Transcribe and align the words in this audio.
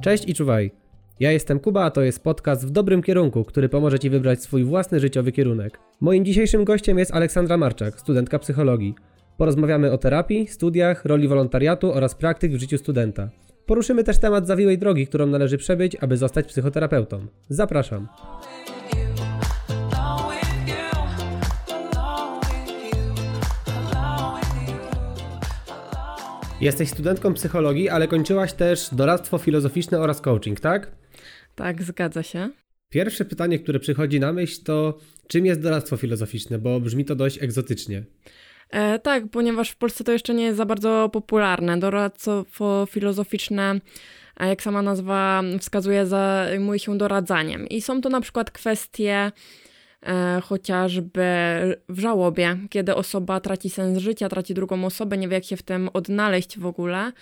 Cześć 0.00 0.28
i 0.28 0.34
czuwaj. 0.34 0.70
Ja 1.20 1.32
jestem 1.32 1.60
Kuba, 1.60 1.84
a 1.84 1.90
to 1.90 2.02
jest 2.02 2.24
podcast 2.24 2.66
w 2.66 2.70
dobrym 2.70 3.02
kierunku, 3.02 3.44
który 3.44 3.68
pomoże 3.68 3.98
Ci 3.98 4.10
wybrać 4.10 4.42
swój 4.42 4.64
własny 4.64 5.00
życiowy 5.00 5.32
kierunek. 5.32 5.78
Moim 6.00 6.24
dzisiejszym 6.24 6.64
gościem 6.64 6.98
jest 6.98 7.14
Aleksandra 7.14 7.56
Marczak, 7.56 8.00
studentka 8.00 8.38
psychologii. 8.38 8.94
Porozmawiamy 9.36 9.92
o 9.92 9.98
terapii, 9.98 10.46
studiach, 10.46 11.04
roli 11.04 11.28
wolontariatu 11.28 11.92
oraz 11.92 12.14
praktyk 12.14 12.52
w 12.52 12.60
życiu 12.60 12.78
studenta. 12.78 13.28
Poruszymy 13.66 14.04
też 14.04 14.18
temat 14.18 14.46
zawiłej 14.46 14.78
drogi, 14.78 15.06
którą 15.06 15.26
należy 15.26 15.58
przebyć, 15.58 15.96
aby 16.00 16.16
zostać 16.16 16.46
psychoterapeutą. 16.46 17.26
Zapraszam. 17.48 18.08
Jesteś 26.60 26.88
studentką 26.88 27.34
psychologii, 27.34 27.88
ale 27.88 28.08
kończyłaś 28.08 28.52
też 28.52 28.88
doradztwo 28.92 29.38
filozoficzne 29.38 30.00
oraz 30.00 30.20
coaching, 30.20 30.60
tak? 30.60 30.90
Tak, 31.54 31.82
zgadza 31.82 32.22
się. 32.22 32.50
Pierwsze 32.88 33.24
pytanie, 33.24 33.58
które 33.58 33.80
przychodzi 33.80 34.20
na 34.20 34.32
myśl, 34.32 34.62
to 34.64 34.98
czym 35.28 35.46
jest 35.46 35.60
doradztwo 35.60 35.96
filozoficzne, 35.96 36.58
bo 36.58 36.80
brzmi 36.80 37.04
to 37.04 37.14
dość 37.14 37.42
egzotycznie. 37.42 38.04
E, 38.70 38.98
tak, 38.98 39.24
ponieważ 39.30 39.70
w 39.70 39.76
Polsce 39.76 40.04
to 40.04 40.12
jeszcze 40.12 40.34
nie 40.34 40.44
jest 40.44 40.56
za 40.56 40.66
bardzo 40.66 41.08
popularne. 41.12 41.78
Doradztwo 41.78 42.86
filozoficzne, 42.90 43.80
jak 44.40 44.62
sama 44.62 44.82
nazwa 44.82 45.42
wskazuje, 45.60 46.06
zajmuje 46.06 46.78
się 46.78 46.98
doradzaniem. 46.98 47.68
I 47.68 47.82
są 47.82 48.00
to 48.00 48.08
na 48.08 48.20
przykład 48.20 48.50
kwestie 48.50 49.32
e, 50.02 50.40
chociażby 50.40 51.24
w 51.88 51.98
żałobie, 51.98 52.56
kiedy 52.70 52.94
osoba 52.94 53.40
traci 53.40 53.70
sens 53.70 53.98
życia, 53.98 54.28
traci 54.28 54.54
drugą 54.54 54.84
osobę, 54.84 55.18
nie 55.18 55.28
wie 55.28 55.34
jak 55.34 55.44
się 55.44 55.56
w 55.56 55.62
tym 55.62 55.90
odnaleźć 55.92 56.58
w 56.58 56.66
ogóle, 56.66 57.12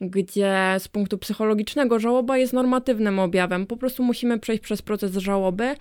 gdzie 0.00 0.76
z 0.78 0.88
punktu 0.88 1.18
psychologicznego 1.18 1.98
żałoba 1.98 2.38
jest 2.38 2.52
normatywnym 2.52 3.18
objawem. 3.18 3.66
Po 3.66 3.76
prostu 3.76 4.02
musimy 4.02 4.38
przejść 4.38 4.62
przez 4.62 4.82
proces 4.82 5.16
żałoby, 5.16 5.74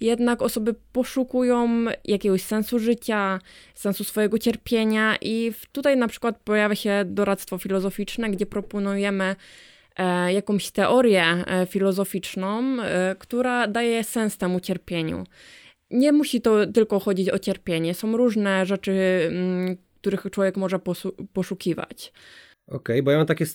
jednak 0.00 0.42
osoby 0.42 0.74
poszukują 0.92 1.84
jakiegoś 2.04 2.42
sensu 2.42 2.78
życia, 2.78 3.38
sensu 3.74 4.04
swojego 4.04 4.38
cierpienia 4.38 5.16
i 5.20 5.52
tutaj 5.72 5.96
na 5.96 6.08
przykład 6.08 6.38
pojawia 6.44 6.74
się 6.74 7.02
doradztwo 7.06 7.58
filozoficzne, 7.58 8.30
gdzie 8.30 8.46
proponujemy 8.46 9.36
e, 9.96 10.32
jakąś 10.32 10.70
teorię 10.70 11.24
e, 11.24 11.66
filozoficzną, 11.66 12.80
e, 12.82 13.16
która 13.18 13.66
daje 13.66 14.04
sens 14.04 14.36
temu 14.36 14.60
cierpieniu 14.60 15.24
nie 15.92 16.12
musi 16.12 16.40
to 16.40 16.66
tylko 16.66 17.00
chodzić 17.00 17.30
o 17.30 17.38
cierpienie. 17.38 17.94
Są 17.94 18.16
różne 18.16 18.66
rzeczy, 18.66 18.92
mm, 19.30 19.76
których 20.00 20.26
człowiek 20.30 20.56
może 20.56 20.78
poszukiwać. 21.32 22.12
Okej, 22.66 22.78
okay, 22.78 23.02
bo 23.02 23.10
ja 23.10 23.16
mam 23.16 23.26
takie 23.26 23.46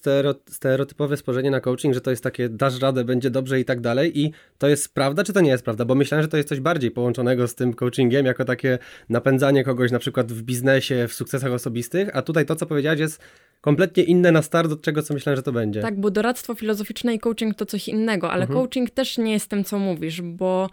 stereotypowe 0.50 1.18
spojrzenie 1.18 1.52
na 1.52 1.62
coaching, 1.62 1.94
że 1.94 2.02
to 2.02 2.10
jest 2.10 2.24
takie 2.24 2.50
dasz 2.50 2.82
radę, 2.82 3.04
będzie 3.04 3.30
dobrze 3.30 3.60
i 3.60 3.66
tak 3.66 3.82
dalej 3.82 4.20
i 4.20 4.32
to 4.58 4.68
jest 4.68 4.94
prawda, 4.94 5.24
czy 5.24 5.34
to 5.34 5.42
nie 5.42 5.50
jest 5.50 5.64
prawda? 5.64 5.86
Bo 5.86 5.96
myślałem, 5.96 6.24
że 6.24 6.28
to 6.28 6.38
jest 6.38 6.50
coś 6.50 6.60
bardziej 6.60 6.92
połączonego 6.92 7.48
z 7.48 7.56
tym 7.56 7.74
coachingiem, 7.74 8.26
jako 8.26 8.46
takie 8.46 8.80
napędzanie 9.10 9.64
kogoś 9.64 9.92
na 9.92 10.00
przykład 10.00 10.32
w 10.32 10.42
biznesie, 10.42 11.08
w 11.08 11.14
sukcesach 11.14 11.52
osobistych, 11.52 12.10
a 12.14 12.22
tutaj 12.22 12.46
to, 12.46 12.56
co 12.56 12.66
powiedziałeś 12.66 13.00
jest 13.00 13.22
kompletnie 13.62 14.04
inne 14.04 14.32
na 14.32 14.42
start 14.42 14.72
od 14.72 14.82
czego, 14.82 15.04
co 15.04 15.14
myślałem, 15.14 15.36
że 15.36 15.44
to 15.44 15.52
będzie. 15.52 15.82
Tak, 15.82 16.00
bo 16.00 16.12
doradztwo 16.12 16.56
filozoficzne 16.56 17.14
i 17.14 17.20
coaching 17.20 17.56
to 17.56 17.66
coś 17.66 17.88
innego, 17.88 18.32
ale 18.32 18.42
mhm. 18.42 18.60
coaching 18.60 18.90
też 18.90 19.18
nie 19.18 19.34
jest 19.34 19.50
tym, 19.50 19.64
co 19.64 19.80
mówisz, 19.80 20.22
bo 20.22 20.70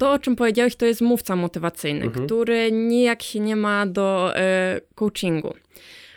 to, 0.00 0.12
o 0.12 0.18
czym 0.18 0.36
powiedziałeś, 0.36 0.76
to 0.76 0.86
jest 0.86 1.00
mówca 1.00 1.36
motywacyjny, 1.36 2.04
mhm. 2.04 2.26
który 2.26 2.72
nijak 2.72 3.22
się 3.22 3.40
nie 3.40 3.56
ma 3.56 3.86
do 3.86 4.32
y, 4.36 4.40
coachingu. 4.94 5.54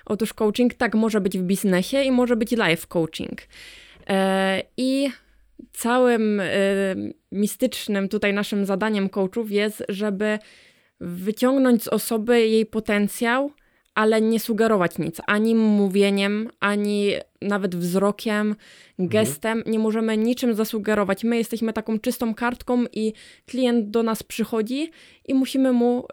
Otóż 0.05 0.33
coaching 0.33 0.73
tak 0.73 0.95
może 0.95 1.21
być 1.21 1.37
w 1.37 1.41
biznesie 1.41 2.01
i 2.01 2.11
może 2.11 2.35
być 2.35 2.51
life 2.51 2.87
coaching. 2.87 3.41
E, 4.07 4.63
I 4.77 5.09
całym 5.71 6.39
e, 6.39 6.45
mistycznym 7.31 8.09
tutaj 8.09 8.33
naszym 8.33 8.65
zadaniem 8.65 9.09
coachów 9.09 9.51
jest, 9.51 9.83
żeby 9.89 10.39
wyciągnąć 10.99 11.83
z 11.83 11.87
osoby 11.87 12.47
jej 12.47 12.65
potencjał, 12.65 13.51
ale 13.95 14.21
nie 14.21 14.39
sugerować 14.39 14.97
nic, 14.97 15.17
ani 15.27 15.55
mówieniem, 15.55 16.49
ani 16.59 17.11
nawet 17.41 17.75
wzrokiem, 17.75 18.55
mhm. 18.99 19.09
gestem. 19.09 19.57
Mhm. 19.57 19.71
Nie 19.71 19.79
możemy 19.79 20.17
niczym 20.17 20.53
zasugerować. 20.53 21.23
My 21.23 21.37
jesteśmy 21.37 21.73
taką 21.73 21.99
czystą 21.99 22.35
kartką 22.35 22.83
i 22.91 23.13
klient 23.45 23.89
do 23.89 24.03
nas 24.03 24.23
przychodzi 24.23 24.91
i 25.27 25.33
musimy 25.33 25.73
mu 25.73 26.05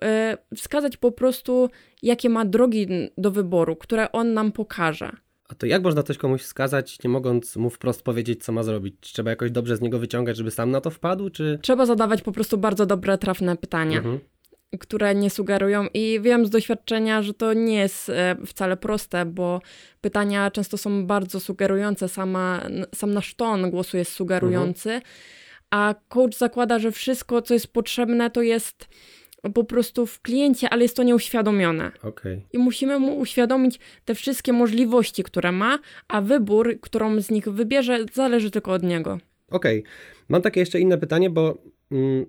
y, 0.52 0.56
wskazać 0.56 0.96
po 0.96 1.12
prostu, 1.12 1.70
jakie 2.02 2.28
ma 2.28 2.44
drogi 2.44 2.86
do 3.18 3.30
wyboru, 3.30 3.76
które 3.76 4.12
on 4.12 4.34
nam 4.34 4.52
pokaże. 4.52 5.12
A 5.48 5.54
to 5.54 5.66
jak 5.66 5.82
można 5.82 6.02
coś 6.02 6.18
komuś 6.18 6.42
wskazać, 6.42 7.02
nie 7.04 7.10
mogąc 7.10 7.56
mu 7.56 7.70
wprost 7.70 8.02
powiedzieć, 8.02 8.44
co 8.44 8.52
ma 8.52 8.62
zrobić? 8.62 8.94
Trzeba 9.00 9.30
jakoś 9.30 9.50
dobrze 9.50 9.76
z 9.76 9.80
niego 9.80 9.98
wyciągać, 9.98 10.36
żeby 10.36 10.50
sam 10.50 10.70
na 10.70 10.80
to 10.80 10.90
wpadł, 10.90 11.30
czy... 11.30 11.58
Trzeba 11.62 11.86
zadawać 11.86 12.22
po 12.22 12.32
prostu 12.32 12.58
bardzo 12.58 12.86
dobre, 12.86 13.18
trafne 13.18 13.56
pytania. 13.56 13.98
Mhm 13.98 14.20
które 14.78 15.14
nie 15.14 15.30
sugerują 15.30 15.86
i 15.94 16.20
wiem 16.22 16.46
z 16.46 16.50
doświadczenia, 16.50 17.22
że 17.22 17.34
to 17.34 17.52
nie 17.52 17.78
jest 17.78 18.08
e, 18.08 18.36
wcale 18.46 18.76
proste, 18.76 19.26
bo 19.26 19.60
pytania 20.00 20.50
często 20.50 20.78
są 20.78 21.06
bardzo 21.06 21.40
sugerujące, 21.40 22.08
sama, 22.08 22.62
sam 22.94 23.14
nasz 23.14 23.34
ton 23.34 23.70
głosu 23.70 23.96
jest 23.96 24.12
sugerujący, 24.12 24.90
mhm. 24.90 25.12
a 25.70 25.94
coach 26.08 26.36
zakłada, 26.36 26.78
że 26.78 26.92
wszystko, 26.92 27.42
co 27.42 27.54
jest 27.54 27.72
potrzebne, 27.72 28.30
to 28.30 28.42
jest 28.42 28.88
po 29.54 29.64
prostu 29.64 30.06
w 30.06 30.20
kliencie, 30.20 30.70
ale 30.70 30.82
jest 30.82 30.96
to 30.96 31.02
nieuświadomione. 31.02 31.92
Okay. 32.02 32.42
I 32.52 32.58
musimy 32.58 32.98
mu 32.98 33.18
uświadomić 33.18 33.80
te 34.04 34.14
wszystkie 34.14 34.52
możliwości, 34.52 35.22
które 35.22 35.52
ma, 35.52 35.78
a 36.08 36.20
wybór, 36.20 36.80
którą 36.80 37.20
z 37.20 37.30
nich 37.30 37.48
wybierze, 37.48 37.98
zależy 38.12 38.50
tylko 38.50 38.72
od 38.72 38.82
niego. 38.82 39.18
Okej. 39.50 39.80
Okay. 39.80 39.92
Mam 40.28 40.42
takie 40.42 40.60
jeszcze 40.60 40.80
inne 40.80 40.98
pytanie, 40.98 41.30
bo 41.30 41.58
mm, 41.90 42.26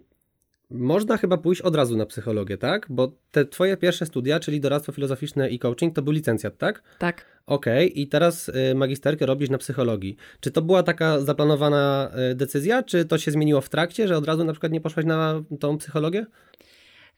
można 0.71 1.17
chyba 1.17 1.37
pójść 1.37 1.61
od 1.61 1.75
razu 1.75 1.97
na 1.97 2.05
psychologię, 2.05 2.57
tak? 2.57 2.87
Bo 2.89 3.11
te 3.31 3.45
twoje 3.45 3.77
pierwsze 3.77 4.05
studia, 4.05 4.39
czyli 4.39 4.59
doradztwo 4.59 4.91
filozoficzne 4.91 5.49
i 5.49 5.59
coaching, 5.59 5.95
to 5.95 6.01
był 6.01 6.13
licencjat, 6.13 6.57
tak? 6.57 6.83
Tak. 6.99 7.25
Okej, 7.45 7.91
okay. 7.91 8.01
i 8.01 8.07
teraz 8.07 8.49
y, 8.49 8.75
magisterkę 8.75 9.25
robisz 9.25 9.49
na 9.49 9.57
psychologii. 9.57 10.15
Czy 10.39 10.51
to 10.51 10.61
była 10.61 10.83
taka 10.83 11.19
zaplanowana 11.19 12.11
y, 12.31 12.35
decyzja, 12.35 12.83
czy 12.83 13.05
to 13.05 13.17
się 13.17 13.31
zmieniło 13.31 13.61
w 13.61 13.69
trakcie, 13.69 14.07
że 14.07 14.17
od 14.17 14.25
razu 14.25 14.43
na 14.43 14.53
przykład 14.53 14.71
nie 14.71 14.81
poszłaś 14.81 15.05
na 15.05 15.43
tą 15.59 15.77
psychologię? 15.77 16.25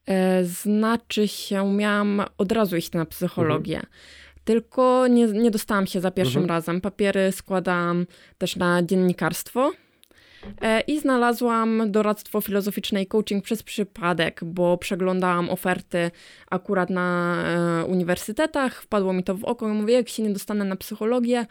E, 0.05 0.43
znaczy 0.43 1.27
się, 1.27 1.73
miałam 1.73 2.21
od 2.37 2.51
razu 2.51 2.77
iść 2.77 2.91
na 2.91 3.05
psychologię. 3.05 3.75
Mhm. 3.75 3.93
Tylko 4.43 5.07
nie, 5.07 5.27
nie 5.27 5.51
dostałam 5.51 5.87
się 5.87 6.01
za 6.01 6.11
pierwszym 6.11 6.41
mhm. 6.41 6.57
razem. 6.57 6.81
Papiery 6.81 7.31
składałam 7.31 8.05
też 8.37 8.55
na 8.55 8.83
dziennikarstwo. 8.83 9.71
E, 10.61 10.81
I 10.81 10.99
znalazłam 10.99 11.91
doradztwo 11.91 12.41
filozoficzne 12.41 13.01
i 13.01 13.07
coaching 13.07 13.43
przez 13.43 13.63
przypadek, 13.63 14.41
bo 14.43 14.77
przeglądałam 14.77 15.49
oferty 15.49 16.11
akurat 16.49 16.89
na 16.89 17.35
e, 17.81 17.85
uniwersytetach, 17.85 18.81
wpadło 18.81 19.13
mi 19.13 19.23
to 19.23 19.35
w 19.35 19.43
oko 19.43 19.69
i 19.69 19.71
mówię, 19.71 19.93
jak 19.93 20.09
się 20.09 20.23
nie 20.23 20.33
dostanę 20.33 20.65
na 20.65 20.75
psychologię, 20.75 21.45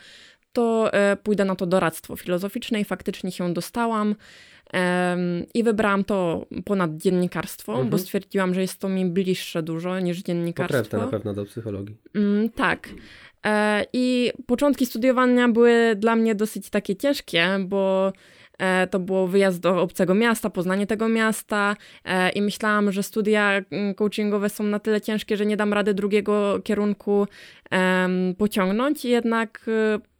to 0.52 0.92
e, 0.92 1.16
pójdę 1.16 1.44
na 1.44 1.56
to 1.56 1.66
doradztwo 1.66 2.16
filozoficzne 2.16 2.80
i 2.80 2.84
faktycznie 2.84 3.32
się 3.32 3.52
dostałam. 3.54 4.14
I 5.54 5.62
wybrałam 5.62 6.04
to 6.04 6.46
ponad 6.64 6.96
dziennikarstwo, 6.96 7.72
mhm. 7.72 7.90
bo 7.90 7.98
stwierdziłam, 7.98 8.54
że 8.54 8.60
jest 8.60 8.78
to 8.78 8.88
mi 8.88 9.06
bliższe 9.06 9.62
dużo 9.62 10.00
niż 10.00 10.18
dziennikarstwo. 10.18 10.82
Pokrewne 10.82 11.04
na 11.04 11.10
pewno 11.10 11.34
do 11.34 11.44
psychologii. 11.44 11.96
Mm, 12.14 12.50
tak. 12.50 12.88
I 13.92 14.32
początki 14.46 14.86
studiowania 14.86 15.48
były 15.48 15.96
dla 15.96 16.16
mnie 16.16 16.34
dosyć 16.34 16.70
takie 16.70 16.96
ciężkie, 16.96 17.48
bo 17.60 18.12
to 18.90 18.98
było 18.98 19.26
wyjazd 19.28 19.60
do 19.60 19.82
obcego 19.82 20.14
miasta, 20.14 20.50
poznanie 20.50 20.86
tego 20.86 21.08
miasta 21.08 21.76
e, 22.04 22.30
i 22.30 22.42
myślałam, 22.42 22.92
że 22.92 23.02
studia 23.02 23.62
mm, 23.70 23.94
coachingowe 23.94 24.48
są 24.48 24.64
na 24.64 24.78
tyle 24.78 25.00
ciężkie, 25.00 25.36
że 25.36 25.46
nie 25.46 25.56
dam 25.56 25.72
rady 25.72 25.94
drugiego 25.94 26.60
kierunku 26.64 27.26
pociągnąć. 28.38 29.04
Jednak 29.04 29.60
e, 29.68 30.11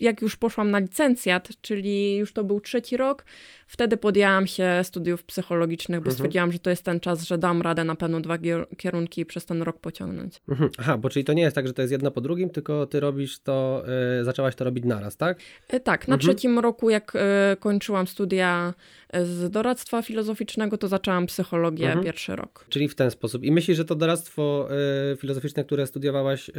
jak 0.00 0.22
już 0.22 0.36
poszłam 0.36 0.70
na 0.70 0.78
licencjat, 0.78 1.48
czyli 1.60 2.16
już 2.16 2.32
to 2.32 2.44
był 2.44 2.60
trzeci 2.60 2.96
rok, 2.96 3.24
wtedy 3.66 3.96
podjęłam 3.96 4.46
się 4.46 4.80
studiów 4.82 5.24
psychologicznych, 5.24 6.00
bo 6.00 6.02
mhm. 6.02 6.14
stwierdziłam, 6.14 6.52
że 6.52 6.58
to 6.58 6.70
jest 6.70 6.82
ten 6.82 7.00
czas, 7.00 7.22
że 7.22 7.38
dam 7.38 7.62
radę 7.62 7.84
na 7.84 7.94
pewno 7.94 8.20
dwa 8.20 8.38
kierunki 8.76 9.26
przez 9.26 9.46
ten 9.46 9.62
rok 9.62 9.80
pociągnąć. 9.80 10.40
Mhm. 10.48 10.70
Aha, 10.78 10.98
bo 10.98 11.10
czyli 11.10 11.24
to 11.24 11.32
nie 11.32 11.42
jest 11.42 11.54
tak, 11.54 11.66
że 11.66 11.72
to 11.72 11.82
jest 11.82 11.92
jedno 11.92 12.10
po 12.10 12.20
drugim, 12.20 12.50
tylko 12.50 12.86
ty 12.86 13.00
robisz 13.00 13.40
to, 13.40 13.84
yy, 14.18 14.24
zaczęłaś 14.24 14.54
to 14.54 14.64
robić 14.64 14.84
naraz, 14.84 15.16
tak? 15.16 15.38
Yy, 15.72 15.80
tak, 15.80 16.08
na 16.08 16.14
mhm. 16.14 16.20
trzecim 16.20 16.58
roku, 16.58 16.90
jak 16.90 17.12
yy, 17.14 17.56
kończyłam 17.56 18.06
studia 18.06 18.74
z 19.12 19.50
doradztwa 19.50 20.02
filozoficznego, 20.02 20.78
to 20.78 20.88
zaczęłam 20.88 21.26
psychologię 21.26 21.86
mhm. 21.86 22.04
pierwszy 22.04 22.36
rok. 22.36 22.66
Czyli 22.68 22.88
w 22.88 22.94
ten 22.94 23.10
sposób. 23.10 23.44
I 23.44 23.52
myślisz, 23.52 23.76
że 23.76 23.84
to 23.84 23.94
doradztwo 23.94 24.68
filozoficzne, 25.18 25.64
które 25.64 25.86
studiowałaś, 25.86 26.50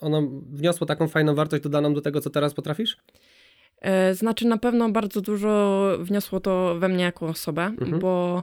ono 0.00 0.22
wniosło 0.50 0.86
taką 0.86 1.08
fajną 1.08 1.34
wartość 1.34 1.62
dodaną 1.62 1.94
do 1.94 2.00
tego, 2.00 2.20
co 2.20 2.30
teraz 2.30 2.54
potrafisz? 2.54 2.96
E, 3.80 4.14
znaczy, 4.14 4.46
na 4.46 4.58
pewno 4.58 4.88
bardzo 4.88 5.20
dużo 5.20 5.92
wniosło 6.00 6.40
to 6.40 6.74
we 6.78 6.88
mnie 6.88 7.04
jako 7.04 7.26
osobę, 7.26 7.62
mhm. 7.62 7.98
bo 7.98 8.42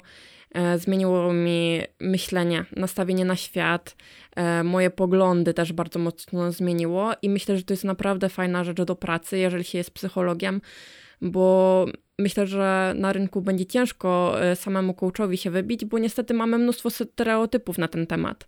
e, 0.52 0.80
zmieniło 0.80 1.34
mi 1.34 1.82
myślenie, 2.00 2.66
nastawienie 2.76 3.26
na 3.26 3.36
świat, 3.36 3.96
e, 4.36 4.64
moje 4.64 4.90
poglądy 4.90 5.54
też 5.54 5.74
bardzo 5.74 6.00
mocno 6.00 6.52
zmieniło 6.52 7.12
i 7.22 7.30
myślę, 7.30 7.58
że 7.58 7.64
to 7.64 7.74
jest 7.74 7.84
naprawdę 7.84 8.30
fajna 8.30 8.64
rzecz 8.64 8.82
do 8.82 8.96
pracy, 8.96 9.38
jeżeli 9.38 9.64
się 9.64 9.78
jest 9.78 9.92
psychologiem, 9.92 10.62
bo 11.24 11.86
myślę, 12.20 12.48
że 12.48 12.94
na 12.98 13.14
rynku 13.14 13.42
będzie 13.42 13.66
ciężko 13.66 14.42
e, 14.42 14.56
samemu 14.56 14.94
coachowi 14.94 15.38
się 15.38 15.52
wybić, 15.52 15.86
bo 15.86 16.00
niestety 16.00 16.34
mamy 16.34 16.58
mnóstwo 16.58 16.90
stereotypów 16.90 17.78
na 17.78 17.88
ten 17.88 18.08
temat. 18.08 18.48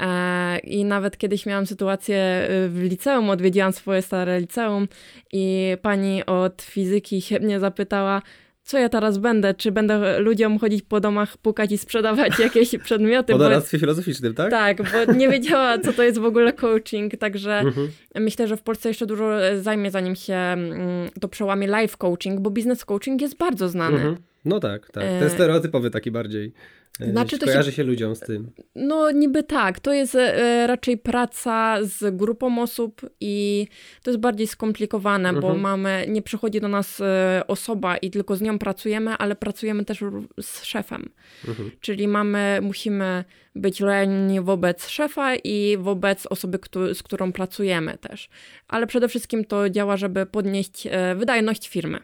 E, 0.00 0.58
I 0.58 0.84
nawet 0.84 1.16
kiedyś 1.16 1.46
miałam 1.46 1.66
sytuację 1.66 2.16
e, 2.16 2.68
w 2.68 2.82
liceum, 2.82 3.30
odwiedziłam 3.30 3.72
swoje 3.72 4.02
stare 4.02 4.40
liceum 4.40 4.88
i 5.32 5.76
pani 5.82 6.26
od 6.26 6.62
fizyki 6.62 7.22
się 7.22 7.40
mnie 7.40 7.60
zapytała, 7.60 8.22
co 8.66 8.78
ja 8.78 8.88
teraz 8.88 9.18
będę? 9.18 9.54
Czy 9.54 9.72
będę 9.72 10.20
ludziom 10.20 10.58
chodzić 10.58 10.82
po 10.82 11.00
domach, 11.00 11.36
pukać 11.36 11.72
i 11.72 11.78
sprzedawać 11.78 12.38
jakieś 12.48 12.78
przedmioty? 12.78 13.32
Po 13.32 13.38
doradztwie 13.38 13.78
filozoficznym, 13.78 14.34
tak? 14.34 14.50
Tak, 14.50 14.82
bo 14.82 15.12
nie 15.12 15.28
wiedziała, 15.28 15.78
co 15.78 15.92
to 15.92 16.02
jest 16.02 16.18
w 16.18 16.24
ogóle 16.24 16.52
coaching, 16.52 17.16
także 17.16 17.58
mhm. 17.60 17.88
myślę, 18.14 18.48
że 18.48 18.56
w 18.56 18.62
Polsce 18.62 18.88
jeszcze 18.88 19.06
dużo 19.06 19.30
zajmie, 19.60 19.90
zanim 19.90 20.16
się 20.16 20.34
mm, 20.34 21.08
to 21.20 21.28
przełamie 21.28 21.66
life 21.66 21.96
coaching, 21.98 22.40
bo 22.40 22.50
business 22.50 22.84
coaching 22.84 23.20
jest 23.20 23.36
bardzo 23.36 23.68
znany. 23.68 23.96
Mhm. 23.96 24.16
No 24.44 24.60
tak, 24.60 24.90
tak. 24.90 25.04
Ten 25.04 25.22
e, 25.22 25.30
stereotypowy 25.30 25.90
taki 25.90 26.10
bardziej. 26.10 26.52
E, 27.00 27.10
znaczy, 27.10 27.38
to 27.38 27.46
kojarzy 27.46 27.70
się... 27.70 27.76
się 27.76 27.82
ludziom 27.84 28.16
z 28.16 28.20
tym. 28.20 28.50
No 28.74 29.10
niby 29.10 29.42
tak, 29.42 29.80
to 29.80 29.92
jest 29.92 30.14
e, 30.14 30.66
raczej 30.66 30.98
praca 30.98 31.78
z 31.82 32.16
grupą 32.16 32.62
osób 32.62 33.00
i 33.20 33.66
to 34.02 34.10
jest 34.10 34.20
bardziej 34.20 34.46
skomplikowane, 34.46 35.28
mhm. 35.28 35.42
bo 35.42 35.60
mamy, 35.60 36.06
nie 36.08 36.22
przychodzi 36.22 36.60
do 36.60 36.68
nas 36.68 37.00
e, 37.00 37.42
osoba 37.46 37.96
i 37.96 38.10
tylko 38.10 38.36
z 38.36 38.40
nią 38.40 38.58
pracujemy, 38.58 39.10
ale 39.10 39.36
pracujemy 39.36 39.84
też 39.84 40.04
z 40.40 40.64
szefem. 40.64 41.08
Mhm. 41.48 41.70
Czyli 41.80 42.08
mamy, 42.08 42.58
musimy 42.62 43.24
być 43.54 43.80
lojalni 43.80 44.40
wobec 44.40 44.88
szefa 44.88 45.36
i 45.36 45.76
wobec 45.80 46.26
osoby, 46.26 46.58
z 46.94 47.02
którą 47.02 47.32
pracujemy 47.32 47.98
też. 47.98 48.28
Ale 48.68 48.86
przede 48.86 49.08
wszystkim 49.08 49.44
to 49.44 49.70
działa, 49.70 49.96
żeby 49.96 50.26
podnieść 50.26 50.88
wydajność 51.16 51.68
firmy. 51.68 51.98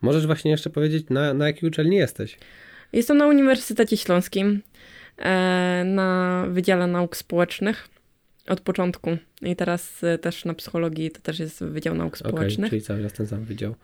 Możesz 0.00 0.26
właśnie 0.26 0.50
jeszcze 0.50 0.70
powiedzieć, 0.70 1.06
na, 1.10 1.34
na 1.34 1.46
jakiej 1.46 1.68
uczelni 1.68 1.96
jesteś? 1.96 2.38
Jestem 2.92 3.16
na 3.16 3.26
Uniwersytecie 3.26 3.96
Śląskim 3.96 4.62
e, 5.18 5.84
na 5.86 6.44
Wydziale 6.48 6.86
Nauk 6.86 7.16
Społecznych 7.16 7.88
od 8.48 8.60
początku 8.60 9.16
i 9.42 9.56
teraz 9.56 10.04
e, 10.04 10.18
też 10.18 10.44
na 10.44 10.54
psychologii 10.54 11.10
to 11.10 11.20
też 11.20 11.38
jest 11.38 11.64
Wydział 11.64 11.94
Nauk 11.94 12.18
Społecznych. 12.18 12.58
Okay, 12.58 12.70
czyli 12.70 12.82
cały 12.82 13.02
czas 13.02 13.12
ten 13.12 13.26
sam 13.26 13.44
wydział. 13.44 13.74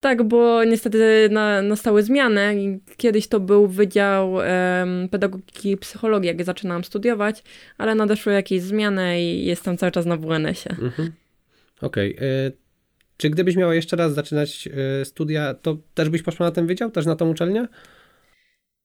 Tak, 0.00 0.22
bo 0.22 0.64
niestety 0.64 1.28
na, 1.30 1.62
nastały 1.62 2.02
zmiany. 2.02 2.78
Kiedyś 2.96 3.28
to 3.28 3.40
był 3.40 3.66
Wydział 3.66 4.32
um, 4.32 5.08
Pedagogiki 5.08 5.70
i 5.70 5.76
Psychologii, 5.76 6.28
jak 6.28 6.44
zaczynałam 6.44 6.84
studiować, 6.84 7.42
ale 7.78 7.94
nadeszły 7.94 8.32
jakieś 8.32 8.62
zmiany 8.62 9.22
i 9.22 9.44
jestem 9.44 9.76
cały 9.76 9.92
czas 9.92 10.06
na 10.06 10.16
WNS-ie. 10.16 10.76
Mhm. 10.82 11.12
Okej. 11.80 12.16
Okay. 12.16 12.28
E, 12.28 12.52
czy 13.16 13.30
gdybyś 13.30 13.56
miała 13.56 13.74
jeszcze 13.74 13.96
raz 13.96 14.14
zaczynać 14.14 14.68
studia, 15.04 15.54
to 15.54 15.76
też 15.94 16.08
byś 16.08 16.22
poszła 16.22 16.46
na 16.46 16.52
ten 16.52 16.66
wydział, 16.66 16.90
też 16.90 17.06
na 17.06 17.16
tą 17.16 17.30
uczelnię? 17.30 17.68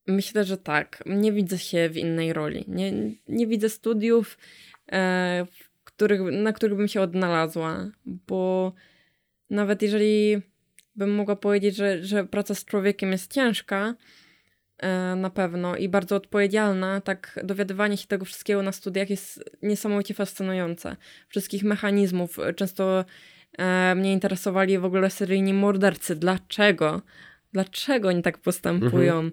Myślę, 0.08 0.44
że 0.44 0.58
tak. 0.58 1.04
Nie 1.06 1.32
widzę 1.32 1.58
się 1.58 1.90
w 1.90 1.98
innej 1.98 2.34
roli. 2.34 2.66
Nie, 2.68 2.92
nie 3.28 3.48
widzę 3.48 3.70
studiów, 3.70 4.38
e, 4.92 5.46
których, 5.84 6.22
na 6.32 6.54
których 6.54 6.78
bym 6.78 6.88
się 6.88 7.02
odnalazła, 7.02 7.92
bo 8.06 8.74
nawet 9.50 9.82
jeżeli 9.82 10.42
bym 10.96 11.16
mogła 11.16 11.36
powiedzieć, 11.36 11.76
że, 11.76 12.04
że 12.04 12.26
praca 12.26 12.56
z 12.56 12.66
człowiekiem 12.66 13.12
jest 13.12 13.34
ciężka, 13.34 13.96
e, 14.78 15.16
na 15.16 15.30
pewno 15.30 15.76
i 15.76 15.90
bardzo 15.90 16.16
odpowiedzialna, 16.16 17.02
tak 17.02 17.40
dowiadywanie 17.44 17.98
się 17.98 18.08
tego 18.08 18.26
wszystkiego 18.26 18.62
na 18.62 18.72
studiach 18.72 19.10
jest 19.10 19.44
niesamowicie 19.62 20.14
fascynujące. 20.14 20.96
Wszystkich 21.30 21.64
mechanizmów. 21.64 22.38
Często 22.56 23.06
e, 23.58 23.96
mnie 23.96 24.14
interesowali 24.14 24.80
w 24.80 24.86
ogóle 24.86 25.10
seryjni 25.10 25.54
mordercy. 25.54 26.16
Dlaczego? 26.16 27.02
Dlaczego 27.54 28.08
oni 28.08 28.22
tak 28.22 28.38
postępują? 28.38 29.14
Mhm 29.14 29.32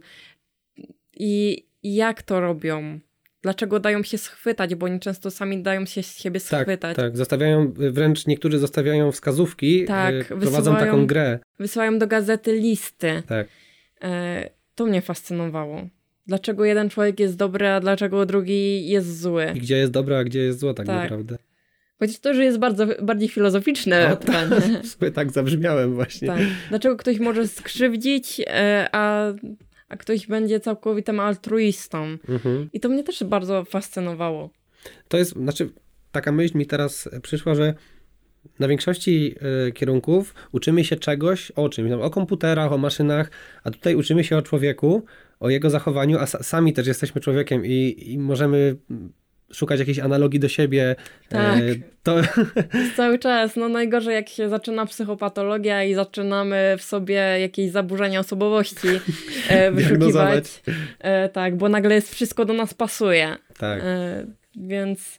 i 1.18 1.66
jak 1.82 2.22
to 2.22 2.40
robią. 2.40 3.00
Dlaczego 3.42 3.80
dają 3.80 4.02
się 4.02 4.18
schwytać, 4.18 4.74
bo 4.74 4.86
oni 4.86 5.00
często 5.00 5.30
sami 5.30 5.62
dają 5.62 5.86
się 5.86 6.02
z 6.02 6.18
siebie 6.18 6.40
tak, 6.40 6.62
schwytać. 6.62 6.96
Tak, 6.96 7.06
tak. 7.06 7.16
Zostawiają, 7.16 7.72
wręcz 7.72 8.26
niektórzy 8.26 8.58
zostawiają 8.58 9.12
wskazówki, 9.12 9.84
tak, 9.84 10.14
yy, 10.14 10.24
prowadzą 10.24 10.76
taką 10.76 11.06
grę. 11.06 11.38
Wysyłają 11.58 11.98
do 11.98 12.06
gazety 12.06 12.52
listy. 12.52 13.22
Tak. 13.26 13.48
E, 14.02 14.50
to 14.74 14.86
mnie 14.86 15.02
fascynowało. 15.02 15.88
Dlaczego 16.26 16.64
jeden 16.64 16.90
człowiek 16.90 17.20
jest 17.20 17.36
dobry, 17.36 17.68
a 17.68 17.80
dlaczego 17.80 18.26
drugi 18.26 18.88
jest 18.88 19.20
zły. 19.20 19.46
I 19.54 19.60
gdzie 19.60 19.76
jest 19.76 19.92
dobre, 19.92 20.18
a 20.18 20.24
gdzie 20.24 20.40
jest 20.40 20.58
zło 20.58 20.74
tak, 20.74 20.86
tak. 20.86 21.02
naprawdę. 21.02 21.38
Chociaż 21.98 22.18
to, 22.18 22.34
że 22.34 22.44
jest 22.44 22.58
bardzo, 22.58 22.86
bardziej 23.02 23.28
filozoficzne 23.28 24.12
o, 24.12 24.16
pytanie. 24.26 24.56
Tak, 25.00 25.10
tak 25.14 25.32
zabrzmiałem 25.32 25.94
właśnie. 25.94 26.28
Tak. 26.28 26.40
Dlaczego 26.68 26.96
ktoś 26.96 27.18
może 27.18 27.48
skrzywdzić, 27.48 28.40
e, 28.46 28.88
a 28.92 29.32
a 29.88 29.96
ktoś 29.96 30.26
będzie 30.26 30.60
całkowitym 30.60 31.20
altruistą. 31.20 32.18
Mhm. 32.28 32.70
I 32.72 32.80
to 32.80 32.88
mnie 32.88 33.04
też 33.04 33.24
bardzo 33.24 33.64
fascynowało. 33.64 34.50
To 35.08 35.18
jest, 35.18 35.32
znaczy, 35.32 35.72
taka 36.12 36.32
myśl 36.32 36.58
mi 36.58 36.66
teraz 36.66 37.08
przyszła, 37.22 37.54
że 37.54 37.74
na 38.58 38.68
większości 38.68 39.34
y, 39.68 39.72
kierunków 39.72 40.34
uczymy 40.52 40.84
się 40.84 40.96
czegoś 40.96 41.50
o 41.50 41.68
czymś, 41.68 41.92
o 41.92 42.10
komputerach, 42.10 42.72
o 42.72 42.78
maszynach, 42.78 43.30
a 43.64 43.70
tutaj 43.70 43.94
uczymy 43.94 44.24
się 44.24 44.36
o 44.36 44.42
człowieku, 44.42 45.04
o 45.40 45.50
jego 45.50 45.70
zachowaniu, 45.70 46.18
a 46.18 46.26
sami 46.26 46.72
też 46.72 46.86
jesteśmy 46.86 47.20
człowiekiem 47.20 47.66
i, 47.66 48.04
i 48.06 48.18
możemy 48.18 48.76
szukać 49.52 49.78
jakiejś 49.78 49.98
analogii 49.98 50.40
do 50.40 50.48
siebie. 50.48 50.90
E, 50.90 50.96
tak. 51.28 51.60
To... 52.02 52.16
Cały 52.96 53.18
czas. 53.18 53.56
No 53.56 53.68
najgorzej 53.68 54.14
jak 54.14 54.28
się 54.28 54.48
zaczyna 54.48 54.86
psychopatologia 54.86 55.84
i 55.84 55.94
zaczynamy 55.94 56.74
w 56.78 56.82
sobie 56.82 57.14
jakieś 57.40 57.70
zaburzenia 57.70 58.20
osobowości 58.20 58.88
e, 59.48 59.70
wyszukiwać. 59.72 60.62
E, 60.98 61.28
tak, 61.28 61.56
bo 61.56 61.68
nagle 61.68 61.94
jest 61.94 62.14
wszystko 62.14 62.44
do 62.44 62.52
nas 62.52 62.74
pasuje. 62.74 63.36
Tak. 63.58 63.82
Więc 64.56 65.18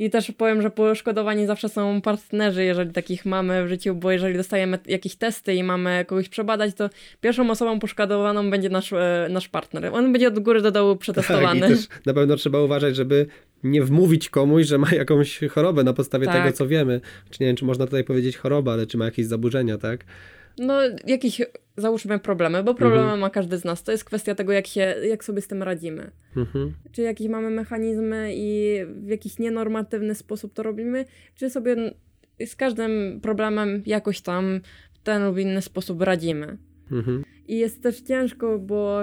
i 0.00 0.10
też 0.10 0.32
powiem, 0.32 0.62
że 0.62 0.70
poszkodowani 0.70 1.46
zawsze 1.46 1.68
są 1.68 2.00
partnerzy, 2.00 2.64
jeżeli 2.64 2.92
takich 2.92 3.26
mamy 3.26 3.64
w 3.64 3.68
życiu, 3.68 3.94
bo 3.94 4.10
jeżeli 4.10 4.36
dostajemy 4.36 4.78
jakieś 4.86 5.16
testy 5.16 5.54
i 5.54 5.62
mamy 5.62 6.04
kogoś 6.04 6.28
przebadać, 6.28 6.74
to 6.74 6.90
pierwszą 7.20 7.50
osobą 7.50 7.78
poszkodowaną 7.78 8.50
będzie 8.50 8.68
nasz, 8.68 8.92
e, 8.92 9.28
nasz 9.30 9.48
partner. 9.48 9.90
On 9.92 10.12
będzie 10.12 10.28
od 10.28 10.38
góry 10.38 10.62
do 10.62 10.70
dołu 10.70 10.96
przetestowany. 10.96 11.60
Tak, 11.60 11.70
i 11.70 11.74
też 11.74 11.88
na 12.06 12.14
pewno 12.14 12.36
trzeba 12.36 12.60
uważać, 12.60 12.96
żeby 12.96 13.26
nie 13.62 13.82
wmówić 13.82 14.28
komuś, 14.28 14.66
że 14.66 14.78
ma 14.78 14.90
jakąś 14.94 15.40
chorobę 15.50 15.84
na 15.84 15.92
podstawie 15.92 16.26
tak. 16.26 16.36
tego, 16.36 16.56
co 16.56 16.66
wiemy. 16.66 17.00
Czy 17.30 17.38
nie 17.40 17.46
wiem, 17.46 17.56
czy 17.56 17.64
można 17.64 17.86
tutaj 17.86 18.04
powiedzieć 18.04 18.36
choroba, 18.36 18.72
ale 18.72 18.86
czy 18.86 18.98
ma 18.98 19.04
jakieś 19.04 19.26
zaburzenia, 19.26 19.78
tak? 19.78 20.04
No, 20.58 20.74
jakieś 21.06 21.42
załóżmy 21.80 22.18
problemy, 22.18 22.62
bo 22.62 22.74
problemy 22.74 23.02
mhm. 23.02 23.20
ma 23.20 23.30
każdy 23.30 23.58
z 23.58 23.64
nas. 23.64 23.82
To 23.82 23.92
jest 23.92 24.04
kwestia 24.04 24.34
tego, 24.34 24.52
jak, 24.52 24.66
się, 24.66 24.94
jak 25.08 25.24
sobie 25.24 25.40
z 25.40 25.48
tym 25.48 25.62
radzimy. 25.62 26.10
Mhm. 26.36 26.74
Czy 26.92 27.02
jakieś 27.02 27.28
mamy 27.28 27.50
mechanizmy 27.50 28.32
i 28.34 28.78
w 28.86 29.08
jakiś 29.08 29.38
nienormatywny 29.38 30.14
sposób 30.14 30.54
to 30.54 30.62
robimy, 30.62 31.04
czy 31.34 31.50
sobie 31.50 31.76
z 32.46 32.56
każdym 32.56 33.20
problemem 33.22 33.82
jakoś 33.86 34.20
tam 34.20 34.60
w 34.92 34.98
ten 34.98 35.24
lub 35.24 35.38
inny 35.38 35.62
sposób 35.62 36.02
radzimy. 36.02 36.58
Mhm. 36.92 37.24
I 37.48 37.58
jest 37.58 37.82
też 37.82 38.00
ciężko, 38.00 38.58
bo 38.58 39.00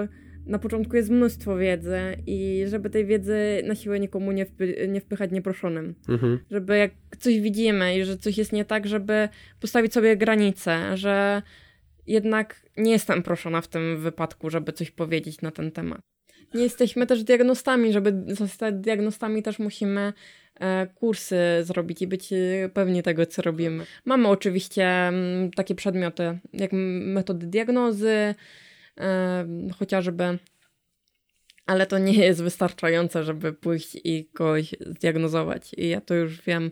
na 0.48 0.58
początku 0.58 0.96
jest 0.96 1.10
mnóstwo 1.10 1.56
wiedzy 1.56 1.98
i 2.26 2.64
żeby 2.66 2.90
tej 2.90 3.06
wiedzy 3.06 3.36
na 3.64 3.74
siłę 3.74 4.00
nikomu 4.00 4.32
nie, 4.32 4.46
wpy 4.46 4.88
nie 4.88 5.00
wpychać 5.00 5.30
nieproszonym. 5.30 5.94
Mhm. 6.08 6.38
Żeby 6.50 6.76
jak 6.76 6.90
coś 7.18 7.40
widzimy 7.40 7.98
i 7.98 8.04
że 8.04 8.16
coś 8.16 8.38
jest 8.38 8.52
nie 8.52 8.64
tak, 8.64 8.86
żeby 8.86 9.28
postawić 9.60 9.92
sobie 9.92 10.16
granice, 10.16 10.96
że 10.96 11.42
jednak 12.12 12.62
nie 12.76 12.92
jestem 12.92 13.22
proszona 13.22 13.60
w 13.60 13.68
tym 13.68 14.00
wypadku, 14.00 14.50
żeby 14.50 14.72
coś 14.72 14.90
powiedzieć 14.90 15.42
na 15.42 15.50
ten 15.50 15.70
temat. 15.70 16.00
Nie 16.54 16.62
jesteśmy 16.62 17.06
też 17.06 17.24
diagnostami, 17.24 17.92
żeby 17.92 18.34
zostać 18.34 18.74
diagnostami 18.74 19.42
też 19.42 19.58
musimy 19.58 20.12
e, 20.60 20.86
kursy 20.86 21.36
zrobić 21.62 22.02
i 22.02 22.06
być 22.06 22.32
e, 22.32 22.68
pewni 22.74 23.02
tego, 23.02 23.26
co 23.26 23.42
robimy. 23.42 23.86
Mamy 24.04 24.28
oczywiście 24.28 24.86
mm, 24.86 25.50
takie 25.50 25.74
przedmioty 25.74 26.38
jak 26.52 26.70
metody 26.72 27.46
diagnozy, 27.46 28.34
chociażby, 29.78 30.38
ale 31.66 31.86
to 31.86 31.98
nie 31.98 32.12
jest 32.26 32.42
wystarczające, 32.42 33.24
żeby 33.24 33.52
pójść 33.52 33.96
i 34.04 34.28
kogoś 34.34 34.74
zdiagnozować. 34.80 35.74
I 35.76 35.88
ja 35.88 36.00
to 36.00 36.14
już 36.14 36.42
wiem 36.42 36.70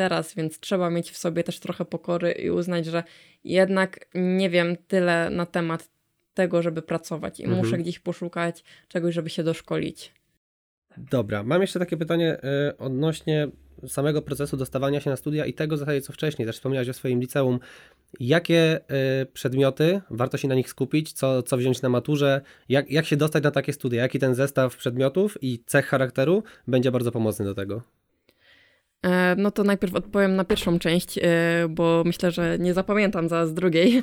teraz, 0.00 0.34
więc 0.34 0.60
trzeba 0.60 0.90
mieć 0.90 1.10
w 1.10 1.16
sobie 1.16 1.44
też 1.44 1.60
trochę 1.60 1.84
pokory 1.84 2.32
i 2.32 2.50
uznać, 2.50 2.86
że 2.86 3.02
jednak 3.44 4.06
nie 4.14 4.50
wiem 4.50 4.76
tyle 4.88 5.30
na 5.30 5.46
temat 5.46 5.88
tego, 6.34 6.62
żeby 6.62 6.82
pracować 6.82 7.40
i 7.40 7.44
mhm. 7.44 7.64
muszę 7.64 7.78
gdzieś 7.78 7.98
poszukać 7.98 8.64
czegoś, 8.88 9.14
żeby 9.14 9.30
się 9.30 9.42
doszkolić. 9.42 10.12
Dobra, 10.96 11.42
mam 11.42 11.60
jeszcze 11.60 11.78
takie 11.78 11.96
pytanie 11.96 12.38
y, 12.70 12.76
odnośnie 12.76 13.48
samego 13.86 14.22
procesu 14.22 14.56
dostawania 14.56 15.00
się 15.00 15.10
na 15.10 15.16
studia 15.16 15.46
i 15.46 15.52
tego 15.52 15.76
w 15.76 15.78
zasadzie 15.78 16.00
co 16.00 16.12
wcześniej, 16.12 16.46
też 16.46 16.56
wspomniałeś 16.56 16.88
o 16.88 16.92
swoim 16.92 17.20
liceum. 17.20 17.58
Jakie 18.20 18.80
y, 19.22 19.26
przedmioty 19.26 20.00
warto 20.10 20.38
się 20.38 20.48
na 20.48 20.54
nich 20.54 20.68
skupić, 20.68 21.12
co, 21.12 21.42
co 21.42 21.56
wziąć 21.56 21.82
na 21.82 21.88
maturze, 21.88 22.40
jak, 22.68 22.90
jak 22.90 23.06
się 23.06 23.16
dostać 23.16 23.44
na 23.44 23.50
takie 23.50 23.72
studia, 23.72 24.02
jaki 24.02 24.18
ten 24.18 24.34
zestaw 24.34 24.76
przedmiotów 24.76 25.38
i 25.42 25.62
cech 25.66 25.86
charakteru 25.86 26.42
będzie 26.66 26.90
bardzo 26.90 27.12
pomocny 27.12 27.44
do 27.44 27.54
tego? 27.54 27.99
E, 29.02 29.34
no 29.38 29.50
to 29.50 29.64
najpierw 29.64 29.94
odpowiem 29.94 30.36
na 30.36 30.44
pierwszą 30.44 30.78
część, 30.78 31.18
e, 31.18 31.22
bo 31.68 32.02
myślę, 32.06 32.30
że 32.30 32.58
nie 32.58 32.74
zapamiętam 32.74 33.28
zaraz 33.28 33.54
drugiej. 33.54 34.02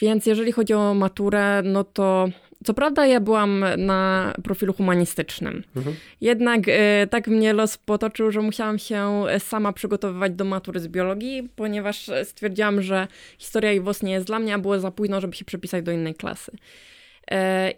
Więc 0.00 0.26
jeżeli 0.26 0.52
chodzi 0.52 0.74
o 0.74 0.94
maturę, 0.94 1.62
no 1.64 1.84
to 1.84 2.28
co 2.64 2.74
prawda 2.74 3.06
ja 3.06 3.20
byłam 3.20 3.64
na 3.76 4.32
profilu 4.44 4.72
humanistycznym. 4.72 5.64
Mhm. 5.76 5.96
Jednak 6.20 6.60
e, 6.68 7.06
tak 7.06 7.28
mnie 7.28 7.52
los 7.52 7.78
potoczył, 7.78 8.30
że 8.30 8.40
musiałam 8.40 8.78
się 8.78 9.24
sama 9.38 9.72
przygotowywać 9.72 10.32
do 10.32 10.44
matury 10.44 10.80
z 10.80 10.88
biologii, 10.88 11.48
ponieważ 11.56 12.10
stwierdziłam, 12.24 12.82
że 12.82 13.08
historia 13.38 13.72
i 13.72 13.80
WOS 13.80 14.02
nie 14.02 14.12
jest 14.12 14.26
dla 14.26 14.38
mnie, 14.38 14.54
a 14.54 14.58
było 14.58 14.80
za 14.80 14.90
późno, 14.90 15.20
żeby 15.20 15.36
się 15.36 15.44
przepisać 15.44 15.84
do 15.84 15.92
innej 15.92 16.14
klasy. 16.14 16.52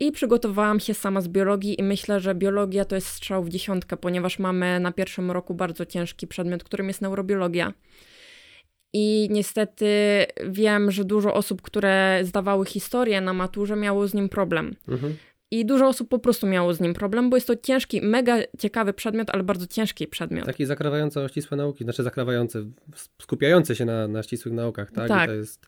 I 0.01 0.13
przygotowałam 0.13 0.81
się 0.81 0.95
sama 0.95 1.21
z 1.21 1.29
biologii 1.29 1.81
i 1.81 1.83
myślę, 1.83 2.21
że 2.21 2.35
biologia 2.35 2.85
to 2.85 2.95
jest 2.95 3.07
strzał 3.07 3.45
w 3.45 3.49
dziesiątkę, 3.49 3.97
ponieważ 3.97 4.39
mamy 4.39 4.81
na 4.81 4.93
pierwszym 4.93 5.31
roku 5.31 5.55
bardzo 5.55 5.87
ciężki 5.87 6.27
przedmiot, 6.27 6.65
którym 6.65 6.89
jest 6.89 7.03
neurobiologia. 7.03 7.73
I 8.93 9.29
niestety 9.31 9.87
wiem, 10.49 10.91
że 10.91 11.05
dużo 11.05 11.35
osób, 11.35 11.63
które 11.63 12.21
zdawały 12.23 12.67
historię 12.67 13.21
na 13.21 13.33
maturze, 13.33 13.77
miało 13.77 14.09
z 14.09 14.15
nim 14.15 14.29
problem. 14.29 14.77
Mhm. 14.89 15.17
I 15.51 15.67
dużo 15.67 15.89
osób 15.89 16.09
po 16.09 16.19
prostu 16.19 16.47
miało 16.47 16.75
z 16.75 16.81
nim 16.81 16.95
problem, 16.95 17.31
bo 17.31 17.37
jest 17.37 17.47
to 17.47 17.57
ciężki, 17.57 18.01
mega 18.03 18.37
ciekawy 18.59 18.93
przedmiot, 18.93 19.31
ale 19.31 19.43
bardzo 19.43 19.67
ciężki 19.67 20.07
przedmiot. 20.07 20.47
Taki 20.47 20.67
zakrawający 20.67 21.21
o 21.21 21.29
ścisłe 21.29 21.57
nauki, 21.57 21.85
znaczy 21.85 22.03
zakrawający, 22.03 22.67
skupiający 23.23 23.77
się 23.77 23.85
na, 23.85 24.09
na 24.09 24.23
ścisłych 24.23 24.55
naukach, 24.55 24.91
tak? 24.91 25.09
tak. 25.09 25.25
I 25.25 25.27
to 25.27 25.35
jest 25.35 25.67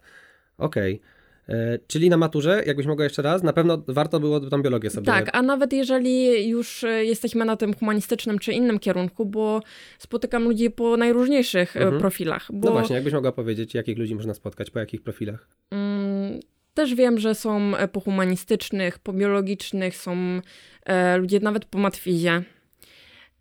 okej. 0.59 0.95
Okay. 0.95 1.14
E, 1.49 1.79
czyli 1.87 2.11
na 2.11 2.17
maturze, 2.17 2.63
jakbyś 2.67 2.87
mogła 2.87 3.05
jeszcze 3.05 3.23
raz, 3.23 3.43
na 3.43 3.53
pewno 3.53 3.83
warto 3.89 4.21
było 4.21 4.41
tą 4.41 4.63
biologię 4.63 4.91
sobie. 4.91 5.07
Tak, 5.07 5.31
a 5.33 5.43
nawet 5.43 5.73
jeżeli 5.73 6.49
już 6.49 6.85
e, 6.85 7.05
jesteśmy 7.05 7.45
na 7.45 7.57
tym 7.57 7.75
humanistycznym 7.75 8.39
czy 8.39 8.53
innym 8.53 8.79
kierunku, 8.79 9.27
bo 9.27 9.63
spotykam 9.99 10.45
ludzi 10.45 10.71
po 10.71 10.97
najróżniejszych 10.97 11.77
e, 11.77 11.81
mhm. 11.81 12.01
profilach. 12.01 12.49
Bo... 12.53 12.69
No 12.69 12.73
właśnie, 12.73 12.95
jakbyś 12.95 13.13
mogła 13.13 13.33
powiedzieć, 13.33 13.75
jakich 13.75 13.99
ludzi 13.99 14.15
można 14.15 14.35
spotkać, 14.35 14.71
po 14.71 14.79
jakich 14.79 15.03
profilach? 15.03 15.49
Mm, 15.71 16.41
też 16.75 16.95
wiem, 16.95 17.19
że 17.19 17.35
są 17.35 17.73
po 17.93 18.01
humanistycznych, 18.01 18.99
po 18.99 19.13
biologicznych, 19.13 19.97
są 19.97 20.41
e, 20.87 21.17
ludzie 21.17 21.41
nawet 21.41 21.65
po 21.65 21.79
matwizie. 21.79 22.43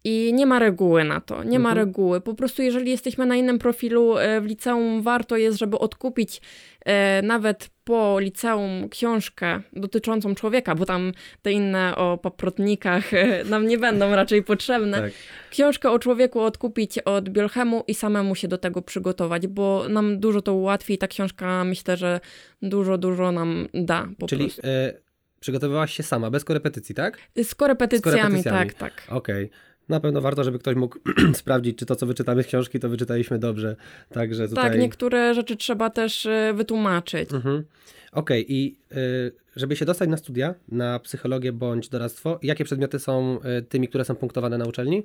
I 0.03 0.33
nie 0.33 0.45
ma 0.45 0.59
reguły 0.59 1.03
na 1.03 1.21
to, 1.21 1.35
nie 1.35 1.57
mhm. 1.57 1.61
ma 1.61 1.73
reguły. 1.73 2.21
Po 2.21 2.33
prostu, 2.33 2.61
jeżeli 2.61 2.91
jesteśmy 2.91 3.25
na 3.25 3.35
innym 3.35 3.59
profilu 3.59 4.15
w 4.41 4.45
liceum, 4.45 5.01
warto 5.01 5.37
jest, 5.37 5.59
żeby 5.59 5.79
odkupić 5.79 6.41
e, 6.85 7.21
nawet 7.21 7.69
po 7.83 8.19
liceum 8.19 8.89
książkę 8.89 9.61
dotyczącą 9.73 10.35
człowieka, 10.35 10.75
bo 10.75 10.85
tam 10.85 11.11
te 11.41 11.51
inne 11.51 11.95
o 11.95 12.17
paprotnikach 12.17 13.13
e, 13.13 13.43
nam 13.43 13.67
nie 13.67 13.77
będą 13.77 14.15
raczej 14.15 14.43
potrzebne. 14.43 15.01
Tak. 15.01 15.11
Książkę 15.49 15.91
o 15.91 15.99
człowieku 15.99 16.39
odkupić 16.39 16.99
od 16.99 17.29
Biolchemu 17.29 17.83
i 17.87 17.93
samemu 17.93 18.35
się 18.35 18.47
do 18.47 18.57
tego 18.57 18.81
przygotować, 18.81 19.47
bo 19.47 19.89
nam 19.89 20.19
dużo 20.19 20.41
to 20.41 20.53
ułatwi 20.53 20.93
i 20.93 20.97
ta 20.97 21.07
książka 21.07 21.63
myślę, 21.63 21.97
że 21.97 22.19
dużo, 22.61 22.97
dużo 22.97 23.31
nam 23.31 23.67
da 23.73 24.07
po 24.19 24.27
Czyli, 24.27 24.45
prostu. 24.45 24.61
E, 24.65 24.93
przygotowywałaś 25.39 25.93
się 25.93 26.03
sama, 26.03 26.29
bez 26.29 26.43
korepetycji, 26.43 26.95
tak? 26.95 27.17
Z 27.43 27.55
korepetycjami, 27.55 28.19
Z 28.19 28.21
korepetycjami. 28.21 28.69
tak, 28.69 28.73
tak. 28.73 29.03
Okej. 29.09 29.45
Okay 29.45 29.72
na 29.89 29.99
pewno 29.99 30.21
warto, 30.21 30.43
żeby 30.43 30.59
ktoś 30.59 30.75
mógł 30.75 30.99
sprawdzić, 31.33 31.77
czy 31.77 31.85
to, 31.85 31.95
co 31.95 32.05
wyczytamy 32.05 32.43
z 32.43 32.47
książki, 32.47 32.79
to 32.79 32.89
wyczytaliśmy 32.89 33.39
dobrze. 33.39 33.75
Także 34.09 34.47
tutaj... 34.47 34.69
Tak, 34.69 34.79
niektóre 34.79 35.33
rzeczy 35.33 35.55
trzeba 35.55 35.89
też 35.89 36.25
y, 36.25 36.53
wytłumaczyć. 36.53 37.33
Mhm. 37.33 37.63
Okej, 38.11 38.41
okay. 38.41 38.55
i 38.55 38.75
y, 38.91 39.31
żeby 39.55 39.75
się 39.75 39.85
dostać 39.85 40.09
na 40.09 40.17
studia, 40.17 40.55
na 40.69 40.99
psychologię 40.99 41.51
bądź 41.51 41.89
doradztwo, 41.89 42.39
jakie 42.43 42.65
przedmioty 42.65 42.99
są 42.99 43.39
y, 43.59 43.61
tymi, 43.61 43.87
które 43.87 44.05
są 44.05 44.15
punktowane 44.15 44.57
na 44.57 44.65
uczelni? 44.65 45.03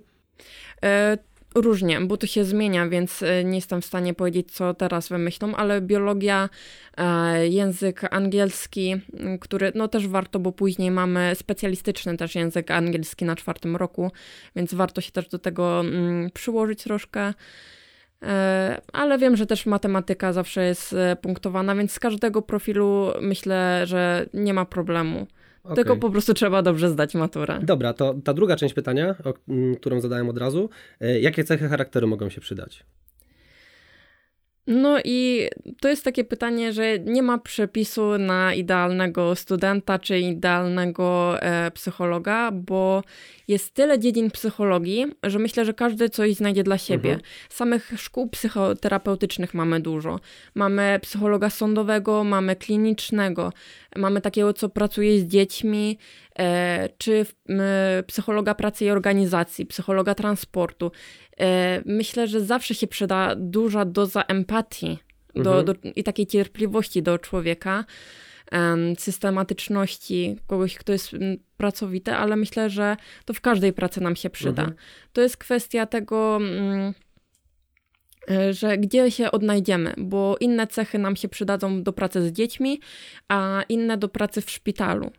Różnie, 1.54 2.00
bo 2.00 2.16
to 2.16 2.26
się 2.26 2.44
zmienia, 2.44 2.88
więc 2.88 3.22
e, 3.22 3.44
nie 3.44 3.56
jestem 3.56 3.82
w 3.82 3.84
stanie 3.84 4.14
powiedzieć, 4.14 4.52
co 4.52 4.74
teraz 4.74 5.08
wymyślą, 5.08 5.54
ale 5.54 5.80
biologia, 5.80 6.48
e, 6.96 7.48
język 7.48 8.14
angielski, 8.14 8.96
który 9.40 9.72
no 9.74 9.88
też 9.88 10.08
warto, 10.08 10.38
bo 10.38 10.52
później 10.52 10.90
mamy 10.90 11.32
specjalistyczny 11.34 12.16
też 12.16 12.34
język 12.34 12.70
angielski 12.70 13.24
na 13.24 13.36
czwartym 13.36 13.76
roku, 13.76 14.10
więc 14.56 14.74
warto 14.74 15.00
się 15.00 15.12
też 15.12 15.28
do 15.28 15.38
tego 15.38 15.84
przyłożyć 16.34 16.82
troszkę. 16.82 17.34
E, 18.22 18.80
ale 18.92 19.18
wiem, 19.18 19.36
że 19.36 19.46
też 19.46 19.66
matematyka 19.66 20.32
zawsze 20.32 20.64
jest 20.64 20.94
punktowana, 21.22 21.74
więc 21.74 21.92
z 21.92 21.98
każdego 21.98 22.42
profilu 22.42 23.12
myślę, 23.20 23.82
że 23.86 24.26
nie 24.34 24.54
ma 24.54 24.64
problemu. 24.64 25.26
Okay. 25.68 25.76
Tylko 25.76 25.96
po 25.96 26.10
prostu 26.10 26.34
trzeba 26.34 26.62
dobrze 26.62 26.90
zdać 26.90 27.14
maturę. 27.14 27.60
Dobra, 27.62 27.92
to 27.92 28.14
ta 28.24 28.34
druga 28.34 28.56
część 28.56 28.74
pytania, 28.74 29.14
o, 29.24 29.34
którą 29.76 30.00
zadałem 30.00 30.28
od 30.28 30.38
razu. 30.38 30.70
E, 31.00 31.20
jakie 31.20 31.44
cechy 31.44 31.68
charakteru 31.68 32.08
mogą 32.08 32.28
się 32.28 32.40
przydać? 32.40 32.84
No 34.68 34.98
i 35.04 35.48
to 35.80 35.88
jest 35.88 36.04
takie 36.04 36.24
pytanie, 36.24 36.72
że 36.72 36.98
nie 36.98 37.22
ma 37.22 37.38
przepisu 37.38 38.18
na 38.18 38.54
idealnego 38.54 39.34
studenta 39.34 39.98
czy 39.98 40.18
idealnego 40.18 41.36
e, 41.42 41.70
psychologa, 41.70 42.50
bo 42.52 43.02
jest 43.48 43.74
tyle 43.74 43.98
dziedzin 43.98 44.30
psychologii, 44.30 45.06
że 45.22 45.38
myślę, 45.38 45.64
że 45.64 45.74
każdy 45.74 46.08
coś 46.08 46.34
znajdzie 46.34 46.62
dla 46.62 46.78
siebie. 46.78 47.10
Mhm. 47.10 47.30
Samych 47.48 47.92
szkół 47.96 48.28
psychoterapeutycznych 48.28 49.54
mamy 49.54 49.80
dużo. 49.80 50.20
Mamy 50.54 50.98
psychologa 51.02 51.50
sądowego, 51.50 52.24
mamy 52.24 52.56
klinicznego, 52.56 53.52
mamy 53.96 54.20
takiego, 54.20 54.52
co 54.52 54.68
pracuje 54.68 55.20
z 55.20 55.26
dziećmi, 55.26 55.98
e, 56.38 56.88
czy 56.98 57.26
psychologa 58.06 58.54
pracy 58.54 58.84
i 58.84 58.90
organizacji, 58.90 59.66
psychologa 59.66 60.14
transportu. 60.14 60.92
E, 61.40 61.82
myślę, 61.86 62.26
że 62.26 62.40
zawsze 62.40 62.74
się 62.74 62.86
przyda 62.86 63.34
duża 63.36 63.84
doza 63.84 64.22
empatii 64.22 64.98
do, 65.34 65.58
mhm. 65.58 65.64
do, 65.64 65.74
i 65.96 66.04
takiej 66.04 66.26
cierpliwości 66.26 67.02
do 67.02 67.18
człowieka, 67.18 67.84
systematyczności 68.98 70.36
kogoś, 70.46 70.74
kto 70.74 70.92
jest 70.92 71.10
pracowity, 71.56 72.12
ale 72.12 72.36
myślę, 72.36 72.70
że 72.70 72.96
to 73.24 73.34
w 73.34 73.40
każdej 73.40 73.72
pracy 73.72 74.00
nam 74.00 74.16
się 74.16 74.30
przyda. 74.30 74.62
Mhm. 74.62 74.78
To 75.12 75.20
jest 75.20 75.36
kwestia 75.36 75.86
tego 75.86 76.36
mm, 76.36 76.94
że 78.50 78.78
gdzie 78.78 79.10
się 79.10 79.30
odnajdziemy, 79.30 79.94
bo 79.96 80.36
inne 80.40 80.66
cechy 80.66 80.98
nam 80.98 81.16
się 81.16 81.28
przydadzą 81.28 81.82
do 81.82 81.92
pracy 81.92 82.28
z 82.28 82.32
dziećmi, 82.32 82.80
a 83.28 83.62
inne 83.68 83.96
do 83.96 84.08
pracy 84.08 84.40
w 84.40 84.50
szpitalu. 84.50 85.10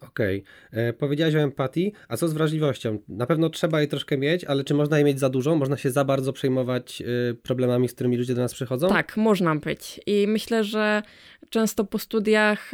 Okej. 0.00 0.44
Okay. 0.70 0.82
E, 0.82 0.92
powiedziałaś 0.92 1.34
o 1.34 1.38
empatii, 1.38 1.92
a 2.08 2.16
co 2.16 2.28
z 2.28 2.32
wrażliwością? 2.32 2.98
Na 3.08 3.26
pewno 3.26 3.50
trzeba 3.50 3.80
jej 3.80 3.88
troszkę 3.88 4.18
mieć, 4.18 4.44
ale 4.44 4.64
czy 4.64 4.74
można 4.74 4.96
jej 4.96 5.04
mieć 5.04 5.18
za 5.18 5.28
dużo? 5.28 5.56
Można 5.56 5.76
się 5.76 5.90
za 5.90 6.04
bardzo 6.04 6.32
przejmować 6.32 7.02
y, 7.30 7.34
problemami, 7.34 7.88
z 7.88 7.94
którymi 7.94 8.16
ludzie 8.16 8.34
do 8.34 8.40
nas 8.40 8.54
przychodzą? 8.54 8.88
Tak, 8.88 9.16
można 9.16 9.56
być. 9.56 10.00
I 10.06 10.26
myślę, 10.28 10.64
że 10.64 11.02
często 11.50 11.84
po 11.84 11.98
studiach 11.98 12.72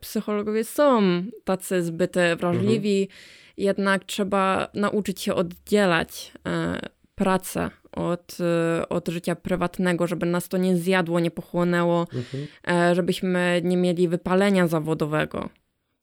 psychologowie 0.00 0.64
są 0.64 1.22
tacy 1.44 1.82
zbyt 1.82 2.14
wrażliwi, 2.38 3.00
mhm. 3.02 3.18
jednak 3.56 4.04
trzeba 4.04 4.68
nauczyć 4.74 5.20
się 5.20 5.34
oddzielać 5.34 6.32
pracę 7.18 7.70
od, 7.92 8.38
od 8.88 9.08
życia 9.08 9.34
prywatnego, 9.34 10.06
żeby 10.06 10.26
nas 10.26 10.48
to 10.48 10.56
nie 10.56 10.76
zjadło, 10.76 11.20
nie 11.20 11.30
pochłonęło, 11.30 12.06
mhm. 12.14 12.94
żebyśmy 12.94 13.60
nie 13.64 13.76
mieli 13.76 14.08
wypalenia 14.08 14.66
zawodowego. 14.66 15.50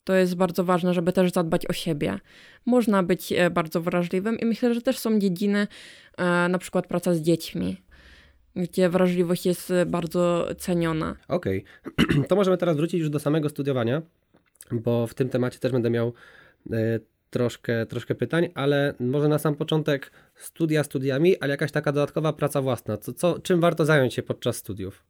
To 0.06 0.14
jest 0.14 0.34
bardzo 0.34 0.64
ważne, 0.64 0.94
żeby 0.94 1.12
też 1.12 1.32
zadbać 1.32 1.66
o 1.66 1.72
siebie. 1.72 2.18
Można 2.66 3.02
być 3.02 3.32
e, 3.32 3.50
bardzo 3.50 3.80
wrażliwym 3.80 4.38
i 4.38 4.44
myślę, 4.44 4.74
że 4.74 4.82
też 4.82 4.98
są 4.98 5.18
dziedziny, 5.18 5.66
e, 6.18 6.48
na 6.48 6.58
przykład 6.58 6.86
praca 6.86 7.14
z 7.14 7.20
dziećmi, 7.20 7.82
gdzie 8.56 8.88
wrażliwość 8.88 9.46
jest 9.46 9.70
e, 9.70 9.86
bardzo 9.86 10.48
ceniona. 10.58 11.16
Okej, 11.28 11.64
okay. 11.86 12.24
to 12.28 12.36
możemy 12.36 12.56
teraz 12.56 12.76
wrócić 12.76 13.00
już 13.00 13.10
do 13.10 13.18
samego 13.18 13.48
studiowania, 13.48 14.02
bo 14.72 15.06
w 15.06 15.14
tym 15.14 15.28
temacie 15.28 15.58
też 15.58 15.72
będę 15.72 15.90
miał 15.90 16.12
troszkę, 17.30 17.86
troszkę 17.86 18.14
pytań, 18.14 18.48
ale 18.54 18.94
może 19.00 19.28
na 19.28 19.38
sam 19.38 19.54
początek 19.54 20.10
studia 20.34 20.84
studiami, 20.84 21.38
ale 21.40 21.50
jakaś 21.50 21.72
taka 21.72 21.92
dodatkowa 21.92 22.32
praca 22.32 22.62
własna. 22.62 22.96
Co, 22.96 23.12
co, 23.12 23.38
czym 23.38 23.60
warto 23.60 23.84
zająć 23.84 24.14
się 24.14 24.22
podczas 24.22 24.56
studiów? 24.56 25.04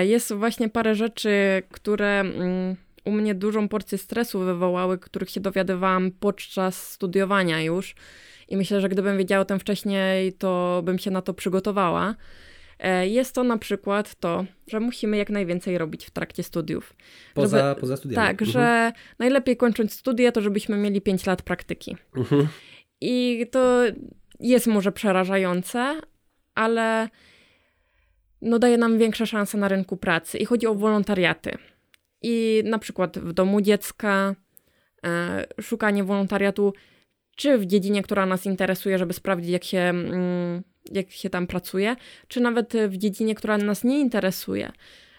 Jest 0.00 0.32
właśnie 0.32 0.68
parę 0.68 0.94
rzeczy, 0.94 1.62
które 1.70 2.20
mm, 2.20 2.76
u 3.04 3.10
mnie 3.10 3.34
dużą 3.34 3.68
porcję 3.68 3.98
stresu 3.98 4.40
wywołały, 4.40 4.98
których 4.98 5.30
się 5.30 5.40
dowiadywałam 5.40 6.10
podczas 6.10 6.90
studiowania 6.90 7.62
już. 7.62 7.94
I 8.48 8.56
myślę, 8.56 8.80
że 8.80 8.88
gdybym 8.88 9.18
wiedziała 9.18 9.42
o 9.42 9.44
tym 9.44 9.58
wcześniej, 9.58 10.32
to 10.32 10.82
bym 10.84 10.98
się 10.98 11.10
na 11.10 11.22
to 11.22 11.34
przygotowała. 11.34 12.14
E, 12.84 13.08
jest 13.08 13.34
to 13.34 13.44
na 13.44 13.58
przykład 13.58 14.14
to, 14.14 14.44
że 14.66 14.80
musimy 14.80 15.16
jak 15.16 15.30
najwięcej 15.30 15.78
robić 15.78 16.06
w 16.06 16.10
trakcie 16.10 16.42
studiów. 16.42 16.94
Poza, 17.34 17.68
żeby, 17.68 17.80
poza 17.80 17.96
studiami. 17.96 18.26
Tak, 18.26 18.42
mhm. 18.42 18.50
że 18.50 18.92
najlepiej 19.18 19.56
kończąc 19.56 19.92
studia, 19.92 20.32
to 20.32 20.40
żebyśmy 20.40 20.76
mieli 20.76 21.00
5 21.00 21.26
lat 21.26 21.42
praktyki. 21.42 21.96
Mhm. 22.16 22.48
I 23.00 23.46
to 23.50 23.82
jest 24.40 24.66
może 24.66 24.92
przerażające, 24.92 26.00
ale 26.54 27.08
no 28.42 28.58
daje 28.58 28.78
nam 28.78 28.98
większe 28.98 29.26
szanse 29.26 29.58
na 29.58 29.68
rynku 29.68 29.96
pracy. 29.96 30.38
I 30.38 30.44
chodzi 30.44 30.66
o 30.66 30.74
wolontariaty 30.74 31.58
i 32.22 32.62
na 32.64 32.78
przykład 32.78 33.18
w 33.18 33.32
domu 33.32 33.60
dziecka, 33.60 34.34
e, 35.06 35.46
szukanie 35.62 36.04
wolontariatu 36.04 36.72
czy 37.36 37.58
w 37.58 37.66
dziedzinie, 37.66 38.02
która 38.02 38.26
nas 38.26 38.46
interesuje, 38.46 38.98
żeby 38.98 39.12
sprawdzić, 39.12 39.50
jak 39.50 39.64
się, 39.64 39.78
mm, 39.78 40.62
jak 40.92 41.10
się 41.10 41.30
tam 41.30 41.46
pracuje, 41.46 41.96
czy 42.28 42.40
nawet 42.40 42.72
w 42.88 42.96
dziedzinie, 42.96 43.34
która 43.34 43.58
nas 43.58 43.84
nie 43.84 44.00
interesuje, 44.00 44.72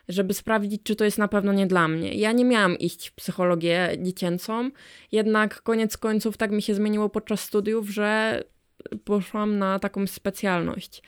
żeby 0.09 0.33
sprawdzić, 0.33 0.83
czy 0.83 0.95
to 0.95 1.05
jest 1.05 1.17
na 1.17 1.27
pewno 1.27 1.53
nie 1.53 1.67
dla 1.67 1.87
mnie. 1.87 2.13
Ja 2.13 2.31
nie 2.31 2.45
miałam 2.45 2.77
iść 2.79 3.09
w 3.09 3.15
psychologię 3.15 3.89
dziecięcą, 3.97 4.71
jednak 5.11 5.61
koniec 5.61 5.97
końców 5.97 6.37
tak 6.37 6.51
mi 6.51 6.61
się 6.61 6.75
zmieniło 6.75 7.09
podczas 7.09 7.39
studiów, 7.39 7.89
że 7.89 8.43
poszłam 9.03 9.57
na 9.57 9.79
taką 9.79 10.07
specjalność 10.07 11.01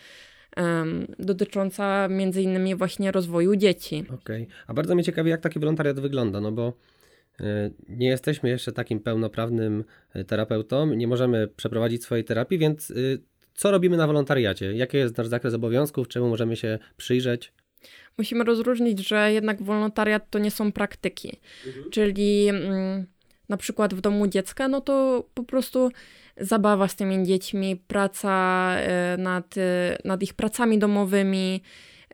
dotycząca 1.20 2.08
między 2.08 2.42
innymi 2.42 2.76
właśnie 2.76 3.12
rozwoju 3.12 3.56
dzieci. 3.56 4.04
Okej, 4.14 4.44
okay. 4.44 4.56
a 4.68 4.74
bardzo 4.74 4.96
mnie 4.96 5.04
ciekawi, 5.04 5.30
jak 5.30 5.42
taki 5.42 5.60
wolontariat 5.60 6.00
wygląda, 6.00 6.42
no 6.42 6.52
bo 6.52 6.74
nie 7.90 8.08
jesteśmy 8.08 8.50
jeszcze 8.50 8.72
takim 8.72 9.00
pełnoprawnym 9.00 9.84
e, 10.14 10.24
terapeutą, 10.24 10.94
nie 10.94 11.08
możemy 11.08 11.48
przeprowadzić 11.48 12.04
swojej 12.04 12.24
terapii, 12.24 12.58
więc 12.58 12.90
y, 12.90 13.22
co 13.54 13.72
robimy 13.72 13.98
na 13.98 14.08
wolontariacie? 14.08 14.74
Jaki 14.74 14.98
jest 14.98 15.18
nasz 15.18 15.28
zakres 15.28 15.54
obowiązków? 15.54 16.08
Czemu 16.08 16.30
możemy 16.30 16.56
się 16.56 16.80
przyjrzeć? 16.98 17.54
Musimy 18.18 18.44
rozróżnić, 18.44 19.08
że 19.08 19.34
jednak 19.34 19.64
wolontariat 19.64 20.30
to 20.30 20.40
nie 20.40 20.52
są 20.52 20.72
praktyki, 20.72 21.40
mhm. 21.68 21.90
czyli 21.90 22.48
mm, 22.50 23.06
na 23.50 23.58
przykład 23.58 23.94
w 23.94 24.02
domu 24.02 24.28
dziecka, 24.28 24.68
no 24.68 24.82
to 24.82 25.26
po 25.34 25.44
prostu 25.44 25.92
zabawa 26.38 26.88
z 26.88 26.96
tymi 26.96 27.26
dziećmi, 27.26 27.76
praca 27.88 28.74
e, 28.78 29.18
nad, 29.18 29.58
e, 29.58 29.98
nad 30.06 30.24
ich 30.24 30.34
pracami 30.34 30.80
domowymi, 30.80 31.62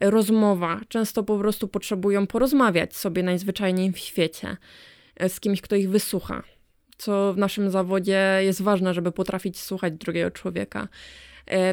rozmowa. 0.01 0.82
Często 0.88 1.24
po 1.24 1.39
prostu 1.39 1.68
potrzebują 1.68 2.27
porozmawiać 2.27 2.96
sobie 2.96 3.24
najzwyczajniej 3.24 3.92
w 3.92 3.98
świecie 3.98 4.48
e, 4.48 4.58
z 5.27 5.39
kimś, 5.39 5.62
kto 5.62 5.75
ich 5.75 5.89
wysłucha. 5.89 6.43
Co 6.98 7.34
w 7.34 7.38
naszym 7.38 7.70
zawodzie 7.70 8.39
jest 8.41 8.62
ważne, 8.62 8.93
żeby 8.93 9.12
potrafić 9.12 9.60
słuchać 9.60 9.93
drugiego 9.93 10.32
człowieka. 10.32 10.88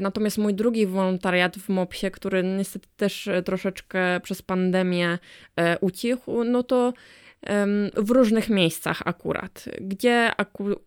Natomiast 0.00 0.38
mój 0.38 0.54
drugi 0.54 0.87
wolontariat 0.87 1.56
w 1.56 1.68
MOPS-ie, 1.68 2.11
który 2.11 2.42
niestety 2.42 2.88
też 2.97 3.28
troszeczkę 3.44 4.20
przez 4.23 4.42
pandemię 4.42 5.18
ucichł, 5.80 6.44
no 6.44 6.62
to 6.62 6.92
w 7.97 8.11
różnych 8.11 8.49
miejscach 8.49 9.02
akurat, 9.04 9.64
gdzie 9.80 10.30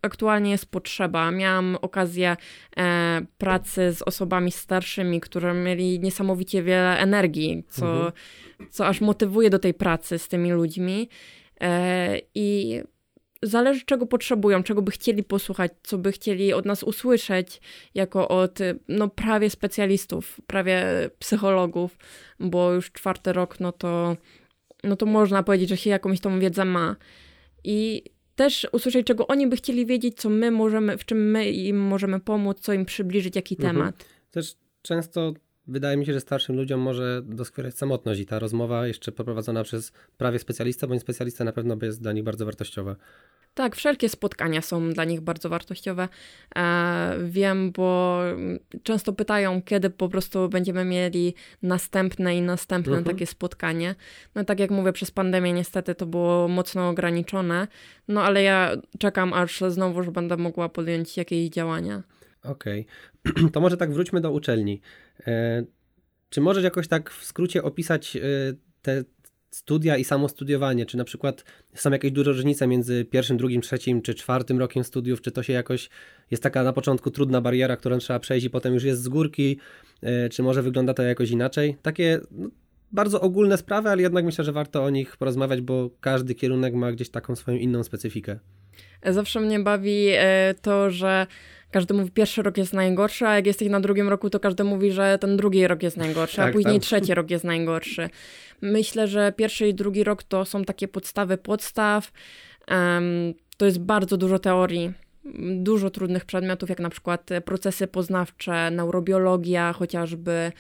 aktualnie 0.02 0.52
jest 0.52 0.72
potrzeba. 0.72 1.32
Miałam 1.32 1.78
okazję 1.82 2.38
e, 2.78 3.22
pracy 3.38 3.94
z 3.94 4.02
osobami 4.02 4.52
starszymi, 4.52 5.22
które 5.22 5.54
mieli 5.54 6.00
niesamowicie 6.00 6.64
wiele 6.64 6.98
energii, 6.98 7.64
co, 7.70 7.94
mhm. 7.94 8.12
co 8.72 8.88
aż 8.88 9.02
motywuje 9.02 9.50
do 9.50 9.60
tej 9.60 9.74
pracy 9.74 10.20
z 10.20 10.28
tymi 10.28 10.52
ludźmi. 10.52 11.10
E, 11.62 12.20
I 12.36 12.80
zależy, 13.44 13.86
czego 13.86 14.06
potrzebują, 14.06 14.64
czego 14.64 14.82
by 14.82 14.92
chcieli 14.92 15.24
posłuchać, 15.24 15.72
co 15.84 15.98
by 15.98 16.12
chcieli 16.12 16.54
od 16.54 16.66
nas 16.66 16.84
usłyszeć, 16.84 17.62
jako 17.96 18.28
od 18.28 18.60
no, 18.88 19.10
prawie 19.10 19.50
specjalistów, 19.50 20.40
prawie 20.48 20.86
psychologów, 21.20 21.98
bo 22.40 22.74
już 22.74 22.92
czwarty 22.92 23.34
rok, 23.34 23.60
no 23.60 23.72
to 23.72 24.18
no 24.84 24.96
to 24.96 25.06
można 25.06 25.44
powiedzieć, 25.44 25.70
że 25.70 25.78
się 25.78 25.90
jakąś 25.90 26.20
tą 26.20 26.40
wiedzę 26.40 26.66
ma. 26.66 26.96
I 27.64 28.04
też 28.36 28.68
usłyszeć, 28.72 29.08
czego 29.08 29.28
oni 29.28 29.48
by 29.48 29.56
chcieli 29.56 29.86
wiedzieć, 29.86 30.18
co 30.18 30.30
my 30.30 30.52
możemy, 30.52 30.98
w 30.98 31.06
czym 31.06 31.32
my 31.32 31.52
im 31.52 31.80
możemy 31.80 32.20
pomóc, 32.20 32.60
co 32.60 32.74
im 32.74 32.86
przybliżyć, 32.86 33.36
jaki 33.36 33.56
mhm. 33.56 33.76
temat. 33.76 34.06
Też 34.32 34.56
często 34.82 35.34
wydaje 35.68 35.98
mi 35.98 36.06
się, 36.06 36.14
że 36.14 36.20
starszym 36.20 36.56
ludziom 36.56 36.80
może 36.80 37.22
doskwierać 37.26 37.78
samotność 37.78 38.20
i 38.20 38.26
ta 38.26 38.40
rozmowa 38.40 38.88
jeszcze 38.88 39.12
poprowadzona 39.12 39.64
przez 39.64 39.92
prawie 40.18 40.40
specjalistę, 40.40 40.88
bądź 40.88 41.02
specjalista 41.02 41.44
na 41.44 41.52
pewno 41.52 41.78
jest 41.82 42.02
dla 42.02 42.12
nich 42.12 42.24
bardzo 42.24 42.46
wartościowa. 42.46 42.96
Tak, 43.54 43.76
wszelkie 43.76 44.10
spotkania 44.10 44.62
są 44.62 44.90
dla 44.90 45.04
nich 45.04 45.22
bardzo 45.22 45.50
wartościowe. 45.50 46.08
E, 46.56 47.18
wiem, 47.24 47.72
bo 47.72 48.22
często 48.84 49.14
pytają, 49.14 49.62
kiedy 49.62 49.90
po 49.90 50.10
prostu 50.10 50.50
będziemy 50.50 50.86
mieli 50.86 51.34
następne 51.62 52.38
i 52.38 52.42
następne 52.42 52.98
mhm. 52.98 53.16
takie 53.16 53.26
spotkanie. 53.26 53.96
No 54.36 54.44
tak 54.44 54.60
jak 54.60 54.72
mówię, 54.72 54.94
przez 54.94 55.12
pandemię 55.12 55.54
niestety 55.54 55.96
to 55.96 56.06
było 56.06 56.48
mocno 56.48 56.90
ograniczone, 56.90 57.68
no 58.08 58.24
ale 58.24 58.44
ja 58.44 58.72
czekam, 59.00 59.34
aż 59.34 59.64
znowu 59.68 59.98
już 60.00 60.10
będę 60.10 60.38
mogła 60.38 60.70
podjąć 60.70 61.18
jakieś 61.18 61.50
działania. 61.50 62.04
Okej, 62.44 62.86
okay. 63.26 63.50
to 63.54 63.62
może 63.62 63.78
tak 63.78 63.94
wróćmy 63.94 64.22
do 64.22 64.32
uczelni. 64.32 64.82
E, 65.28 65.64
czy 66.30 66.42
możesz 66.42 66.64
jakoś 66.64 66.88
tak 66.88 67.10
w 67.12 67.26
skrócie 67.26 67.64
opisać 67.64 68.16
e, 68.16 68.20
te 68.82 69.04
studia 69.52 69.98
i 69.98 70.04
samo 70.04 70.30
studiowanie? 70.30 70.86
Czy 70.86 70.98
na 70.98 71.04
przykład 71.04 71.44
są 71.74 71.92
jakieś 71.92 72.12
duże 72.12 72.32
różnice 72.32 72.68
między 72.68 73.06
pierwszym, 73.06 73.38
drugim, 73.38 73.62
trzecim 73.62 74.02
czy 74.02 74.14
czwartym 74.14 74.60
rokiem 74.60 74.84
studiów? 74.84 75.22
Czy 75.22 75.32
to 75.32 75.44
się 75.44 75.54
jakoś 75.54 75.90
jest 76.32 76.44
taka 76.44 76.64
na 76.64 76.74
początku 76.74 77.12
trudna 77.12 77.42
bariera, 77.42 77.78
którą 77.78 77.98
trzeba 77.98 78.20
przejść 78.20 78.46
i 78.46 78.50
potem 78.50 78.74
już 78.74 78.84
jest 78.84 79.02
z 79.02 79.08
górki? 79.08 79.60
E, 80.02 80.30
czy 80.30 80.44
może 80.44 80.62
wygląda 80.62 80.94
to 80.94 81.04
jakoś 81.04 81.32
inaczej? 81.32 81.78
Takie 81.82 82.20
no, 82.32 82.50
bardzo 82.92 83.22
ogólne 83.22 83.58
sprawy, 83.58 83.90
ale 83.90 84.02
jednak 84.02 84.26
myślę, 84.26 84.44
że 84.44 84.52
warto 84.52 84.84
o 84.84 84.90
nich 84.90 85.18
porozmawiać, 85.18 85.62
bo 85.62 85.90
każdy 86.02 86.36
kierunek 86.36 86.74
ma 86.74 86.92
gdzieś 86.92 87.10
taką 87.10 87.36
swoją 87.36 87.58
inną 87.58 87.84
specyfikę. 87.84 88.40
Zawsze 89.06 89.40
mnie 89.40 89.60
bawi 89.60 90.08
to, 90.62 90.90
że 90.90 91.28
każdy 91.74 91.94
mówi, 91.94 92.12
pierwszy 92.12 92.42
rok 92.42 92.58
jest 92.58 92.74
najgorszy, 92.74 93.28
a 93.28 93.36
jak 93.36 93.46
jesteś 93.46 93.70
na 93.70 93.80
drugim 93.80 94.10
roku, 94.10 94.30
to 94.30 94.40
każdy 94.40 94.64
mówi, 94.64 94.92
że 94.92 95.18
ten 95.18 95.38
drugi 95.38 95.68
rok 95.68 95.84
jest 95.84 95.98
najgorszy, 95.98 96.38
tak, 96.38 96.50
a 96.50 96.54
później 96.54 96.76
tak. 96.76 96.84
trzeci 96.84 97.14
rok 97.14 97.32
jest 97.32 97.44
najgorszy. 97.44 98.10
Myślę, 98.62 99.08
że 99.08 99.32
pierwszy 99.32 99.68
i 99.68 99.74
drugi 99.74 100.04
rok 100.04 100.24
to 100.24 100.46
są 100.46 100.64
takie 100.64 100.88
podstawy 100.88 101.38
podstaw. 101.38 102.12
Um, 102.72 103.34
to 103.58 103.66
jest 103.66 103.80
bardzo 103.80 104.18
dużo 104.18 104.40
teorii, 104.40 104.92
dużo 105.56 105.90
trudnych 105.90 106.26
przedmiotów, 106.26 106.70
jak 106.70 106.80
na 106.80 106.90
przykład 106.90 107.30
procesy 107.46 107.88
poznawcze, 107.88 108.72
neurobiologia 108.72 109.74
chociażby. 109.74 110.52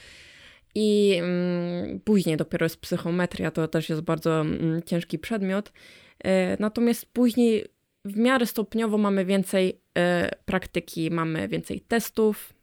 I 0.75 1.19
um, 1.21 1.99
później 1.99 2.37
dopiero 2.37 2.65
jest 2.65 2.77
psychometria, 2.77 3.51
to 3.51 3.67
też 3.67 3.89
jest 3.89 4.01
bardzo 4.01 4.29
um, 4.29 4.81
ciężki 4.85 5.19
przedmiot. 5.19 5.71
E, 6.23 6.57
natomiast 6.59 7.05
później 7.05 7.65
w 8.05 8.17
miarę 8.17 8.45
stopniowo 8.45 8.97
mamy 8.97 9.25
więcej 9.25 9.81
e, 9.97 10.31
praktyki, 10.45 11.11
mamy 11.11 11.47
więcej 11.47 11.81
testów, 11.81 12.53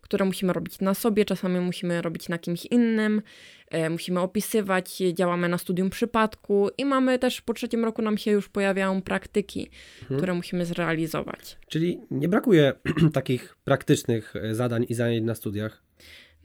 które 0.00 0.24
musimy 0.24 0.52
robić 0.52 0.80
na 0.80 0.94
sobie, 0.94 1.24
czasami 1.24 1.60
musimy 1.60 2.02
robić 2.02 2.28
na 2.28 2.38
kimś 2.38 2.66
innym, 2.66 3.22
e, 3.70 3.90
musimy 3.90 4.20
opisywać, 4.20 5.02
działamy 5.12 5.48
na 5.48 5.58
studium 5.58 5.90
przypadku 5.90 6.68
i 6.78 6.84
mamy 6.84 7.18
też 7.18 7.40
po 7.40 7.54
trzecim 7.54 7.84
roku 7.84 8.02
nam 8.02 8.18
się 8.18 8.30
już 8.30 8.48
pojawiają 8.48 9.02
praktyki, 9.02 9.70
mhm. 10.00 10.18
które 10.18 10.34
musimy 10.34 10.66
zrealizować. 10.66 11.56
Czyli 11.68 12.00
nie 12.10 12.28
brakuje 12.28 12.72
takich 13.12 13.56
praktycznych 13.64 14.36
e, 14.36 14.54
zadań 14.54 14.86
i 14.88 14.94
zajęć 14.94 15.26
na 15.26 15.34
studiach? 15.34 15.82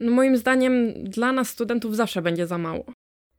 No 0.00 0.10
moim 0.10 0.36
zdaniem 0.36 1.04
dla 1.04 1.32
nas 1.32 1.48
studentów 1.48 1.96
zawsze 1.96 2.22
będzie 2.22 2.46
za 2.46 2.58
mało. 2.58 2.84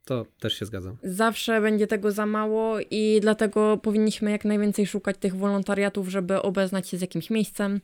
To 0.06 0.26
też 0.39 0.54
się 0.54 0.65
zgadzam. 0.65 0.98
Zawsze 1.04 1.62
będzie 1.62 1.88
tego 1.88 2.12
za 2.12 2.26
mało 2.26 2.78
i 2.91 3.20
dlatego 3.22 3.78
powinniśmy 3.78 4.32
jak 4.32 4.46
najwięcej 4.46 4.88
szukać 4.88 5.18
tych 5.18 5.36
wolontariatów, 5.36 6.08
żeby 6.08 6.41
obeznać 6.41 6.89
się 6.89 6.98
z 6.98 7.02
jakimś 7.02 7.30
miejscem. 7.30 7.82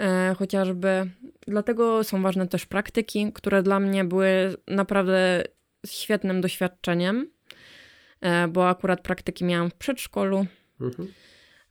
E, 0.00 0.34
chociażby 0.38 1.10
dlatego 1.46 2.04
są 2.04 2.22
ważne 2.22 2.48
też 2.48 2.66
praktyki, 2.66 3.32
które 3.32 3.62
dla 3.62 3.80
mnie 3.80 4.04
były 4.04 4.54
naprawdę 4.68 5.44
świetnym 5.86 6.40
doświadczeniem, 6.40 7.30
e, 8.20 8.48
bo 8.48 8.68
akurat 8.68 9.00
praktyki 9.02 9.44
miałam 9.44 9.70
w 9.70 9.74
przedszkolu 9.74 10.46
mhm. 10.80 11.08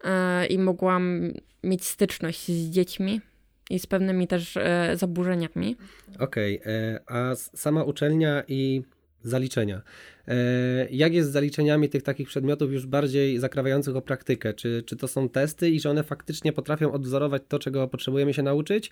e, 0.03 0.45
i 0.45 0.59
mogłam 0.59 1.33
mieć 1.63 1.85
styczność 1.85 2.51
z 2.51 2.69
dziećmi 2.69 3.21
i 3.69 3.79
z 3.79 3.87
pewnymi 3.87 4.27
też 4.27 4.57
e, 4.57 4.91
zaburzeniami. 4.95 5.75
Okej, 6.19 6.59
okay, 6.59 6.73
e, 6.73 6.99
a 7.07 7.35
sama 7.35 7.83
uczelnia 7.83 8.43
i 8.47 8.83
zaliczenia. 9.23 9.81
E, 10.27 10.33
jak 10.91 11.13
jest 11.13 11.29
z 11.29 11.31
zaliczeniami 11.31 11.89
tych 11.89 12.03
takich 12.03 12.27
przedmiotów 12.27 12.71
już 12.71 12.85
bardziej 12.85 13.39
zakrawających 13.39 13.95
o 13.95 14.01
praktykę? 14.01 14.53
Czy, 14.53 14.83
czy 14.85 14.95
to 14.95 15.07
są 15.07 15.29
testy 15.29 15.69
i 15.69 15.79
że 15.79 15.89
one 15.89 16.03
faktycznie 16.03 16.53
potrafią 16.53 16.91
odwzorować 16.91 17.41
to, 17.47 17.59
czego 17.59 17.87
potrzebujemy 17.87 18.33
się 18.33 18.43
nauczyć? 18.43 18.91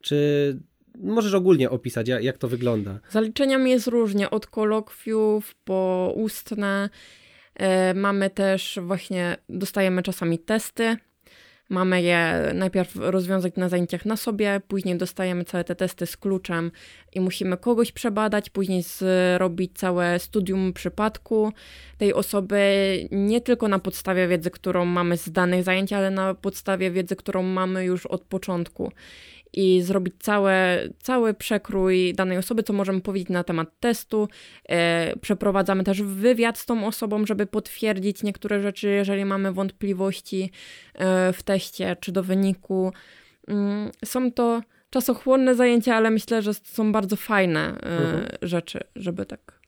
Czy 0.00 0.58
możesz 0.98 1.34
ogólnie 1.34 1.70
opisać, 1.70 2.08
jak, 2.08 2.38
to 2.38 2.48
wygląda? 2.48 3.00
Zaliczeniami 3.10 3.70
jest 3.70 3.86
różnie, 3.86 4.30
od 4.30 4.46
kolokwiów 4.46 5.54
po 5.64 6.12
ustne. 6.16 6.88
E, 7.54 7.94
mamy 7.94 8.30
też 8.30 8.78
właśnie, 8.82 9.36
dostajemy 9.48 10.02
czasami 10.02 10.38
testy 10.38 10.96
Mamy 11.70 12.02
je 12.02 12.50
najpierw 12.54 12.96
rozwiązać 12.96 13.56
na 13.56 13.68
zajęciach 13.68 14.04
na 14.04 14.16
sobie, 14.16 14.60
później 14.68 14.96
dostajemy 14.96 15.44
całe 15.44 15.64
te 15.64 15.74
testy 15.74 16.06
z 16.06 16.16
kluczem 16.16 16.70
i 17.12 17.20
musimy 17.20 17.56
kogoś 17.56 17.92
przebadać, 17.92 18.50
później 18.50 18.82
zrobić 18.82 19.78
całe 19.78 20.18
studium 20.18 20.72
przypadku 20.72 21.52
tej 21.98 22.14
osoby, 22.14 22.60
nie 23.10 23.40
tylko 23.40 23.68
na 23.68 23.78
podstawie 23.78 24.28
wiedzy, 24.28 24.50
którą 24.50 24.84
mamy 24.84 25.16
z 25.16 25.32
danych 25.32 25.64
zajęć, 25.64 25.92
ale 25.92 26.10
na 26.10 26.34
podstawie 26.34 26.90
wiedzy, 26.90 27.16
którą 27.16 27.42
mamy 27.42 27.84
już 27.84 28.06
od 28.06 28.22
początku. 28.22 28.92
I 29.52 29.82
zrobić 29.82 30.14
całe, 30.18 30.78
cały 30.98 31.34
przekrój 31.34 32.14
danej 32.14 32.38
osoby, 32.38 32.62
co 32.62 32.72
możemy 32.72 33.00
powiedzieć 33.00 33.28
na 33.28 33.44
temat 33.44 33.80
testu. 33.80 34.28
E, 34.68 35.16
przeprowadzamy 35.20 35.84
też 35.84 36.02
wywiad 36.02 36.58
z 36.58 36.66
tą 36.66 36.86
osobą, 36.86 37.26
żeby 37.26 37.46
potwierdzić 37.46 38.22
niektóre 38.22 38.62
rzeczy, 38.62 38.88
jeżeli 38.88 39.24
mamy 39.24 39.52
wątpliwości 39.52 40.50
e, 40.94 41.32
w 41.32 41.42
teście 41.42 41.96
czy 42.00 42.12
do 42.12 42.22
wyniku. 42.22 42.92
Mm, 43.48 43.90
są 44.04 44.32
to 44.32 44.62
czasochłonne 44.90 45.54
zajęcia, 45.54 45.96
ale 45.96 46.10
myślę, 46.10 46.42
że 46.42 46.54
są 46.54 46.92
bardzo 46.92 47.16
fajne 47.16 47.60
e, 47.60 47.72
mhm. 47.72 48.26
rzeczy, 48.42 48.80
żeby 48.96 49.26
tak 49.26 49.60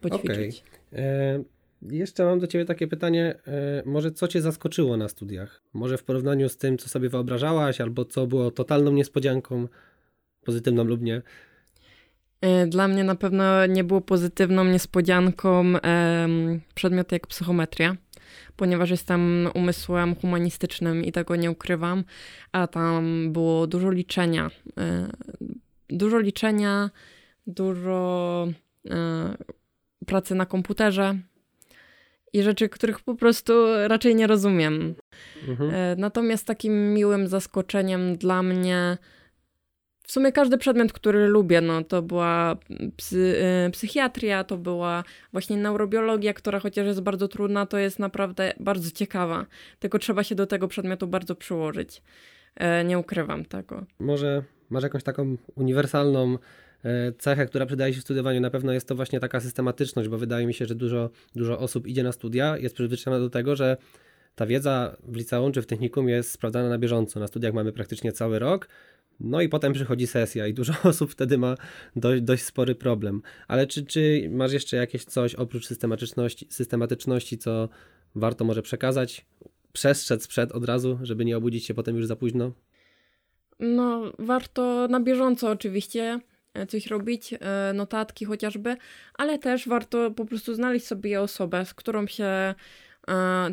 poćwiczyć. 0.00 0.64
Okay. 0.92 1.53
Jeszcze 1.90 2.24
mam 2.24 2.38
do 2.38 2.46
Ciebie 2.46 2.64
takie 2.64 2.86
pytanie, 2.86 3.34
e, 3.46 3.82
może 3.86 4.12
co 4.12 4.28
Cię 4.28 4.40
zaskoczyło 4.40 4.96
na 4.96 5.08
studiach? 5.08 5.62
Może 5.72 5.98
w 5.98 6.04
porównaniu 6.04 6.48
z 6.48 6.56
tym, 6.56 6.78
co 6.78 6.88
sobie 6.88 7.08
wyobrażałaś, 7.08 7.80
albo 7.80 8.04
co 8.04 8.26
było 8.26 8.50
totalną 8.50 8.92
niespodzianką, 8.92 9.68
pozytywną 10.44 10.84
lub 10.84 11.02
nie? 11.02 11.22
E, 12.40 12.66
dla 12.66 12.88
mnie 12.88 13.04
na 13.04 13.14
pewno 13.14 13.66
nie 13.66 13.84
było 13.84 14.00
pozytywną 14.00 14.64
niespodzianką 14.64 15.72
przedmiot 16.74 17.12
jak 17.12 17.26
psychometria, 17.26 17.96
ponieważ 18.56 18.90
jestem 18.90 19.48
umysłem 19.54 20.14
humanistycznym 20.14 21.04
i 21.04 21.12
tego 21.12 21.36
nie 21.36 21.50
ukrywam, 21.50 22.04
a 22.52 22.66
tam 22.66 23.32
było 23.32 23.66
dużo 23.66 23.90
liczenia. 23.90 24.50
E, 24.78 25.08
dużo 25.88 26.18
liczenia, 26.18 26.90
dużo 27.46 28.48
pracy 30.06 30.34
na 30.34 30.46
komputerze, 30.46 31.18
i 32.34 32.42
rzeczy, 32.42 32.68
których 32.68 33.00
po 33.00 33.14
prostu 33.14 33.52
raczej 33.86 34.14
nie 34.14 34.26
rozumiem. 34.26 34.94
Mhm. 35.48 35.70
E, 35.74 35.96
natomiast 35.96 36.46
takim 36.46 36.94
miłym 36.94 37.28
zaskoczeniem 37.28 38.16
dla 38.16 38.42
mnie 38.42 38.98
w 40.06 40.12
sumie 40.12 40.32
każdy 40.32 40.58
przedmiot, 40.58 40.92
który 40.92 41.26
lubię, 41.28 41.60
no 41.60 41.84
to 41.84 42.02
była 42.02 42.56
psy, 42.96 43.36
e, 43.66 43.70
psychiatria, 43.70 44.44
to 44.44 44.56
była 44.56 45.04
właśnie 45.32 45.56
neurobiologia, 45.56 46.34
która 46.34 46.60
chociaż 46.60 46.86
jest 46.86 47.00
bardzo 47.00 47.28
trudna, 47.28 47.66
to 47.66 47.78
jest 47.78 47.98
naprawdę 47.98 48.52
bardzo 48.60 48.90
ciekawa. 48.90 49.46
Tylko 49.78 49.98
trzeba 49.98 50.22
się 50.22 50.34
do 50.34 50.46
tego 50.46 50.68
przedmiotu 50.68 51.06
bardzo 51.06 51.34
przyłożyć. 51.34 52.02
E, 52.56 52.84
nie 52.84 52.98
ukrywam 52.98 53.44
tego. 53.44 53.84
Może 53.98 54.42
masz 54.70 54.82
jakąś 54.82 55.02
taką 55.02 55.36
uniwersalną 55.54 56.38
cechę, 57.18 57.46
która 57.46 57.66
przydaje 57.66 57.94
się 57.94 58.00
w 58.00 58.02
studiowaniu, 58.02 58.40
na 58.40 58.50
pewno 58.50 58.72
jest 58.72 58.88
to 58.88 58.94
właśnie 58.94 59.20
taka 59.20 59.40
systematyczność, 59.40 60.08
bo 60.08 60.18
wydaje 60.18 60.46
mi 60.46 60.54
się, 60.54 60.66
że 60.66 60.74
dużo, 60.74 61.10
dużo 61.36 61.58
osób 61.58 61.86
idzie 61.86 62.02
na 62.02 62.12
studia, 62.12 62.58
jest 62.58 62.74
przyzwyczajona 62.74 63.24
do 63.24 63.30
tego, 63.30 63.56
że 63.56 63.76
ta 64.34 64.46
wiedza 64.46 64.96
w 65.02 65.16
liceum 65.16 65.52
czy 65.52 65.62
w 65.62 65.66
technikum 65.66 66.08
jest 66.08 66.30
sprawdzana 66.30 66.68
na 66.68 66.78
bieżąco. 66.78 67.20
Na 67.20 67.26
studiach 67.26 67.54
mamy 67.54 67.72
praktycznie 67.72 68.12
cały 68.12 68.38
rok, 68.38 68.68
no 69.20 69.40
i 69.40 69.48
potem 69.48 69.72
przychodzi 69.72 70.06
sesja 70.06 70.46
i 70.46 70.54
dużo 70.54 70.72
osób 70.90 71.10
wtedy 71.10 71.38
ma 71.38 71.54
dość, 71.96 72.22
dość 72.22 72.42
spory 72.42 72.74
problem. 72.74 73.22
Ale 73.48 73.66
czy, 73.66 73.86
czy 73.86 74.28
masz 74.32 74.52
jeszcze 74.52 74.76
jakieś 74.76 75.04
coś 75.04 75.34
oprócz 75.34 75.66
systematyczności, 75.66 76.46
systematyczności, 76.50 77.38
co 77.38 77.68
warto 78.14 78.44
może 78.44 78.62
przekazać, 78.62 79.26
przestrzec 79.72 80.26
przed 80.26 80.52
od 80.52 80.64
razu, 80.64 80.98
żeby 81.02 81.24
nie 81.24 81.36
obudzić 81.36 81.66
się 81.66 81.74
potem 81.74 81.96
już 81.96 82.06
za 82.06 82.16
późno? 82.16 82.52
No, 83.60 84.12
warto 84.18 84.88
na 84.88 85.00
bieżąco 85.00 85.50
oczywiście 85.50 86.20
E, 86.20 86.33
coś 86.68 86.86
robić, 86.86 87.34
e, 87.34 87.72
notatki 87.72 88.24
chociażby, 88.24 88.76
ale 89.14 89.38
też 89.38 89.68
warto 89.68 90.10
po 90.10 90.24
prostu 90.24 90.54
znaleźć 90.54 90.86
sobie 90.86 91.20
osobę, 91.20 91.64
z 91.64 91.74
którą 91.74 92.06
się 92.06 92.24
e, 92.24 92.54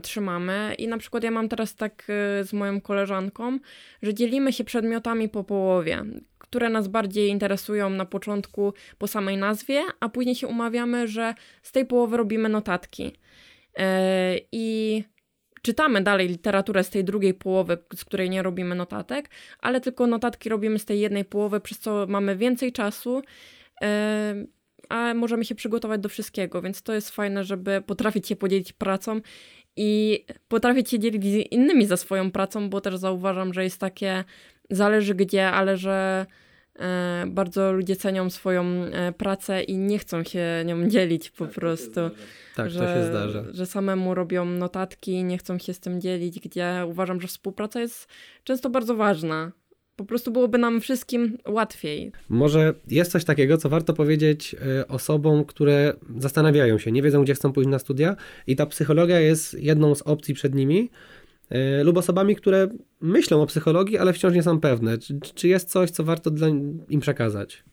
trzymamy. 0.01 0.75
I 0.77 0.87
na 0.87 0.97
przykład 0.97 1.23
ja 1.23 1.31
mam 1.31 1.49
teraz 1.49 1.75
tak 1.75 2.03
z 2.41 2.53
moją 2.53 2.81
koleżanką, 2.81 3.59
że 4.01 4.13
dzielimy 4.13 4.53
się 4.53 4.63
przedmiotami 4.63 5.29
po 5.29 5.43
połowie, 5.43 6.03
które 6.37 6.69
nas 6.69 6.87
bardziej 6.87 7.29
interesują 7.29 7.89
na 7.89 8.05
początku 8.05 8.73
po 8.97 9.07
samej 9.07 9.37
nazwie, 9.37 9.83
a 9.99 10.09
później 10.09 10.35
się 10.35 10.47
umawiamy, 10.47 11.07
że 11.07 11.33
z 11.61 11.71
tej 11.71 11.85
połowy 11.85 12.17
robimy 12.17 12.49
notatki. 12.49 13.11
I 14.51 15.03
czytamy 15.61 16.01
dalej 16.01 16.27
literaturę 16.27 16.83
z 16.83 16.89
tej 16.89 17.03
drugiej 17.03 17.33
połowy, 17.33 17.77
z 17.95 18.05
której 18.05 18.29
nie 18.29 18.43
robimy 18.43 18.75
notatek, 18.75 19.29
ale 19.59 19.81
tylko 19.81 20.07
notatki 20.07 20.49
robimy 20.49 20.79
z 20.79 20.85
tej 20.85 20.99
jednej 20.99 21.25
połowy, 21.25 21.59
przez 21.59 21.79
co 21.79 22.05
mamy 22.09 22.35
więcej 22.35 22.71
czasu. 22.71 23.21
a 24.89 25.13
możemy 25.13 25.45
się 25.45 25.55
przygotować 25.55 26.01
do 26.01 26.09
wszystkiego, 26.09 26.61
więc 26.61 26.81
to 26.81 26.93
jest 26.93 27.09
fajne, 27.09 27.43
żeby 27.43 27.81
potrafić 27.87 28.27
się 28.27 28.35
podzielić 28.35 28.73
pracą 28.73 29.21
i 29.75 30.25
potrafić 30.47 30.89
się 30.89 30.99
dzielić 30.99 31.23
z 31.23 31.51
innymi 31.51 31.85
za 31.85 31.97
swoją 31.97 32.31
pracą, 32.31 32.69
bo 32.69 32.81
też 32.81 32.97
zauważam, 32.97 33.53
że 33.53 33.63
jest 33.63 33.79
takie 33.79 34.23
zależy 34.69 35.15
gdzie, 35.15 35.51
ale 35.51 35.77
że 35.77 36.25
bardzo 37.27 37.71
ludzie 37.71 37.95
cenią 37.95 38.29
swoją 38.29 38.63
e, 38.63 39.13
pracę 39.13 39.63
i 39.63 39.77
nie 39.77 39.99
chcą 39.99 40.23
się 40.23 40.63
nią 40.65 40.87
dzielić 40.89 41.29
po 41.29 41.45
tak, 41.45 41.53
prostu. 41.53 42.01
Tak, 42.55 42.69
że, 42.69 42.79
to 42.79 42.85
się 42.85 43.05
zdarza. 43.05 43.43
Że 43.51 43.65
samemu 43.65 44.15
robią 44.15 44.45
notatki, 44.45 45.23
nie 45.23 45.37
chcą 45.37 45.57
się 45.57 45.73
z 45.73 45.79
tym 45.79 46.01
dzielić, 46.01 46.39
gdzie 46.39 46.85
uważam, 46.87 47.21
że 47.21 47.27
współpraca 47.27 47.79
jest 47.81 48.07
często 48.43 48.69
bardzo 48.69 48.95
ważna. 48.95 49.51
Po 49.95 50.05
prostu 50.05 50.31
byłoby 50.31 50.57
nam 50.57 50.81
wszystkim 50.81 51.37
łatwiej. 51.47 52.11
Może 52.29 52.73
jest 52.87 53.11
coś 53.11 53.25
takiego, 53.25 53.57
co 53.57 53.69
warto 53.69 53.93
powiedzieć 53.93 54.55
e, 54.79 54.87
osobom, 54.87 55.45
które 55.45 55.93
zastanawiają 56.17 56.77
się, 56.77 56.91
nie 56.91 57.01
wiedzą, 57.01 57.23
gdzie 57.23 57.33
chcą 57.33 57.53
pójść 57.53 57.69
na 57.69 57.79
studia, 57.79 58.15
i 58.47 58.55
ta 58.55 58.65
psychologia 58.65 59.19
jest 59.19 59.53
jedną 59.53 59.95
z 59.95 60.01
opcji 60.01 60.33
przed 60.33 60.55
nimi, 60.55 60.89
e, 60.89 61.20
lub 61.83 61.97
osobami, 61.97 62.35
które 62.35 62.67
myślą 63.01 63.41
o 63.41 63.45
psychologii, 63.45 63.97
ale 63.97 64.13
wciąż 64.13 64.33
nie 64.33 64.43
są 64.43 64.59
pewne. 64.59 64.97
Czy, 64.97 65.19
czy 65.35 65.47
jest 65.47 65.71
coś, 65.71 65.89
co 65.89 66.03
warto 66.03 66.31
dla 66.31 66.47
im 66.89 66.99
przekazać? 66.99 67.63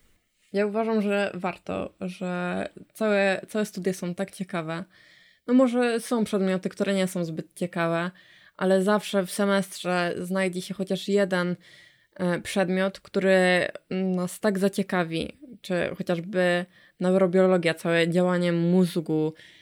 Ja 0.53 0.65
uważam, 0.65 1.01
że 1.01 1.31
warto, 1.33 1.93
że 2.01 2.65
całe, 2.93 3.41
całe 3.47 3.65
studia 3.65 3.93
są 3.93 4.15
tak 4.15 4.31
ciekawe. 4.31 4.83
No 5.47 5.53
może 5.53 5.99
są 5.99 6.23
przedmioty, 6.23 6.69
które 6.69 6.93
nie 6.93 7.07
są 7.07 7.25
zbyt 7.25 7.53
ciekawe, 7.55 8.11
ale 8.57 8.83
zawsze 8.83 9.25
w 9.25 9.31
semestrze 9.31 10.15
znajdzie 10.17 10.61
się 10.61 10.73
chociaż 10.73 11.07
jeden 11.07 11.55
e, 12.15 12.41
przedmiot, 12.41 12.99
który 12.99 13.67
nas 13.89 14.39
tak 14.39 14.59
zaciekawi, 14.59 15.37
czy 15.61 15.95
chociażby 15.97 16.65
neurobiologia, 16.99 17.73
całe 17.73 18.09
działanie 18.09 18.51
mózgu, 18.51 19.33
e, 19.33 19.58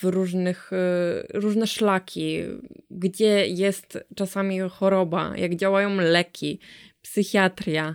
w 0.00 0.02
różnych, 0.02 0.72
e, 0.72 1.38
różne 1.40 1.66
szlaki, 1.66 2.38
gdzie 2.90 3.46
jest 3.46 3.98
czasami 4.16 4.58
choroba, 4.60 5.36
jak 5.36 5.56
działają 5.56 5.96
leki, 5.96 6.58
psychiatria 7.02 7.94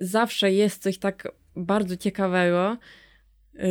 zawsze 0.00 0.52
jest 0.52 0.82
coś 0.82 0.98
tak 0.98 1.28
bardzo 1.56 1.96
ciekawego, 1.96 2.76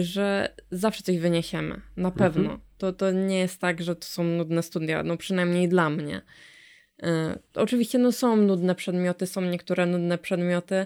że 0.01 0.55
zawsze 0.71 1.03
coś 1.03 1.17
wyniesiemy. 1.17 1.81
Na 1.97 2.09
mhm. 2.09 2.13
pewno. 2.13 2.43
Mhm. 2.43 2.59
To, 2.77 2.93
to 2.93 3.11
nie 3.11 3.39
jest 3.39 3.61
tak, 3.61 3.81
że 3.81 3.95
to 3.95 4.05
są 4.05 4.23
nudne 4.23 4.63
studia, 4.63 5.03
no 5.03 5.17
przynajmniej 5.17 5.69
dla 5.69 5.89
mnie. 5.89 6.21
E, 7.03 7.39
oczywiście 7.53 7.97
no 7.97 8.11
są 8.11 8.35
nudne 8.35 8.75
przedmioty, 8.75 9.27
są 9.27 9.41
niektóre 9.41 9.85
nudne 9.85 10.17
przedmioty, 10.17 10.85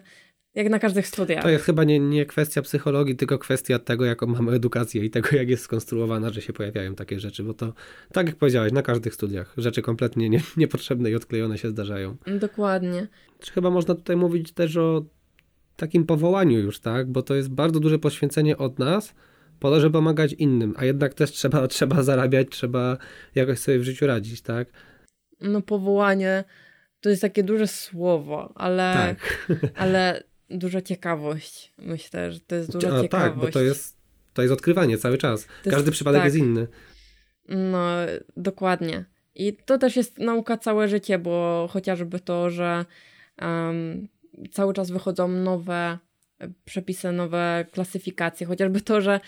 jak 0.55 0.69
na 0.69 0.79
każdych 0.79 1.07
studiach. 1.07 1.43
To 1.43 1.49
jest 1.49 1.65
chyba 1.65 1.83
nie, 1.83 1.99
nie 1.99 2.25
kwestia 2.25 2.61
psychologii, 2.61 3.15
tylko 3.15 3.37
kwestia 3.37 3.79
tego, 3.79 4.05
jaką 4.05 4.27
mamy 4.27 4.51
edukację 4.51 5.05
i 5.05 5.09
tego, 5.09 5.35
jak 5.35 5.49
jest 5.49 5.63
skonstruowana, 5.63 6.29
że 6.29 6.41
się 6.41 6.53
pojawiają 6.53 6.95
takie 6.95 7.19
rzeczy, 7.19 7.43
bo 7.43 7.53
to, 7.53 7.73
tak 8.11 8.27
jak 8.27 8.35
powiedziałeś, 8.35 8.71
na 8.71 8.81
każdych 8.81 9.13
studiach 9.13 9.53
rzeczy 9.57 9.81
kompletnie 9.81 10.29
nie, 10.29 10.41
niepotrzebne 10.57 11.11
i 11.11 11.15
odklejone 11.15 11.57
się 11.57 11.69
zdarzają. 11.69 12.15
Dokładnie. 12.39 13.07
Czy 13.39 13.51
chyba 13.51 13.69
można 13.69 13.95
tutaj 13.95 14.15
mówić 14.15 14.51
też 14.51 14.77
o 14.77 15.05
takim 15.75 16.05
powołaniu 16.05 16.59
już, 16.59 16.79
tak? 16.79 17.11
Bo 17.11 17.21
to 17.21 17.35
jest 17.35 17.49
bardzo 17.49 17.79
duże 17.79 17.99
poświęcenie 17.99 18.57
od 18.57 18.79
nas 18.79 19.13
po 19.59 19.69
to, 19.69 19.79
żeby 19.79 19.93
pomagać 19.93 20.33
innym, 20.33 20.73
a 20.77 20.85
jednak 20.85 21.13
też 21.13 21.31
trzeba, 21.31 21.67
trzeba 21.77 22.03
zarabiać, 22.03 22.47
trzeba 22.49 22.97
jakoś 23.35 23.59
sobie 23.59 23.79
w 23.79 23.83
życiu 23.83 24.07
radzić, 24.07 24.41
tak? 24.41 24.67
No 25.41 25.61
powołanie 25.61 26.43
to 27.01 27.09
jest 27.09 27.21
takie 27.21 27.43
duże 27.43 27.67
słowo, 27.67 28.53
ale, 28.55 28.93
tak. 28.93 29.47
ale 29.75 30.23
duża 30.53 30.81
ciekawość. 30.81 31.73
Myślę, 31.77 32.31
że 32.31 32.39
to 32.39 32.55
jest 32.55 32.71
duża 32.71 32.87
a, 32.87 33.01
ciekawość. 33.01 33.33
Tak, 33.33 33.39
bo 33.39 33.51
to 33.51 33.61
jest, 33.61 33.97
to 34.33 34.41
jest 34.41 34.53
odkrywanie 34.53 34.97
cały 34.97 35.17
czas. 35.17 35.47
Każdy 35.63 35.91
przypadek 35.91 36.19
tak. 36.19 36.25
jest 36.25 36.37
inny. 36.37 36.67
No, 37.49 37.87
dokładnie. 38.37 39.05
I 39.35 39.57
to 39.65 39.77
też 39.77 39.95
jest 39.95 40.19
nauka 40.19 40.57
całe 40.57 40.87
życie, 40.87 41.19
bo 41.19 41.67
chociażby 41.71 42.19
to, 42.19 42.49
że 42.49 42.85
um, 43.41 44.07
cały 44.51 44.73
czas 44.73 44.91
wychodzą 44.91 45.27
nowe 45.27 45.97
przepisy, 46.65 47.11
nowe 47.11 47.65
klasyfikacje, 47.71 48.47
chociażby 48.47 48.81
to, 48.81 49.01
że 49.01 49.19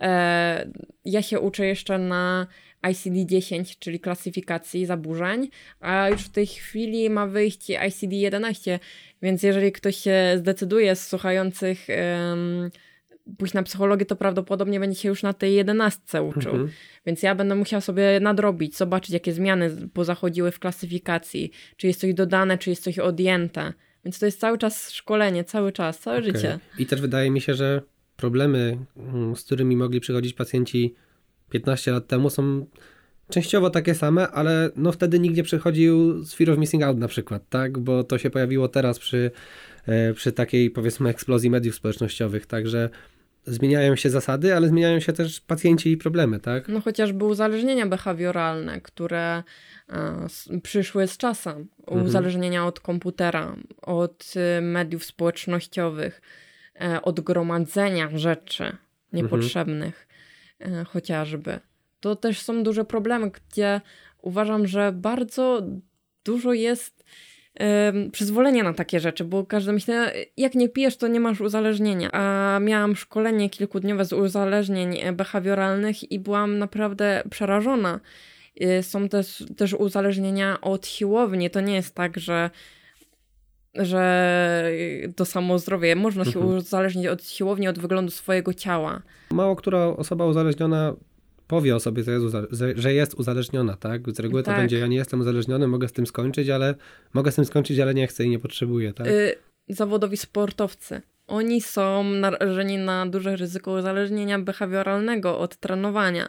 e, 0.00 0.70
ja 1.04 1.22
się 1.22 1.40
uczę 1.40 1.66
jeszcze 1.66 1.98
na 1.98 2.46
ICD-10, 2.84 3.78
czyli 3.78 4.00
klasyfikacji 4.00 4.86
zaburzeń, 4.86 5.48
a 5.80 6.08
już 6.08 6.22
w 6.22 6.30
tej 6.30 6.46
chwili 6.46 7.10
ma 7.10 7.26
wyjść 7.26 7.70
ICD-11, 7.70 8.78
więc 9.22 9.42
jeżeli 9.42 9.72
ktoś 9.72 9.96
się 9.96 10.34
zdecyduje 10.36 10.96
z 10.96 11.06
słuchających 11.06 11.86
pójść 13.38 13.54
na 13.54 13.62
psychologię, 13.62 14.06
to 14.06 14.16
prawdopodobnie 14.16 14.80
będzie 14.80 15.00
się 15.00 15.08
już 15.08 15.22
na 15.22 15.32
tej 15.32 15.54
jedenastce 15.54 16.22
uczył. 16.22 16.52
Mhm. 16.52 16.70
Więc 17.06 17.22
ja 17.22 17.34
będę 17.34 17.54
musiała 17.54 17.80
sobie 17.80 18.20
nadrobić, 18.20 18.76
zobaczyć, 18.76 19.10
jakie 19.10 19.32
zmiany 19.32 19.88
pozachodziły 19.92 20.50
w 20.50 20.58
klasyfikacji, 20.58 21.50
czy 21.76 21.86
jest 21.86 22.00
coś 22.00 22.14
dodane, 22.14 22.58
czy 22.58 22.70
jest 22.70 22.82
coś 22.82 22.98
odjęte. 22.98 23.72
Więc 24.04 24.18
to 24.18 24.26
jest 24.26 24.40
cały 24.40 24.58
czas 24.58 24.90
szkolenie, 24.90 25.44
cały 25.44 25.72
czas, 25.72 25.98
całe 25.98 26.18
okay. 26.18 26.32
życie. 26.32 26.58
I 26.78 26.86
też 26.86 27.00
wydaje 27.00 27.30
mi 27.30 27.40
się, 27.40 27.54
że 27.54 27.82
problemy, 28.16 28.78
mm, 28.96 29.36
z 29.36 29.44
którymi 29.44 29.76
mogli 29.76 30.00
przychodzić 30.00 30.32
pacjenci 30.32 30.94
15 31.54 31.92
lat 31.92 32.06
temu 32.06 32.30
są 32.30 32.66
częściowo 33.28 33.70
takie 33.70 33.94
same, 33.94 34.28
ale 34.28 34.70
no 34.76 34.92
wtedy 34.92 35.18
nikt 35.18 35.36
nie 35.36 35.42
przychodził 35.42 36.24
z 36.24 36.34
Fear 36.34 36.50
of 36.50 36.58
Missing 36.58 36.82
Out 36.82 36.98
na 36.98 37.08
przykład, 37.08 37.48
tak? 37.48 37.78
Bo 37.78 38.04
to 38.04 38.18
się 38.18 38.30
pojawiło 38.30 38.68
teraz 38.68 38.98
przy, 38.98 39.30
e, 39.86 40.14
przy 40.14 40.32
takiej 40.32 40.70
powiedzmy 40.70 41.08
eksplozji 41.08 41.50
mediów 41.50 41.74
społecznościowych, 41.74 42.46
także 42.46 42.90
zmieniają 43.46 43.96
się 43.96 44.10
zasady, 44.10 44.56
ale 44.56 44.68
zmieniają 44.68 45.00
się 45.00 45.12
też 45.12 45.40
pacjenci 45.40 45.90
i 45.90 45.96
problemy, 45.96 46.40
tak? 46.40 46.68
No 46.68 46.80
chociażby 46.80 47.24
uzależnienia 47.24 47.86
behawioralne, 47.86 48.80
które 48.80 49.42
e, 49.88 50.26
przyszły 50.62 51.06
z 51.06 51.16
czasem. 51.16 51.66
Mhm. 51.86 52.06
Uzależnienia 52.06 52.66
od 52.66 52.80
komputera, 52.80 53.56
od 53.82 54.34
y, 54.58 54.62
mediów 54.62 55.04
społecznościowych, 55.04 56.20
e, 56.80 57.02
od 57.02 57.20
gromadzenia 57.20 58.18
rzeczy 58.18 58.76
niepotrzebnych 59.12 59.86
mhm. 59.86 60.13
Chociażby. 60.86 61.60
To 62.00 62.16
też 62.16 62.40
są 62.40 62.62
duże 62.62 62.84
problemy, 62.84 63.30
gdzie 63.30 63.80
uważam, 64.22 64.66
że 64.66 64.92
bardzo 64.92 65.62
dużo 66.24 66.52
jest 66.52 67.04
przyzwolenia 68.12 68.62
na 68.62 68.74
takie 68.74 69.00
rzeczy, 69.00 69.24
bo 69.24 69.46
każdy 69.46 69.72
myśli, 69.72 69.94
jak 70.36 70.54
nie 70.54 70.68
pijesz, 70.68 70.96
to 70.96 71.08
nie 71.08 71.20
masz 71.20 71.40
uzależnienia. 71.40 72.10
A 72.12 72.58
miałam 72.60 72.96
szkolenie 72.96 73.50
kilkudniowe 73.50 74.04
z 74.04 74.12
uzależnień 74.12 74.98
e, 74.98 75.12
behawioralnych 75.12 76.12
i 76.12 76.18
byłam 76.18 76.58
naprawdę 76.58 77.22
przerażona. 77.30 78.00
E, 78.60 78.82
są 78.82 79.08
też, 79.08 79.44
też 79.56 79.72
uzależnienia 79.72 80.60
od 80.60 80.86
siłowni. 80.86 81.50
To 81.50 81.60
nie 81.60 81.74
jest 81.74 81.94
tak, 81.94 82.18
że 82.18 82.50
że 83.74 84.70
to 85.16 85.24
samo 85.24 85.58
zdrowie. 85.58 85.96
Można 85.96 86.24
się 86.24 86.40
mhm. 86.40 86.56
uzależnić 86.56 87.06
od 87.06 87.24
siłowni, 87.24 87.68
od 87.68 87.78
wyglądu 87.78 88.10
swojego 88.10 88.54
ciała. 88.54 89.02
Mało 89.30 89.56
która 89.56 89.84
osoba 89.86 90.26
uzależniona 90.26 90.94
powie 91.46 91.76
o 91.76 91.80
sobie, 91.80 92.02
że 92.02 92.12
jest, 92.12 92.24
że 92.76 92.94
jest 92.94 93.14
uzależniona, 93.14 93.76
tak? 93.76 94.10
Z 94.10 94.20
reguły 94.20 94.42
tak. 94.42 94.54
to 94.54 94.60
będzie, 94.60 94.78
ja 94.78 94.86
nie 94.86 94.96
jestem 94.96 95.20
uzależniony, 95.20 95.66
mogę 95.66 95.88
z 95.88 95.92
tym 95.92 96.06
skończyć, 96.06 96.48
ale 96.48 96.74
mogę 97.14 97.32
z 97.32 97.34
tym 97.34 97.44
skończyć, 97.44 97.78
ale 97.78 97.94
nie 97.94 98.06
chcę 98.06 98.24
i 98.24 98.30
nie 98.30 98.38
potrzebuję, 98.38 98.92
tak? 98.92 99.06
Y 99.06 99.34
zawodowi 99.68 100.16
sportowcy. 100.16 101.02
Oni 101.26 101.60
są 101.60 102.04
narażeni 102.04 102.78
na 102.78 103.06
duże 103.06 103.36
ryzyko 103.36 103.72
uzależnienia 103.72 104.38
behawioralnego 104.38 105.38
od 105.38 105.56
trenowania. 105.56 106.28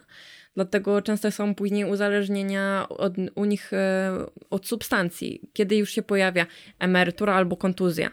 Dlatego 0.56 1.02
często 1.02 1.32
są 1.32 1.56
później 1.56 1.86
uzależnienia 1.86 2.86
od, 2.90 3.14
u 3.36 3.46
nich 3.46 3.74
e, 3.74 4.12
od 4.50 4.68
substancji, 4.68 5.50
kiedy 5.54 5.76
już 5.76 5.90
się 5.90 6.02
pojawia 6.02 6.46
emerytura 6.80 7.34
albo 7.34 7.58
kontuzja, 7.58 8.12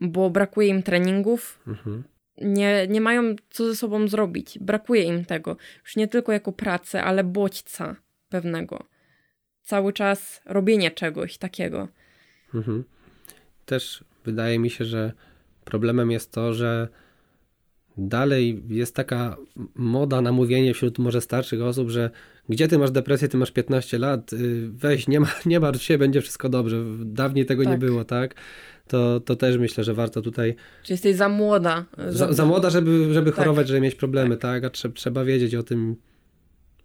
bo 0.00 0.30
brakuje 0.30 0.68
im 0.68 0.82
treningów, 0.82 1.60
mhm 1.66 2.04
nie, 2.40 2.86
nie 2.88 3.00
mają 3.00 3.36
co 3.50 3.66
ze 3.66 3.76
sobą 3.76 4.08
zrobić. 4.08 4.58
Brakuje 4.58 5.02
im 5.02 5.24
tego. 5.24 5.56
Już 5.84 5.96
nie 5.96 6.08
tylko 6.08 6.32
jako 6.32 6.52
pracę, 6.52 7.04
ale 7.04 7.24
bodźca 7.24 7.96
pewnego. 8.28 8.86
Cały 9.62 9.92
czas 9.92 10.42
robienie 10.44 10.90
czegoś 10.90 11.38
takiego. 11.38 11.88
Mhm. 12.54 12.84
Też 13.66 14.04
wydaje 14.24 14.58
mi 14.58 14.70
się, 14.70 14.84
że 14.84 15.12
problemem 15.64 16.10
jest 16.10 16.32
to, 16.32 16.54
że 16.54 16.88
dalej 18.08 18.62
jest 18.68 18.94
taka 18.94 19.36
moda 19.74 20.20
na 20.20 20.32
mówienie 20.32 20.74
wśród 20.74 20.98
może 20.98 21.20
starszych 21.20 21.62
osób, 21.62 21.90
że 21.90 22.10
gdzie 22.48 22.68
ty 22.68 22.78
masz 22.78 22.90
depresję, 22.90 23.28
ty 23.28 23.36
masz 23.36 23.50
15 23.50 23.98
lat, 23.98 24.32
y, 24.32 24.68
weź, 24.72 25.08
nie, 25.08 25.20
ma, 25.20 25.28
nie 25.46 25.60
martw 25.60 25.82
się, 25.82 25.98
będzie 25.98 26.20
wszystko 26.20 26.48
dobrze. 26.48 26.84
Dawniej 27.04 27.46
tego 27.46 27.64
tak. 27.64 27.72
nie 27.72 27.78
było, 27.78 28.04
tak? 28.04 28.34
To, 28.88 29.20
to 29.20 29.36
też 29.36 29.58
myślę, 29.58 29.84
że 29.84 29.94
warto 29.94 30.22
tutaj... 30.22 30.54
Czy 30.82 30.92
jesteś 30.92 31.16
za 31.16 31.28
młoda? 31.28 31.84
Za, 32.08 32.32
za 32.32 32.46
młoda, 32.46 32.70
żeby, 32.70 33.14
żeby 33.14 33.30
tak. 33.30 33.38
chorować, 33.38 33.68
żeby 33.68 33.80
mieć 33.80 33.94
problemy, 33.94 34.36
tak? 34.36 34.40
tak? 34.40 34.64
A 34.64 34.70
trzeba, 34.70 34.94
trzeba 34.94 35.24
wiedzieć 35.24 35.54
o 35.54 35.62
tym, 35.62 35.96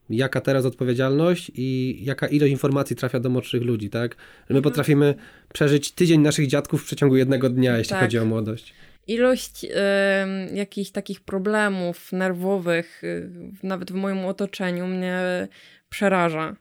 jaka 0.09 0.41
teraz 0.41 0.65
odpowiedzialność 0.65 1.51
i 1.55 1.97
jaka 2.01 2.27
ilość 2.27 2.51
informacji 2.51 2.95
trafia 2.95 3.19
do 3.19 3.29
młodszych 3.29 3.63
ludzi, 3.63 3.89
tak? 3.89 4.11
Że 4.15 4.53
my 4.53 4.57
mhm. 4.57 4.63
potrafimy 4.63 5.15
przeżyć 5.53 5.91
tydzień 5.91 6.21
naszych 6.21 6.47
dziadków 6.47 6.81
w 6.81 6.85
przeciągu 6.85 7.15
jednego 7.15 7.49
dnia, 7.49 7.77
jeśli 7.77 7.89
tak. 7.89 8.01
chodzi 8.01 8.19
o 8.19 8.25
młodość 8.25 8.73
ilość 9.07 9.63
y, 9.63 9.69
jakichś 10.55 10.91
takich 10.91 11.21
problemów 11.21 12.11
nerwowych, 12.11 13.03
y, 13.03 13.29
nawet 13.63 13.91
w 13.91 13.95
moim 13.95 14.25
otoczeniu, 14.25 14.87
mnie 14.87 15.47
przeraża. 15.89 16.55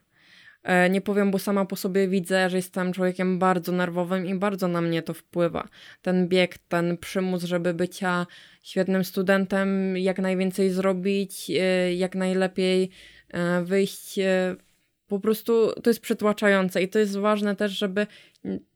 E, 0.63 0.89
nie 0.89 1.01
powiem, 1.01 1.31
bo 1.31 1.39
sama 1.39 1.65
po 1.65 1.75
sobie 1.75 2.07
widzę, 2.07 2.49
że 2.49 2.57
jestem 2.57 2.93
człowiekiem 2.93 3.39
bardzo 3.39 3.71
nerwowym 3.71 4.25
i 4.25 4.35
bardzo 4.35 4.67
na 4.67 4.81
mnie 4.81 5.01
to 5.01 5.13
wpływa. 5.13 5.67
Ten 6.01 6.27
bieg, 6.27 6.57
ten 6.57 6.97
przymus, 6.97 7.43
żeby 7.43 7.73
bycia 7.73 8.27
świetnym 8.63 9.03
studentem, 9.03 9.97
jak 9.97 10.19
najwięcej 10.19 10.69
zrobić, 10.69 11.49
y, 11.49 11.93
jak 11.93 12.15
najlepiej 12.15 12.89
e, 13.29 13.63
wyjść. 13.63 14.19
Po 15.07 15.19
prostu 15.19 15.81
to 15.83 15.89
jest 15.89 15.99
przytłaczające 15.99 16.83
i 16.83 16.87
to 16.87 16.99
jest 16.99 17.17
ważne 17.17 17.55
też, 17.55 17.71
żeby 17.71 18.07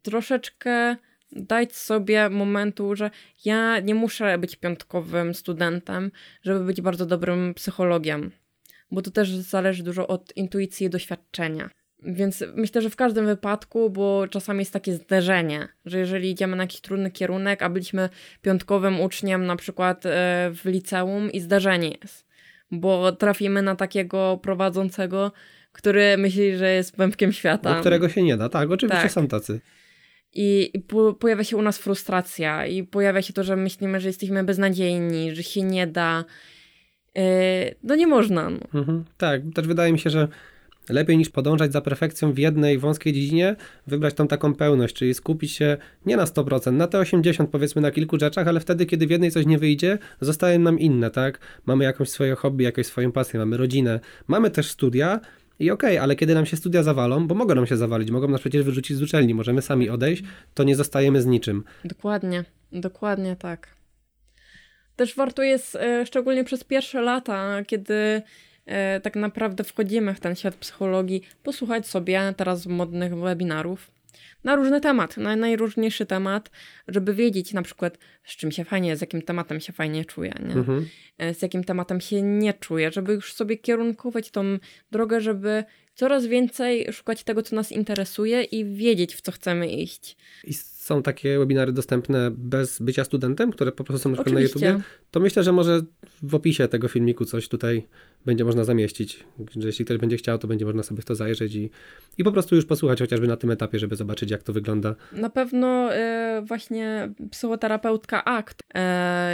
troszeczkę 0.01 0.95
dać 1.31 1.75
sobie 1.75 2.29
momentu, 2.29 2.95
że 2.95 3.11
ja 3.45 3.79
nie 3.79 3.95
muszę 3.95 4.37
być 4.37 4.55
piątkowym 4.55 5.33
studentem, 5.33 6.11
żeby 6.43 6.65
być 6.65 6.81
bardzo 6.81 7.05
dobrym 7.05 7.53
psychologiem, 7.53 8.31
bo 8.91 9.01
to 9.01 9.11
też 9.11 9.35
zależy 9.35 9.83
dużo 9.83 10.07
od 10.07 10.37
intuicji 10.37 10.87
i 10.87 10.89
doświadczenia. 10.89 11.69
Więc 12.03 12.43
myślę, 12.55 12.81
że 12.81 12.89
w 12.89 12.95
każdym 12.95 13.25
wypadku, 13.25 13.89
bo 13.89 14.27
czasami 14.27 14.59
jest 14.59 14.73
takie 14.73 14.93
zderzenie, 14.93 15.67
że 15.85 15.99
jeżeli 15.99 16.31
idziemy 16.31 16.55
na 16.55 16.63
jakiś 16.63 16.81
trudny 16.81 17.11
kierunek, 17.11 17.61
a 17.61 17.69
byliśmy 17.69 18.09
piątkowym 18.41 18.99
uczniem 19.01 19.45
na 19.45 19.55
przykład 19.55 20.05
e, 20.05 20.09
w 20.53 20.65
liceum 20.65 21.31
i 21.31 21.39
zderzenie 21.39 21.91
jest, 22.01 22.25
bo 22.71 23.11
trafimy 23.11 23.61
na 23.61 23.75
takiego 23.75 24.39
prowadzącego, 24.41 25.31
który 25.71 26.17
myśli, 26.17 26.57
że 26.57 26.73
jest 26.73 26.95
pępkiem 26.95 27.33
świata. 27.33 27.73
Do 27.73 27.79
którego 27.79 28.09
się 28.09 28.23
nie 28.23 28.37
da, 28.37 28.49
tak, 28.49 28.71
oczywiście 28.71 29.01
tak. 29.01 29.11
są 29.11 29.27
tacy. 29.27 29.59
I, 30.33 30.69
i 30.73 30.79
po, 30.79 31.13
pojawia 31.13 31.43
się 31.43 31.57
u 31.57 31.61
nas 31.61 31.77
frustracja, 31.77 32.65
i 32.65 32.83
pojawia 32.83 33.21
się 33.21 33.33
to, 33.33 33.43
że 33.43 33.55
myślimy, 33.55 33.99
że 33.99 34.07
jesteśmy 34.07 34.43
beznadziejni, 34.43 35.35
że 35.35 35.43
się 35.43 35.63
nie 35.63 35.87
da. 35.87 36.25
Yy, 37.15 37.23
no 37.83 37.95
nie 37.95 38.07
można. 38.07 38.49
No. 38.49 38.59
Mhm, 38.73 39.05
tak, 39.17 39.41
też 39.55 39.67
wydaje 39.67 39.93
mi 39.93 39.99
się, 39.99 40.09
że 40.09 40.27
lepiej 40.89 41.17
niż 41.17 41.29
podążać 41.29 41.71
za 41.71 41.81
perfekcją 41.81 42.33
w 42.33 42.37
jednej 42.37 42.77
wąskiej 42.77 43.13
dziedzinie, 43.13 43.55
wybrać 43.87 44.13
tą 44.13 44.27
taką 44.27 44.55
pełność, 44.55 44.95
czyli 44.95 45.13
skupić 45.13 45.51
się 45.51 45.77
nie 46.05 46.17
na 46.17 46.25
100%, 46.25 46.73
na 46.73 46.87
te 46.87 46.97
80% 46.97 47.47
powiedzmy 47.47 47.81
na 47.81 47.91
kilku 47.91 48.19
rzeczach, 48.19 48.47
ale 48.47 48.59
wtedy, 48.59 48.85
kiedy 48.85 49.07
w 49.07 49.09
jednej 49.09 49.31
coś 49.31 49.45
nie 49.45 49.57
wyjdzie, 49.57 49.97
zostają 50.21 50.59
nam 50.59 50.79
inne, 50.79 51.11
tak? 51.11 51.39
Mamy 51.65 51.83
jakąś 51.83 52.09
swoje 52.09 52.35
hobby, 52.35 52.63
jakąś 52.63 52.85
swoją 52.85 53.11
pasję, 53.11 53.39
mamy 53.39 53.57
rodzinę, 53.57 53.99
mamy 54.27 54.49
też 54.51 54.67
studia, 54.67 55.19
i 55.59 55.71
okej, 55.71 55.91
okay, 55.91 56.01
ale 56.01 56.15
kiedy 56.15 56.33
nam 56.33 56.45
się 56.45 56.57
studia 56.57 56.83
zawalą, 56.83 57.27
bo 57.27 57.35
mogą 57.35 57.55
nam 57.55 57.67
się 57.67 57.77
zawalić, 57.77 58.11
mogą 58.11 58.27
nas 58.27 58.41
przecież 58.41 58.63
wyrzucić 58.63 58.97
z 58.97 59.01
uczelni, 59.01 59.33
możemy 59.33 59.61
sami 59.61 59.89
odejść, 59.89 60.23
to 60.53 60.63
nie 60.63 60.75
zostajemy 60.75 61.21
z 61.21 61.25
niczym. 61.25 61.63
Dokładnie, 61.85 62.43
dokładnie 62.71 63.35
tak. 63.35 63.67
Też 64.95 65.15
warto 65.15 65.43
jest, 65.43 65.75
e, 65.75 66.05
szczególnie 66.05 66.43
przez 66.43 66.63
pierwsze 66.63 67.01
lata, 67.01 67.63
kiedy 67.67 68.21
e, 68.65 68.99
tak 68.99 69.15
naprawdę 69.15 69.63
wchodzimy 69.63 70.13
w 70.13 70.19
ten 70.19 70.35
świat 70.35 70.55
psychologii, 70.55 71.21
posłuchać 71.43 71.87
sobie 71.87 72.33
teraz 72.37 72.65
modnych 72.65 73.15
webinarów, 73.15 73.91
na 74.43 74.55
różny 74.55 74.81
temat, 74.81 75.17
na 75.17 75.35
najróżniejszy 75.35 76.05
temat, 76.05 76.51
żeby 76.87 77.13
wiedzieć 77.13 77.53
na 77.53 77.61
przykład, 77.61 77.97
z 78.23 78.35
czym 78.35 78.51
się 78.51 78.65
fajnie, 78.65 78.97
z 78.97 79.01
jakim 79.01 79.21
tematem 79.21 79.59
się 79.59 79.73
fajnie 79.73 80.05
czuję, 80.05 80.33
nie? 80.47 80.53
Mhm. 80.53 80.87
E, 81.17 81.33
z 81.33 81.41
jakim 81.41 81.63
tematem 81.63 82.01
się 82.01 82.21
nie 82.21 82.53
czuję, 82.53 82.91
żeby 82.91 83.13
już 83.13 83.33
sobie 83.33 83.57
kierunkować 83.57 84.31
tą 84.31 84.43
drogę, 84.91 85.21
żeby 85.21 85.63
coraz 85.99 86.25
więcej 86.25 86.93
szukać 86.93 87.23
tego, 87.23 87.43
co 87.43 87.55
nas 87.55 87.71
interesuje 87.71 88.43
i 88.43 88.65
wiedzieć, 88.65 89.15
w 89.15 89.21
co 89.21 89.31
chcemy 89.31 89.67
iść. 89.71 90.17
I 90.43 90.53
są 90.53 91.03
takie 91.03 91.39
webinary 91.39 91.71
dostępne 91.71 92.31
bez 92.31 92.81
bycia 92.81 93.03
studentem, 93.03 93.51
które 93.51 93.71
po 93.71 93.83
prostu 93.83 94.03
są 94.03 94.09
na 94.09 94.15
przykład 94.15 94.35
na 94.35 94.41
YouTubie, 94.41 94.79
to 95.11 95.19
myślę, 95.19 95.43
że 95.43 95.51
może 95.51 95.81
w 96.23 96.35
opisie 96.35 96.67
tego 96.67 96.87
filmiku 96.87 97.25
coś 97.25 97.47
tutaj 97.47 97.87
będzie 98.25 98.45
można 98.45 98.63
zamieścić. 98.63 99.23
Że 99.57 99.67
jeśli 99.67 99.85
ktoś 99.85 99.97
będzie 99.97 100.17
chciał, 100.17 100.37
to 100.37 100.47
będzie 100.47 100.65
można 100.65 100.83
sobie 100.83 101.01
w 101.01 101.05
to 101.05 101.15
zajrzeć 101.15 101.55
i, 101.55 101.69
i 102.17 102.23
po 102.23 102.31
prostu 102.31 102.55
już 102.55 102.65
posłuchać 102.65 102.99
chociażby 102.99 103.27
na 103.27 103.37
tym 103.37 103.51
etapie, 103.51 103.79
żeby 103.79 103.95
zobaczyć, 103.95 104.31
jak 104.31 104.43
to 104.43 104.53
wygląda. 104.53 104.95
Na 105.11 105.29
pewno 105.29 105.95
y, 105.95 106.41
właśnie 106.41 107.13
psychoterapeutka 107.31 108.25
ACT 108.25 108.61
y, 108.61 108.65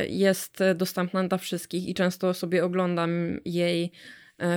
jest 0.10 0.60
dostępna 0.75 1.28
dla 1.28 1.38
wszystkich 1.38 1.88
i 1.88 1.93
często 1.93 2.34
sobie 2.34 2.65
oglądam 2.65 3.39
jej 3.45 3.84
e, 3.84 3.89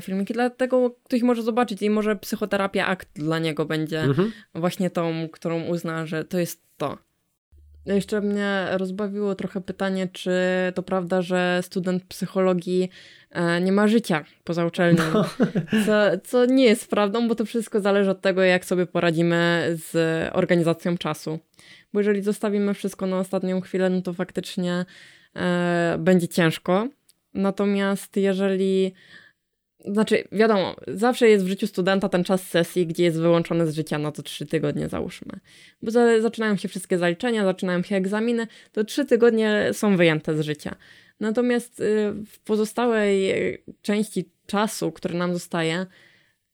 filmiki, 0.00 0.34
dlatego 0.34 0.90
ktoś 1.04 1.22
może 1.22 1.42
zobaczyć 1.42 1.82
i 1.82 1.90
może 1.90 2.16
psychoterapia 2.16 2.86
akt 2.86 3.08
dla 3.14 3.38
niego 3.38 3.64
będzie 3.64 4.00
mhm. 4.00 4.32
właśnie 4.54 4.90
tą, 4.90 5.28
którą 5.32 5.64
uzna, 5.64 6.06
że 6.06 6.24
to 6.24 6.38
jest 6.38 6.62
to. 6.76 6.98
Jeszcze 7.94 8.20
mnie 8.20 8.66
rozbawiło 8.70 9.34
trochę 9.34 9.60
pytanie, 9.60 10.08
czy 10.12 10.32
to 10.74 10.82
prawda, 10.82 11.22
że 11.22 11.60
student 11.62 12.04
psychologii 12.04 12.90
e, 13.30 13.60
nie 13.60 13.72
ma 13.72 13.88
życia 13.88 14.24
poza 14.44 14.66
uczelnią. 14.66 15.02
No. 15.14 15.24
Co, 15.86 16.20
co 16.24 16.46
nie 16.46 16.64
jest 16.64 16.90
prawdą, 16.90 17.28
bo 17.28 17.34
to 17.34 17.44
wszystko 17.44 17.80
zależy 17.80 18.10
od 18.10 18.20
tego, 18.20 18.42
jak 18.42 18.64
sobie 18.64 18.86
poradzimy 18.86 19.66
z 19.70 19.94
organizacją 20.32 20.98
czasu. 20.98 21.38
Bo 21.92 22.00
jeżeli 22.00 22.22
zostawimy 22.22 22.74
wszystko 22.74 23.06
na 23.06 23.18
ostatnią 23.18 23.60
chwilę, 23.60 23.90
no 23.90 24.02
to 24.02 24.12
faktycznie 24.12 24.84
e, 25.36 25.96
będzie 25.98 26.28
ciężko. 26.28 26.88
Natomiast 27.34 28.16
jeżeli 28.16 28.94
znaczy, 29.84 30.24
wiadomo, 30.32 30.76
zawsze 30.86 31.28
jest 31.28 31.44
w 31.44 31.48
życiu 31.48 31.66
studenta 31.66 32.08
ten 32.08 32.24
czas 32.24 32.42
sesji, 32.42 32.86
gdzie 32.86 33.04
jest 33.04 33.20
wyłączony 33.20 33.66
z 33.66 33.74
życia 33.74 33.98
na 33.98 34.12
to 34.12 34.22
trzy 34.22 34.46
tygodnie, 34.46 34.88
załóżmy. 34.88 35.40
Bo 35.82 35.90
za, 35.90 36.20
zaczynają 36.20 36.56
się 36.56 36.68
wszystkie 36.68 36.98
zaliczenia, 36.98 37.44
zaczynają 37.44 37.82
się 37.82 37.96
egzaminy, 37.96 38.46
to 38.72 38.84
trzy 38.84 39.04
tygodnie 39.04 39.70
są 39.72 39.96
wyjęte 39.96 40.36
z 40.36 40.40
życia. 40.40 40.74
Natomiast 41.20 41.80
y, 41.80 42.12
w 42.26 42.38
pozostałej 42.38 43.32
części 43.82 44.30
czasu, 44.46 44.92
który 44.92 45.14
nam 45.14 45.32
zostaje, 45.32 45.86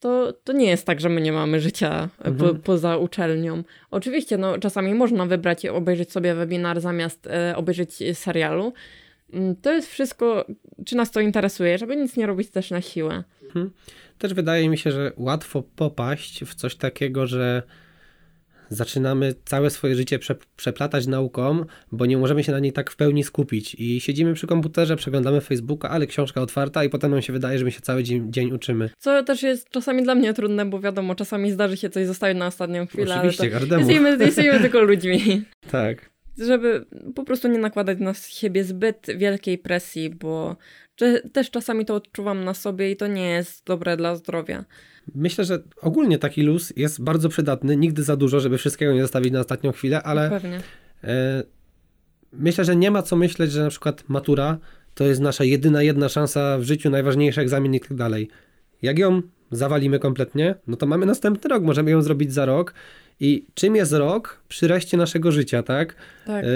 to, 0.01 0.33
to 0.33 0.53
nie 0.53 0.67
jest 0.67 0.87
tak, 0.87 1.01
że 1.01 1.09
my 1.09 1.21
nie 1.21 1.33
mamy 1.33 1.61
życia 1.61 2.09
mhm. 2.19 2.37
po, 2.37 2.55
poza 2.55 2.97
uczelnią. 2.97 3.63
Oczywiście, 3.91 4.39
no, 4.39 4.59
czasami 4.59 4.95
można 4.95 5.27
wybrać 5.27 5.65
i 5.65 5.69
obejrzeć 5.69 6.13
sobie 6.13 6.35
webinar 6.35 6.81
zamiast 6.81 7.27
e, 7.27 7.57
obejrzeć 7.57 8.03
serialu, 8.15 8.73
to 9.63 9.73
jest 9.73 9.89
wszystko, 9.89 10.47
czy 10.87 10.97
nas 10.97 11.11
to 11.11 11.21
interesuje, 11.21 11.79
żeby 11.79 11.97
nic 11.97 12.17
nie 12.17 12.27
robić 12.27 12.51
też 12.51 12.71
na 12.71 12.81
siłę. 12.81 13.25
Mhm. 13.43 13.71
Też 14.19 14.35
wydaje 14.35 14.69
mi 14.69 14.79
się, 14.79 14.91
że 14.91 15.13
łatwo 15.17 15.63
popaść 15.77 16.45
w 16.45 16.55
coś 16.55 16.77
takiego, 16.77 17.27
że 17.27 17.63
zaczynamy 18.69 19.35
całe 19.45 19.71
swoje 19.71 19.95
życie 19.95 20.19
prze, 20.19 20.35
przeplatać 20.57 21.07
nauką, 21.07 21.65
bo 21.93 22.07
nie 22.07 22.19
możemy 22.19 22.45
się 22.45 22.53
na 22.53 22.59
niej 22.59 22.73
tak 22.73 22.91
w 22.91 22.97
pełni 22.97 23.25
skupić. 23.25 23.77
I 23.79 24.01
siedzimy 24.01 24.35
przy 24.35 24.47
komputerze, 24.47 24.97
przeglądamy 24.97 25.41
Facebooka, 25.41 25.91
ale 25.91 26.07
książka 26.07 26.41
otwarta 26.41 26.85
i 26.85 26.89
potem 26.89 27.11
nam 27.11 27.23
się 27.23 27.33
wydaje, 27.33 27.59
że 27.59 27.65
my 27.65 27.73
się 27.73 27.81
cały 27.81 28.03
dzień, 28.03 28.33
dzień 28.33 28.53
uczymy. 28.53 28.91
Co 28.99 29.23
też 29.23 29.43
jest 29.43 29.71
czasami 29.71 30.03
dla 30.03 30.15
mnie 30.15 30.35
trudne, 30.35 30.67
bo 30.67 30.81
wiadomo, 30.81 31.15
czasami 31.15 31.53
zdarzy 31.53 31.77
się 31.77 31.91
coś 31.91 32.07
zostawić 32.07 32.39
na 32.39 32.47
ostatnią 32.47 32.87
chwilę. 32.87 33.15
Oczywiście, 33.17 33.51
każdemu. 33.51 33.81
Jesteśmy, 33.81 34.25
jesteśmy 34.25 34.61
tylko 34.61 34.81
ludźmi. 34.81 35.43
tak 35.71 36.14
żeby 36.39 36.85
po 37.15 37.25
prostu 37.25 37.49
nie 37.49 37.59
nakładać 37.59 37.99
na 37.99 38.15
siebie 38.15 38.65
zbyt 38.65 39.07
wielkiej 39.17 39.59
presji, 39.59 40.11
bo 40.11 40.57
też 41.33 41.51
czasami 41.51 41.85
to 41.85 41.95
odczuwam 41.95 42.45
na 42.45 42.55
sobie 42.55 42.91
i 42.91 42.97
to 42.97 43.07
nie 43.07 43.31
jest 43.31 43.67
dobre 43.67 43.97
dla 43.97 44.17
zdrowia. 44.17 44.65
Myślę, 45.15 45.45
że 45.45 45.63
ogólnie 45.81 46.19
taki 46.19 46.43
luz 46.43 46.73
jest 46.77 47.03
bardzo 47.03 47.29
przydatny. 47.29 47.77
Nigdy 47.77 48.03
za 48.03 48.17
dużo, 48.17 48.41
żeby 48.41 48.59
wszystkiego 48.59 48.93
nie 48.93 49.03
zostawić 49.03 49.33
na 49.33 49.41
ostatnią 49.41 49.73
chwilę, 49.73 50.03
ale 50.03 50.31
Pewnie. 50.31 50.61
E, 51.05 51.43
myślę, 52.33 52.65
że 52.65 52.77
nie 52.77 52.91
ma 52.91 53.03
co 53.03 53.17
myśleć, 53.17 53.53
że 53.53 53.63
na 53.63 53.71
przykład 53.71 54.05
matura 54.09 54.59
to 54.95 55.05
jest 55.05 55.21
nasza 55.21 55.45
jedyna 55.45 55.83
jedna 55.83 56.09
szansa 56.09 56.59
w 56.59 56.63
życiu, 56.63 56.91
najważniejszy 56.91 57.41
egzamin 57.41 57.75
i 57.75 57.81
tak 57.81 57.95
dalej. 57.95 58.29
Jak 58.83 58.99
ją 58.99 59.23
zawalimy 59.51 59.99
kompletnie, 59.99 60.55
no 60.67 60.77
to 60.77 60.87
mamy 60.87 61.07
następny 61.07 61.51
rok, 61.51 61.63
możemy 61.63 61.91
ją 61.91 62.03
zrobić 62.03 62.33
za 62.33 62.45
rok 62.45 62.75
i 63.21 63.47
czym 63.55 63.77
jest 63.77 63.93
rok 63.93 64.43
przy 64.49 64.69
reszcie 64.69 64.97
naszego 64.97 65.33
życia, 65.33 65.63
tak? 65.63 65.95
Tak. 66.27 66.45
E, 66.45 66.49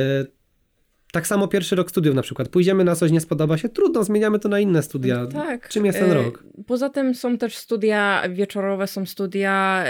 tak 1.12 1.26
samo 1.26 1.48
pierwszy 1.48 1.76
rok 1.76 1.90
studiów 1.90 2.14
na 2.14 2.22
przykład. 2.22 2.48
Pójdziemy 2.48 2.84
na 2.84 2.94
coś, 2.94 3.10
nie 3.10 3.20
spodoba 3.20 3.58
się, 3.58 3.68
trudno, 3.68 4.04
zmieniamy 4.04 4.38
to 4.38 4.48
na 4.48 4.60
inne 4.60 4.82
studia. 4.82 5.26
Tak. 5.26 5.68
Czym 5.68 5.86
jest 5.86 5.98
ten 5.98 6.10
e, 6.10 6.14
rok? 6.14 6.44
Poza 6.66 6.88
tym 6.88 7.14
są 7.14 7.38
też 7.38 7.56
studia 7.56 8.22
wieczorowe, 8.30 8.86
są 8.86 9.06
studia 9.06 9.84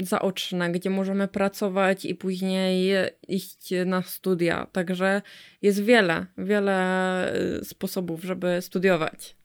y, 0.00 0.04
zaoczne, 0.04 0.70
gdzie 0.70 0.90
możemy 0.90 1.28
pracować 1.28 2.04
i 2.04 2.14
później 2.14 2.92
iść 3.28 3.74
na 3.86 4.02
studia. 4.02 4.66
Także 4.72 5.22
jest 5.62 5.82
wiele, 5.82 6.26
wiele 6.38 6.74
e, 7.32 7.64
sposobów, 7.64 8.24
żeby 8.24 8.58
studiować. 8.60 9.36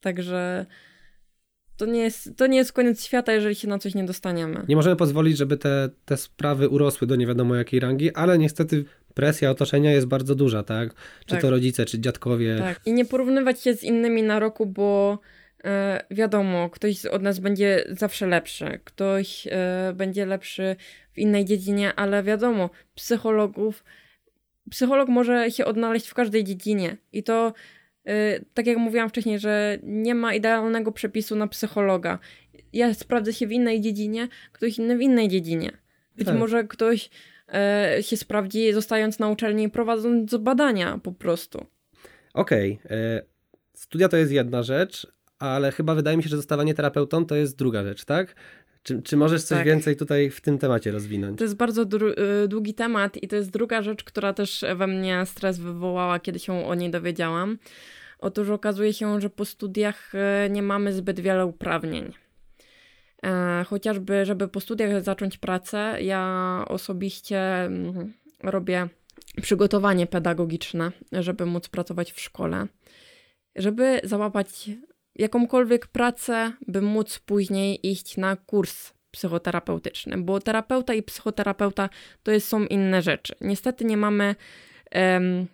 Także 0.00 0.66
to 1.76 1.86
nie, 1.86 2.00
jest, 2.00 2.36
to 2.36 2.46
nie 2.46 2.58
jest 2.58 2.72
koniec 2.72 3.04
świata, 3.04 3.32
jeżeli 3.32 3.54
się 3.54 3.68
na 3.68 3.78
coś 3.78 3.94
nie 3.94 4.04
dostaniemy. 4.04 4.64
Nie 4.68 4.76
możemy 4.76 4.96
pozwolić, 4.96 5.36
żeby 5.38 5.56
te, 5.56 5.88
te 6.04 6.16
sprawy 6.16 6.68
urosły 6.68 7.06
do 7.06 7.16
nie 7.16 7.26
wiadomo 7.26 7.54
jakiej 7.54 7.80
rangi, 7.80 8.14
ale 8.14 8.38
niestety 8.38 8.84
presja 9.14 9.50
otoczenia 9.50 9.92
jest 9.92 10.06
bardzo 10.06 10.34
duża, 10.34 10.62
tak? 10.62 10.94
Czy 11.20 11.30
tak. 11.30 11.40
to 11.40 11.50
rodzice, 11.50 11.84
czy 11.84 12.00
dziadkowie. 12.00 12.56
Tak. 12.58 12.80
I 12.86 12.92
nie 12.92 13.04
porównywać 13.04 13.60
się 13.60 13.74
z 13.74 13.82
innymi 13.82 14.22
na 14.22 14.38
roku, 14.38 14.66
bo 14.66 15.18
e, 15.64 16.04
wiadomo, 16.10 16.70
ktoś 16.70 17.06
od 17.06 17.22
nas 17.22 17.38
będzie 17.38 17.84
zawsze 17.88 18.26
lepszy, 18.26 18.80
ktoś 18.84 19.46
e, 19.46 19.92
będzie 19.94 20.26
lepszy 20.26 20.76
w 21.12 21.18
innej 21.18 21.44
dziedzinie, 21.44 21.94
ale 21.94 22.22
wiadomo, 22.22 22.70
psychologów, 22.94 23.84
psycholog 24.70 25.08
może 25.08 25.50
się 25.50 25.64
odnaleźć 25.64 26.06
w 26.06 26.14
każdej 26.14 26.44
dziedzinie 26.44 26.96
i 27.12 27.22
to 27.22 27.52
tak 28.54 28.66
jak 28.66 28.78
mówiłam 28.78 29.08
wcześniej, 29.08 29.38
że 29.38 29.78
nie 29.82 30.14
ma 30.14 30.34
idealnego 30.34 30.92
przepisu 30.92 31.36
na 31.36 31.46
psychologa. 31.48 32.18
Ja 32.72 32.94
sprawdzę 32.94 33.32
się 33.32 33.46
w 33.46 33.52
innej 33.52 33.80
dziedzinie, 33.80 34.28
ktoś 34.52 34.78
inny 34.78 34.96
w 34.96 35.00
innej 35.00 35.28
dziedzinie. 35.28 35.70
Być 36.16 36.26
tak. 36.26 36.38
może 36.38 36.64
ktoś 36.64 37.10
e, 37.54 37.98
się 38.00 38.16
sprawdzi, 38.16 38.72
zostając 38.72 39.18
na 39.18 39.28
uczelni 39.28 39.64
i 39.64 39.70
prowadząc 39.70 40.36
badania 40.36 40.98
po 41.02 41.12
prostu. 41.12 41.66
Okej. 42.34 42.78
Okay. 42.84 42.96
E, 42.98 43.22
studia 43.74 44.08
to 44.08 44.16
jest 44.16 44.32
jedna 44.32 44.62
rzecz, 44.62 45.06
ale 45.38 45.72
chyba 45.72 45.94
wydaje 45.94 46.16
mi 46.16 46.22
się, 46.22 46.28
że 46.28 46.36
zostawanie 46.36 46.74
terapeutą 46.74 47.26
to 47.26 47.34
jest 47.34 47.56
druga 47.56 47.82
rzecz, 47.82 48.04
tak? 48.04 48.34
Czy, 48.84 49.02
czy 49.02 49.16
możesz 49.16 49.42
coś 49.42 49.58
tak. 49.58 49.66
więcej 49.66 49.96
tutaj 49.96 50.30
w 50.30 50.40
tym 50.40 50.58
temacie 50.58 50.90
rozwinąć? 50.90 51.38
To 51.38 51.44
jest 51.44 51.56
bardzo 51.56 51.82
y, 51.82 52.48
długi 52.48 52.74
temat 52.74 53.22
i 53.22 53.28
to 53.28 53.36
jest 53.36 53.50
druga 53.50 53.82
rzecz, 53.82 54.04
która 54.04 54.32
też 54.32 54.64
we 54.76 54.86
mnie 54.86 55.26
stres 55.26 55.58
wywołała, 55.58 56.20
kiedy 56.20 56.38
się 56.38 56.66
o 56.66 56.74
niej 56.74 56.90
dowiedziałam. 56.90 57.58
Otóż 58.18 58.50
okazuje 58.50 58.92
się, 58.92 59.20
że 59.20 59.30
po 59.30 59.44
studiach 59.44 60.14
e, 60.14 60.50
nie 60.50 60.62
mamy 60.62 60.92
zbyt 60.92 61.20
wiele 61.20 61.46
uprawnień. 61.46 62.12
E, 63.22 63.64
chociażby, 63.66 64.24
żeby 64.24 64.48
po 64.48 64.60
studiach 64.60 65.02
zacząć 65.02 65.38
pracę, 65.38 65.96
ja 66.00 66.64
osobiście 66.68 67.38
mm, 67.40 68.12
robię 68.42 68.88
przygotowanie 69.42 70.06
pedagogiczne, 70.06 70.92
żeby 71.12 71.46
móc 71.46 71.68
pracować 71.68 72.12
w 72.12 72.20
szkole. 72.20 72.66
Żeby 73.56 74.00
załapać 74.04 74.70
jakąkolwiek 75.16 75.86
pracę, 75.86 76.52
by 76.68 76.80
móc 76.80 77.18
później 77.18 77.90
iść 77.90 78.16
na 78.16 78.36
kurs 78.36 78.92
psychoterapeutyczny, 79.10 80.18
bo 80.18 80.40
terapeuta 80.40 80.94
i 80.94 81.02
psychoterapeuta 81.02 81.88
to 82.22 82.32
jest, 82.32 82.48
są 82.48 82.64
inne 82.64 83.02
rzeczy. 83.02 83.34
Niestety 83.40 83.84
nie 83.84 83.96
mamy 83.96 84.34
um, 84.94 85.46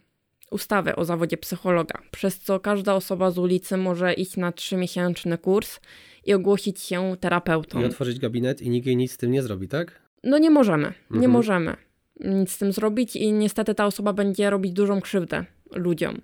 ustawy 0.51 0.97
o 0.97 1.05
zawodzie 1.05 1.37
psychologa, 1.37 2.03
przez 2.11 2.39
co 2.39 2.61
każda 2.61 2.95
osoba 2.95 3.31
z 3.31 3.39
ulicy 3.39 3.77
może 3.77 4.13
iść 4.13 4.37
na 4.37 4.53
trzymiesięczny 4.53 5.39
kurs 5.39 5.81
i 6.25 6.35
ogłosić 6.35 6.81
się 6.81 7.17
terapeutą. 7.21 7.81
I 7.81 7.85
otworzyć 7.85 8.19
gabinet 8.19 8.63
i 8.63 8.71
nikt 8.71 8.87
jej 8.87 8.97
nic 8.97 9.13
z 9.13 9.17
tym 9.17 9.31
nie 9.31 9.43
zrobi, 9.43 9.69
tak? 9.69 10.03
No 10.25 10.39
nie 10.39 10.51
możemy, 10.51 10.87
mhm. 10.87 11.21
nie 11.21 11.29
możemy 11.29 11.77
nic 12.21 12.53
z 12.53 12.59
tym 12.59 12.73
zrobić 12.73 13.17
i 13.17 13.33
niestety 13.33 13.75
ta 13.75 13.87
osoba 13.87 14.13
będzie 14.13 14.51
robić 14.51 14.73
dużą 14.73 15.01
krzywdę 15.01 15.45
ludziom. 15.73 16.21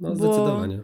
No 0.00 0.16
zdecydowanie. 0.16 0.80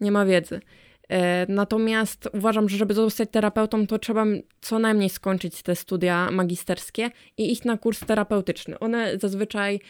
Nie 0.00 0.12
ma 0.12 0.26
wiedzy. 0.26 0.60
E, 1.08 1.46
natomiast 1.52 2.28
uważam, 2.32 2.68
że 2.68 2.76
żeby 2.76 2.94
zostać 2.94 3.30
terapeutą, 3.30 3.86
to 3.86 3.98
trzeba 3.98 4.24
co 4.60 4.78
najmniej 4.78 5.10
skończyć 5.10 5.62
te 5.62 5.76
studia 5.76 6.30
magisterskie 6.30 7.10
i 7.38 7.52
iść 7.52 7.64
na 7.64 7.78
kurs 7.78 8.00
terapeutyczny. 8.00 8.78
One 8.78 9.18
zazwyczaj 9.18 9.80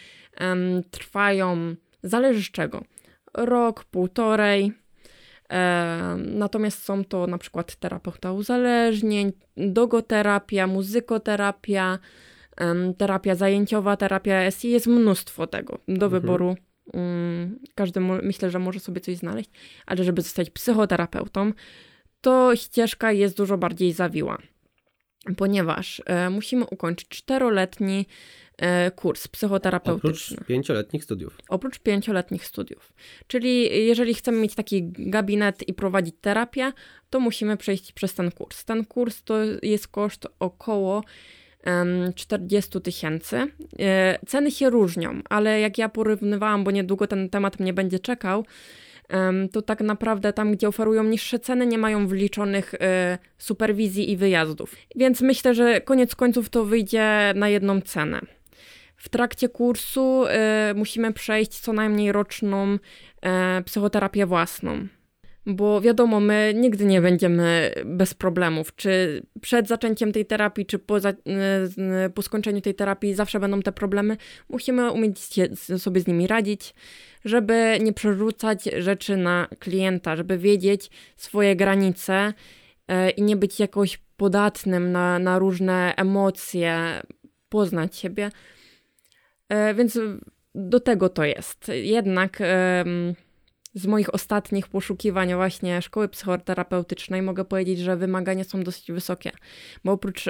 um, 0.40 0.82
trwają, 0.90 1.74
zależy 2.02 2.42
z 2.42 2.50
czego, 2.50 2.84
rok, 3.34 3.84
półtorej. 3.84 4.72
E, 5.50 6.16
natomiast 6.18 6.82
są 6.82 7.04
to 7.04 7.26
na 7.26 7.38
przykład 7.38 7.76
terapeuta 7.76 8.32
uzależnień, 8.32 9.32
dogoterapia, 9.56 10.66
muzykoterapia, 10.66 11.98
terapia 12.98 13.34
zajęciowa, 13.34 13.96
terapia 13.96 14.50
SI. 14.50 14.70
Jest 14.70 14.86
mnóstwo 14.86 15.46
tego 15.46 15.78
do 15.88 16.06
mhm. 16.06 16.10
wyboru 16.10 16.56
Mm, 16.92 17.58
każdy 17.74 18.00
myślę, 18.00 18.50
że 18.50 18.58
może 18.58 18.80
sobie 18.80 19.00
coś 19.00 19.16
znaleźć, 19.16 19.50
ale 19.86 20.04
żeby 20.04 20.22
zostać 20.22 20.50
psychoterapeutą, 20.50 21.52
to 22.20 22.56
ścieżka 22.56 23.12
jest 23.12 23.36
dużo 23.36 23.58
bardziej 23.58 23.92
zawiła, 23.92 24.38
ponieważ 25.36 26.02
e, 26.06 26.30
musimy 26.30 26.64
ukończyć 26.64 27.08
czteroletni 27.08 28.06
e, 28.58 28.90
kurs 28.90 29.28
psychoterapeutyczny. 29.28 30.36
Oprócz 30.36 30.46
pięcioletnich 30.48 31.04
studiów. 31.04 31.38
Oprócz 31.48 31.78
pięcioletnich 31.78 32.46
studiów. 32.46 32.92
Czyli 33.26 33.86
jeżeli 33.86 34.14
chcemy 34.14 34.38
mieć 34.38 34.54
taki 34.54 34.92
gabinet 34.92 35.68
i 35.68 35.74
prowadzić 35.74 36.14
terapię, 36.20 36.72
to 37.10 37.20
musimy 37.20 37.56
przejść 37.56 37.92
przez 37.92 38.14
ten 38.14 38.30
kurs. 38.30 38.64
Ten 38.64 38.84
kurs 38.84 39.22
to 39.22 39.36
jest 39.62 39.88
koszt 39.88 40.26
około 40.38 41.02
40 42.14 42.80
tysięcy. 42.80 43.36
E, 43.78 44.18
ceny 44.26 44.50
się 44.50 44.70
różnią, 44.70 45.20
ale 45.30 45.60
jak 45.60 45.78
ja 45.78 45.88
porównywałam, 45.88 46.64
bo 46.64 46.70
niedługo 46.70 47.06
ten 47.06 47.30
temat 47.30 47.60
mnie 47.60 47.72
będzie 47.72 47.98
czekał, 47.98 48.44
to 49.52 49.62
tak 49.62 49.80
naprawdę 49.80 50.32
tam, 50.32 50.52
gdzie 50.52 50.68
oferują 50.68 51.04
niższe 51.04 51.38
ceny, 51.38 51.66
nie 51.66 51.78
mają 51.78 52.08
wliczonych 52.08 52.74
e, 52.74 53.18
superwizji 53.38 54.10
i 54.10 54.16
wyjazdów. 54.16 54.76
Więc 54.96 55.20
myślę, 55.20 55.54
że 55.54 55.80
koniec 55.80 56.14
końców 56.14 56.48
to 56.48 56.64
wyjdzie 56.64 57.32
na 57.36 57.48
jedną 57.48 57.80
cenę. 57.80 58.20
w 58.96 59.08
trakcie 59.08 59.48
kursu 59.48 60.24
e, 60.26 60.74
musimy 60.76 61.12
przejść 61.12 61.60
co 61.60 61.72
najmniej 61.72 62.12
roczną 62.12 62.78
psychoterapię 63.64 64.26
własną. 64.26 64.86
Bo 65.46 65.80
wiadomo, 65.80 66.20
my 66.20 66.52
nigdy 66.56 66.84
nie 66.84 67.00
będziemy 67.00 67.74
bez 67.84 68.14
problemów. 68.14 68.76
Czy 68.76 69.22
przed 69.40 69.68
zaczęciem 69.68 70.12
tej 70.12 70.26
terapii, 70.26 70.66
czy 70.66 70.78
po, 70.78 71.00
za, 71.00 71.12
po 72.14 72.22
skończeniu 72.22 72.60
tej 72.60 72.74
terapii 72.74 73.14
zawsze 73.14 73.40
będą 73.40 73.62
te 73.62 73.72
problemy. 73.72 74.16
Musimy 74.48 74.92
umieć 74.92 75.18
sobie 75.78 76.00
z 76.00 76.06
nimi 76.06 76.26
radzić, 76.26 76.74
żeby 77.24 77.78
nie 77.82 77.92
przerzucać 77.92 78.64
rzeczy 78.64 79.16
na 79.16 79.48
klienta, 79.58 80.16
żeby 80.16 80.38
wiedzieć 80.38 80.90
swoje 81.16 81.56
granice 81.56 82.32
i 83.16 83.22
nie 83.22 83.36
być 83.36 83.60
jakoś 83.60 83.98
podatnym 84.16 84.92
na, 84.92 85.18
na 85.18 85.38
różne 85.38 85.94
emocje, 85.96 87.02
poznać 87.48 87.96
siebie. 87.96 88.30
Więc 89.74 89.98
do 90.54 90.80
tego 90.80 91.08
to 91.08 91.24
jest. 91.24 91.70
Jednak 91.74 92.38
z 93.74 93.86
moich 93.86 94.14
ostatnich 94.14 94.68
poszukiwań 94.68 95.34
właśnie 95.34 95.82
szkoły 95.82 96.08
psychoterapeutycznej 96.08 97.22
mogę 97.22 97.44
powiedzieć, 97.44 97.78
że 97.78 97.96
wymagania 97.96 98.44
są 98.44 98.62
dosyć 98.62 98.92
wysokie, 98.92 99.30
bo 99.84 99.92
oprócz 99.92 100.24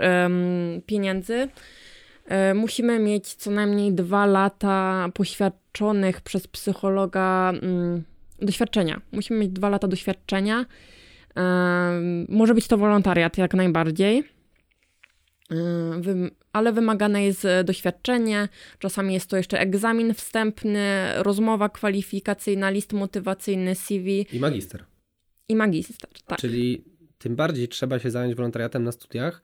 pieniędzy 0.87 1.49
e, 2.27 2.55
musimy 2.55 2.99
mieć 2.99 3.35
co 3.35 3.51
najmniej 3.51 3.93
dwa 3.93 4.27
lata 4.27 5.09
poświadczonych 5.15 6.21
przez 6.21 6.47
psychologa 6.47 7.53
mm, 7.63 8.03
doświadczenia. 8.39 9.01
Musimy 9.13 9.41
mieć 9.41 9.51
dwa 9.51 9.69
lata 9.69 9.89
doświadczenia. 9.89 10.67
Może 12.29 12.55
być 12.55 12.69
to 12.69 12.79
wolontariat 12.79 13.39
jak 13.39 13.55
najbardziej 13.55 14.34
ale 16.53 16.73
wymagane 16.73 17.25
jest 17.25 17.45
e, 17.45 17.65
doświadczenie, 17.65 18.49
czasami 18.79 19.15
jest 19.15 19.31
to 19.31 19.37
jeszcze 19.37 19.61
egzamin 19.61 20.15
wstępny, 20.15 21.13
rozmowa 21.17 21.69
kwalifikacyjna, 21.69 22.71
list 22.71 22.93
motywacyjny, 22.93 23.75
CV. 23.75 24.27
I 24.33 24.41
magister. 24.41 24.85
I 25.49 25.57
magister, 25.57 26.11
tak. 26.27 26.39
Czyli 26.39 26.85
tym 27.19 27.37
bardziej 27.37 27.69
trzeba 27.69 27.99
się 27.99 28.11
zająć 28.11 28.35
wolontariatem 28.35 28.85
na 28.85 28.93
studiach, 28.93 29.43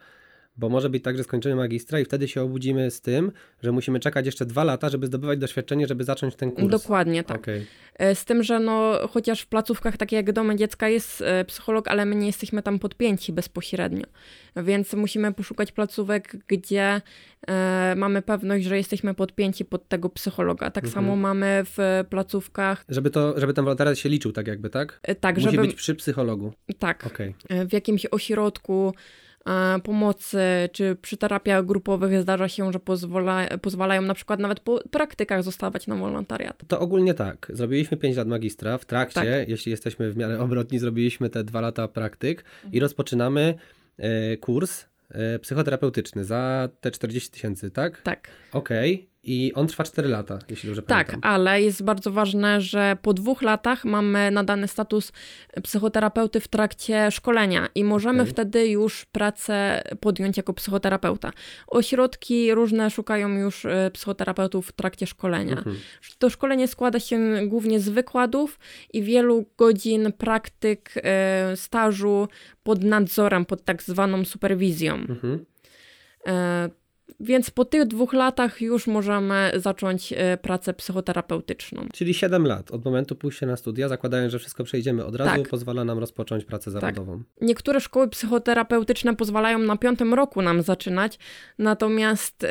bo 0.57 0.69
może 0.69 0.91
być 0.91 1.05
tak, 1.05 1.17
że 1.17 1.25
skończymy 1.25 1.55
magistra 1.55 2.01
i 2.01 2.05
wtedy 2.05 2.29
się 2.29 2.43
obudzimy 2.43 2.91
z 2.91 3.01
tym, 3.01 3.33
że 3.63 3.73
musimy 3.73 4.01
czekać 4.01 4.27
jeszcze 4.27 4.47
dwa 4.47 4.65
lata, 4.65 4.89
żeby 4.89 5.07
zdobywać 5.07 5.39
doświadczenie, 5.39 5.87
żeby 5.87 6.05
zacząć 6.05 6.37
ten 6.37 6.53
kurs. 6.53 6.69
Dokładnie 6.69 7.25
tak. 7.25 7.41
Okay. 7.41 7.67
E, 7.95 8.15
z 8.15 8.25
tym, 8.25 8.43
że 8.43 8.61
no, 8.61 9.09
chociaż 9.11 9.41
w 9.41 9.47
placówkach 9.47 9.97
takie 9.97 10.17
jak 10.17 10.33
domy 10.33 10.57
dziecka 10.57 10.89
jest 10.89 11.23
e, 11.23 11.45
psycholog, 11.45 11.89
ale 11.89 12.05
my 12.05 12.15
nie 12.15 12.27
jesteśmy 12.27 12.63
tam 12.63 12.79
podpięci 12.79 13.33
bezpośrednio. 13.33 14.07
Więc 14.57 14.93
musimy 14.93 15.33
poszukać 15.33 15.73
placówek, 15.73 16.37
gdzie 16.49 17.01
e, 17.49 17.95
mamy 17.97 18.23
pewność, 18.23 18.65
że 18.65 18.77
jesteśmy 18.77 19.15
podpięci 19.15 19.65
pod 19.65 19.89
tego 19.89 20.09
psychologa. 20.09 20.71
Tak 20.71 20.85
mhm. 20.85 20.95
samo 20.95 21.17
mamy 21.17 21.63
w 21.65 22.05
placówkach. 22.11 22.85
Żeby, 22.89 23.11
to, 23.11 23.41
żeby 23.41 23.55
ten 23.55 23.65
wolontariat 23.65 23.99
się 23.99 24.09
liczył 24.09 24.33
tak 24.33 24.47
jakby, 24.47 24.71
tak? 24.71 25.01
E, 25.03 25.15
tak, 25.15 25.37
Musi 25.37 25.51
żeby... 25.51 25.63
być 25.63 25.75
przy 25.75 25.95
psychologu. 25.95 26.53
Tak. 26.79 27.07
Okay. 27.07 27.35
W 27.69 27.73
jakimś 27.73 28.07
ośrodku 28.11 28.93
pomocy, 29.85 30.39
czy 30.73 30.97
przy 31.03 31.17
terapiach 31.17 31.67
grupowych 31.67 32.23
zdarza 32.23 32.49
się, 32.49 32.73
że 32.73 32.81
pozwala, 32.81 33.47
pozwalają 33.63 34.03
na 34.03 34.15
przykład 34.15 34.41
nawet 34.41 34.61
po 34.61 34.83
praktykach 34.91 35.43
zostawać 35.43 35.87
na 35.87 35.97
wolontariat. 35.97 36.63
To 36.69 36.81
ogólnie 36.81 37.15
tak. 37.15 37.53
Zrobiliśmy 37.55 37.97
5 37.97 38.17
lat 38.17 38.29
magistra. 38.29 38.79
W 38.79 38.85
trakcie, 38.85 39.21
tak. 39.21 39.49
jeśli 39.49 39.71
jesteśmy 39.71 40.11
w 40.11 40.17
miarę 40.17 40.41
obrotni, 40.41 40.79
zrobiliśmy 40.79 41.31
te 41.31 41.45
2 41.45 41.61
lata 41.61 41.89
praktyk 41.89 42.45
mhm. 42.55 42.73
i 42.75 42.81
rozpoczynamy 42.81 43.55
e, 43.99 44.37
kurs 44.37 44.85
e, 45.11 45.39
psychoterapeutyczny 45.39 46.25
za 46.25 46.69
te 46.81 46.91
40 46.91 47.31
tysięcy, 47.31 47.71
tak? 47.71 48.03
Tak. 48.03 48.29
Okej. 48.53 48.95
Okay. 48.95 49.10
I 49.23 49.53
on 49.55 49.67
trwa 49.67 49.85
4 49.85 50.09
lata, 50.09 50.39
jeśli 50.49 50.67
dobrze 50.67 50.83
tak, 50.83 50.89
pamiętam. 51.07 51.21
Tak, 51.21 51.31
ale 51.33 51.63
jest 51.63 51.83
bardzo 51.83 52.11
ważne, 52.11 52.61
że 52.61 52.97
po 53.03 53.15
dwóch 53.15 53.43
latach 53.43 53.85
mamy 53.85 54.31
nadany 54.31 54.69
status 54.69 55.13
psychoterapeuty 55.63 56.41
w 56.41 56.49
trakcie 56.49 57.11
szkolenia 57.11 57.69
i 57.75 57.85
możemy 57.85 58.23
okay. 58.23 58.33
wtedy 58.33 58.69
już 58.69 59.05
pracę 59.05 59.83
podjąć 60.01 60.37
jako 60.37 60.53
psychoterapeuta. 60.53 61.33
Ośrodki 61.67 62.55
różne 62.55 62.91
szukają 62.91 63.29
już 63.29 63.65
e, 63.65 63.91
psychoterapeutów 63.93 64.69
w 64.69 64.73
trakcie 64.73 65.07
szkolenia. 65.07 65.57
Mhm. 65.57 65.77
To 66.19 66.31
szkolenie 66.31 66.69
składa 66.69 67.01
się 67.01 67.19
głównie 67.47 67.81
z 67.81 67.89
wykładów 67.89 68.59
i 68.93 69.03
wielu 69.03 69.47
godzin 69.57 70.13
praktyk, 70.13 70.93
e, 70.97 71.57
stażu 71.57 72.29
pod 72.63 72.85
nadzorem, 72.85 73.45
pod 73.45 73.65
tak 73.65 73.83
zwaną 73.83 74.25
superwizją. 74.25 74.95
Mhm. 74.95 75.45
Więc 77.21 77.51
po 77.51 77.65
tych 77.65 77.85
dwóch 77.85 78.13
latach 78.13 78.61
już 78.61 78.87
możemy 78.87 79.53
zacząć 79.57 80.13
e, 80.17 80.37
pracę 80.37 80.75
psychoterapeutyczną. 80.75 81.87
Czyli 81.93 82.15
7 82.15 82.47
lat 82.47 82.71
od 82.71 82.85
momentu 82.85 83.17
pójścia 83.17 83.47
na 83.47 83.57
studia, 83.57 83.89
zakładając, 83.89 84.33
że 84.33 84.39
wszystko 84.39 84.65
przejdziemy 84.65 85.05
od 85.05 85.17
razu, 85.17 85.43
tak. 85.43 85.49
pozwala 85.49 85.85
nam 85.85 85.99
rozpocząć 85.99 86.45
pracę 86.45 86.73
tak. 86.73 86.81
zawodową. 86.81 87.19
Tak. 87.19 87.49
Niektóre 87.49 87.81
szkoły 87.81 88.09
psychoterapeutyczne 88.09 89.17
pozwalają 89.17 89.59
na 89.59 89.77
piątym 89.77 90.15
roku 90.15 90.43
nam 90.43 90.63
zaczynać, 90.63 91.19
natomiast 91.59 92.43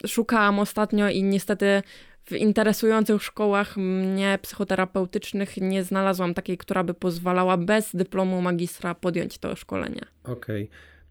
yy, 0.00 0.08
szukałam 0.08 0.58
ostatnio 0.58 1.08
i 1.08 1.22
niestety 1.22 1.82
w 2.24 2.32
interesujących 2.32 3.22
szkołach 3.22 3.76
mnie 3.76 4.38
psychoterapeutycznych 4.42 5.56
nie 5.56 5.84
znalazłam 5.84 6.34
takiej, 6.34 6.58
która 6.58 6.84
by 6.84 6.94
pozwalała 6.94 7.56
bez 7.56 7.96
dyplomu 7.96 8.42
magistra 8.42 8.94
podjąć 8.94 9.38
to 9.38 9.56
szkolenie. 9.56 10.00
Okej. 10.24 10.64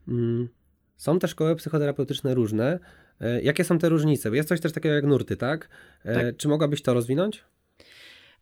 Okay. 0.06 0.16
Mm. 0.16 0.49
Są 1.04 1.20
te 1.20 1.28
szkoły 1.28 1.56
psychoterapeutyczne 1.56 2.34
różne. 2.34 2.80
E, 3.22 3.41
jakie 3.41 3.64
są 3.64 3.80
te 3.80 3.89
różnice? 3.89 4.30
Jest 4.30 4.49
coś 4.49 4.60
też 4.60 4.72
takiego 4.72 4.95
jak 4.95 5.06
nurty, 5.06 5.38
tak? 5.38 5.70
E, 6.06 6.14
tak. 6.14 6.38
Czy 6.38 6.47
mogłabyś 6.47 6.82
to 6.82 6.93
rozwinąć? 6.93 7.43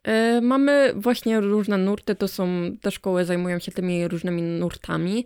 E, 0.04 0.42
mamy 0.42 0.94
właśnie 0.96 1.40
różne 1.40 1.78
nurty, 1.78 2.16
to 2.16 2.28
są 2.28 2.72
te 2.82 2.92
szkoły 2.92 3.26
zajmują 3.26 3.60
się 3.60 3.72
tymi 3.72 4.08
różnymi 4.08 4.42
nurtami. 4.42 5.26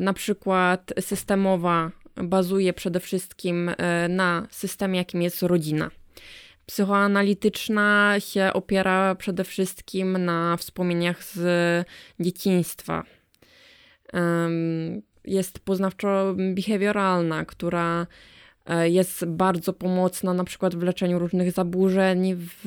Na 0.00 0.12
przykład 0.12 0.92
systemowa 1.00 1.90
bazuje 2.16 2.72
przede 2.72 3.00
wszystkim 3.00 3.70
na 4.08 4.46
systemie, 4.50 4.98
jakim 4.98 5.22
jest 5.22 5.42
rodzina. 5.42 5.90
Psychoanalityczna 6.66 8.14
się 8.18 8.50
opiera 8.52 9.14
przede 9.14 9.44
wszystkim 9.44 10.24
na 10.24 10.56
wspomnieniach 10.56 11.24
z 11.24 11.38
dzieciństwa 12.20 13.04
jest 15.24 15.60
poznawczo-behawioralna, 15.64 17.46
która 17.46 18.06
e, 18.66 18.90
jest 18.90 19.24
bardzo 19.24 19.72
pomocna 19.72 20.34
na 20.34 20.44
przykład 20.44 20.74
w 20.74 20.82
leczeniu 20.82 21.18
różnych 21.18 21.52
zaburzeń, 21.52 22.36
w, 22.36 22.64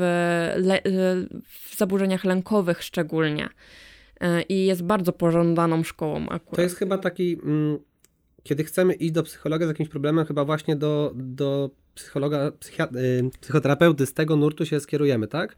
le, 0.56 0.82
w 1.45 1.78
zaburzeniach 1.78 2.24
lękowych 2.24 2.84
szczególnie. 2.84 3.49
E, 4.22 4.41
I 4.41 4.66
jest 4.66 4.84
bardzo 4.84 5.14
pożądaną 5.14 5.84
szkołą 5.84 6.30
akurat. 6.30 6.56
To 6.56 6.62
jest 6.62 6.78
chyba 6.78 6.97
taki, 6.97 7.38
mm, 7.43 7.80
kiedy 8.43 8.64
chcemy 8.64 8.93
iść 8.93 9.12
do 9.12 9.24
psychologa 9.24 9.66
z 9.66 9.70
jakimś 9.70 9.89
problemem, 9.89 10.26
chyba 10.26 10.45
właśnie 10.45 10.76
do, 10.76 11.12
do 11.16 11.70
psychologa, 11.95 12.52
y, 12.95 13.30
psychoterapeuty 13.41 14.06
z 14.06 14.14
tego 14.14 14.36
nurtu 14.36 14.66
się 14.66 14.80
skierujemy, 14.80 15.28
tak? 15.28 15.56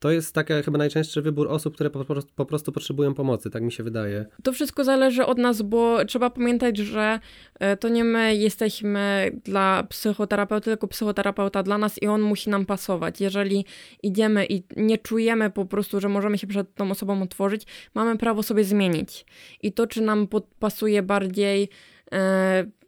To 0.00 0.10
jest 0.10 0.34
taki 0.34 0.52
chyba 0.64 0.78
najczęstszy 0.78 1.22
wybór 1.22 1.48
osób, 1.48 1.74
które 1.74 1.90
po 1.90 2.04
prostu, 2.04 2.32
po 2.36 2.46
prostu 2.46 2.72
potrzebują 2.72 3.14
pomocy, 3.14 3.50
tak 3.50 3.62
mi 3.62 3.72
się 3.72 3.82
wydaje. 3.82 4.26
To 4.42 4.52
wszystko 4.52 4.84
zależy 4.84 5.26
od 5.26 5.38
nas, 5.38 5.62
bo 5.62 6.04
trzeba 6.04 6.30
pamiętać, 6.30 6.78
że 6.78 7.20
e, 7.58 7.76
to 7.76 7.88
nie 7.88 8.04
my 8.04 8.36
jesteśmy 8.36 9.30
dla 9.44 9.82
psychoterapeuty, 9.82 10.64
tylko 10.64 10.88
psychoterapeuta 10.88 11.62
dla 11.62 11.78
nas 11.78 12.02
i 12.02 12.06
on 12.06 12.20
musi 12.20 12.50
nam 12.50 12.66
pasować. 12.66 13.20
Jeżeli 13.20 13.64
idziemy 14.02 14.46
i 14.46 14.62
nie 14.76 14.98
czujemy 14.98 15.50
po 15.50 15.66
prostu, 15.66 16.00
że 16.00 16.08
możemy 16.08 16.38
się 16.38 16.46
przed 16.46 16.74
tą 16.74 16.90
osobą 16.90 17.22
otworzyć, 17.22 17.62
mamy 17.94 18.18
prawo 18.18 18.42
sobie 18.42 18.64
zmienić. 18.64 19.26
I 19.62 19.72
to, 19.72 19.86
czy 19.86 20.02
nam 20.02 20.28
pasuje 20.58 21.02
bardziej 21.02 21.68
e, 22.12 22.79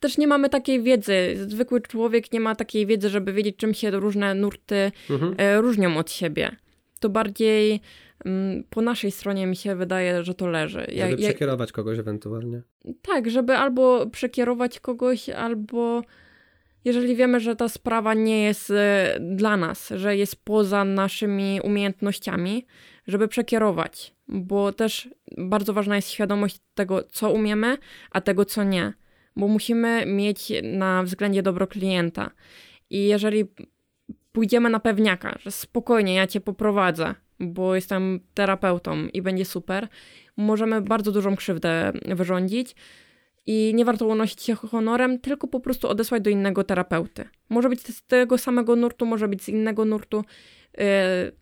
też 0.00 0.18
nie 0.18 0.26
mamy 0.26 0.48
takiej 0.48 0.82
wiedzy. 0.82 1.36
Zwykły 1.48 1.80
człowiek 1.80 2.32
nie 2.32 2.40
ma 2.40 2.54
takiej 2.54 2.86
wiedzy, 2.86 3.08
żeby 3.08 3.32
wiedzieć, 3.32 3.56
czym 3.56 3.74
się 3.74 3.90
różne 3.90 4.34
nurty 4.34 4.92
mhm. 5.10 5.34
E, 5.38 5.60
różnią 5.60 5.96
od 5.96 6.10
siebie. 6.10 6.56
To 7.00 7.08
bardziej 7.08 7.80
mm, 8.24 8.64
po 8.70 8.82
naszej 8.82 9.10
stronie 9.10 9.46
mi 9.46 9.56
się 9.56 9.76
wydaje, 9.76 10.22
że 10.22 10.34
to 10.34 10.46
leży. 10.46 10.86
Ja, 10.92 11.10
żeby 11.10 11.22
przekierować 11.22 11.68
ja... 11.68 11.72
kogoś 11.72 11.98
ewentualnie. 11.98 12.62
Tak, 13.02 13.30
żeby 13.30 13.56
albo 13.56 14.06
przekierować 14.06 14.80
kogoś, 14.80 15.28
albo 15.28 16.02
jeżeli 16.84 17.16
wiemy, 17.16 17.40
że 17.40 17.56
ta 17.56 17.68
sprawa 17.68 18.14
nie 18.14 18.42
jest 18.42 18.70
e, 18.70 19.18
dla 19.20 19.56
nas, 19.56 19.92
że 19.96 20.16
jest 20.16 20.44
poza 20.44 20.84
naszymi 20.84 21.60
umiejętnościami, 21.64 22.66
żeby 23.06 23.28
przekierować, 23.28 24.14
bo 24.28 24.72
też 24.72 25.08
bardzo 25.38 25.72
ważna 25.72 25.96
jest 25.96 26.10
świadomość 26.10 26.56
tego, 26.74 27.02
co 27.02 27.30
umiemy, 27.30 27.78
a 28.10 28.20
tego, 28.20 28.44
co 28.44 28.64
nie 28.64 28.92
bo 29.36 29.48
musimy 29.48 30.06
mieć 30.06 30.52
na 30.62 31.02
względzie 31.02 31.42
dobro 31.42 31.66
klienta. 31.66 32.30
I 32.90 33.06
jeżeli 33.06 33.44
pójdziemy 34.32 34.70
na 34.70 34.80
pewniaka, 34.80 35.38
że 35.42 35.50
spokojnie, 35.50 36.14
ja 36.14 36.26
cię 36.26 36.40
poprowadzę, 36.40 37.14
bo 37.40 37.74
jestem 37.74 38.20
terapeutą 38.34 39.06
i 39.06 39.22
będzie 39.22 39.44
super, 39.44 39.88
możemy 40.36 40.80
bardzo 40.80 41.12
dużą 41.12 41.36
krzywdę 41.36 41.92
wyrządzić. 42.04 42.74
i 43.46 43.72
nie 43.74 43.84
warto 43.84 44.06
unosić 44.06 44.42
się 44.42 44.54
honorem, 44.54 45.18
tylko 45.18 45.48
po 45.48 45.60
prostu 45.60 45.88
odesłać 45.88 46.22
do 46.22 46.30
innego 46.30 46.64
terapeuty. 46.64 47.28
Może 47.48 47.68
być 47.68 47.80
z 47.80 48.06
tego 48.06 48.38
samego 48.38 48.76
nurtu, 48.76 49.06
może 49.06 49.28
być 49.28 49.42
z 49.42 49.48
innego 49.48 49.84
nurtu, 49.84 50.24
yy, 50.78 50.84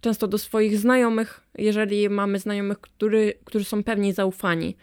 często 0.01 0.29
do 0.29 0.39
swoich 0.39 0.79
znajomych, 0.79 1.41
jeżeli 1.59 2.09
mamy 2.09 2.39
znajomych, 2.39 2.81
który, 2.81 3.35
którzy 3.45 3.65
są 3.65 3.85
pewni 3.85 4.13
zaufani. 4.13 4.77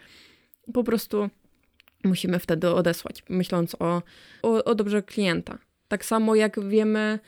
Po 0.74 0.84
prostu 0.84 1.30
musimy 2.04 2.38
wtedy 2.38 2.70
odesłać, 2.70 3.22
myśląc 3.28 3.74
o, 3.78 4.02
o, 4.42 4.64
o 4.64 4.74
dobrze 4.74 5.02
klienta. 5.02 5.58
Tak 5.88 6.04
samo 6.04 6.34
jak 6.34 6.68
wiemy, 6.68 7.18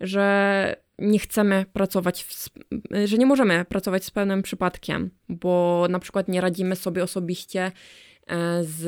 że 0.00 0.76
nie 0.98 1.18
chcemy 1.18 1.64
pracować, 1.72 2.24
w, 2.24 2.48
że 3.04 3.18
nie 3.18 3.26
możemy 3.26 3.64
pracować 3.64 4.04
z 4.04 4.10
pełnym 4.10 4.42
przypadkiem, 4.42 5.10
bo 5.28 5.86
na 5.90 5.98
przykład 5.98 6.28
nie 6.28 6.40
radzimy 6.40 6.76
sobie 6.76 7.02
osobiście 7.02 7.72
e, 8.26 8.64
z 8.64 8.86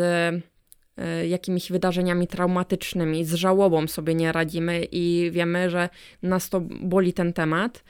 e, 0.96 1.26
jakimiś 1.26 1.72
wydarzeniami 1.72 2.26
traumatycznymi, 2.26 3.24
z 3.24 3.34
żałobą 3.34 3.88
sobie 3.88 4.14
nie 4.14 4.32
radzimy 4.32 4.86
i 4.92 5.30
wiemy, 5.32 5.70
że 5.70 5.88
nas 6.22 6.48
to 6.48 6.60
boli 6.60 7.12
ten 7.12 7.32
temat, 7.32 7.84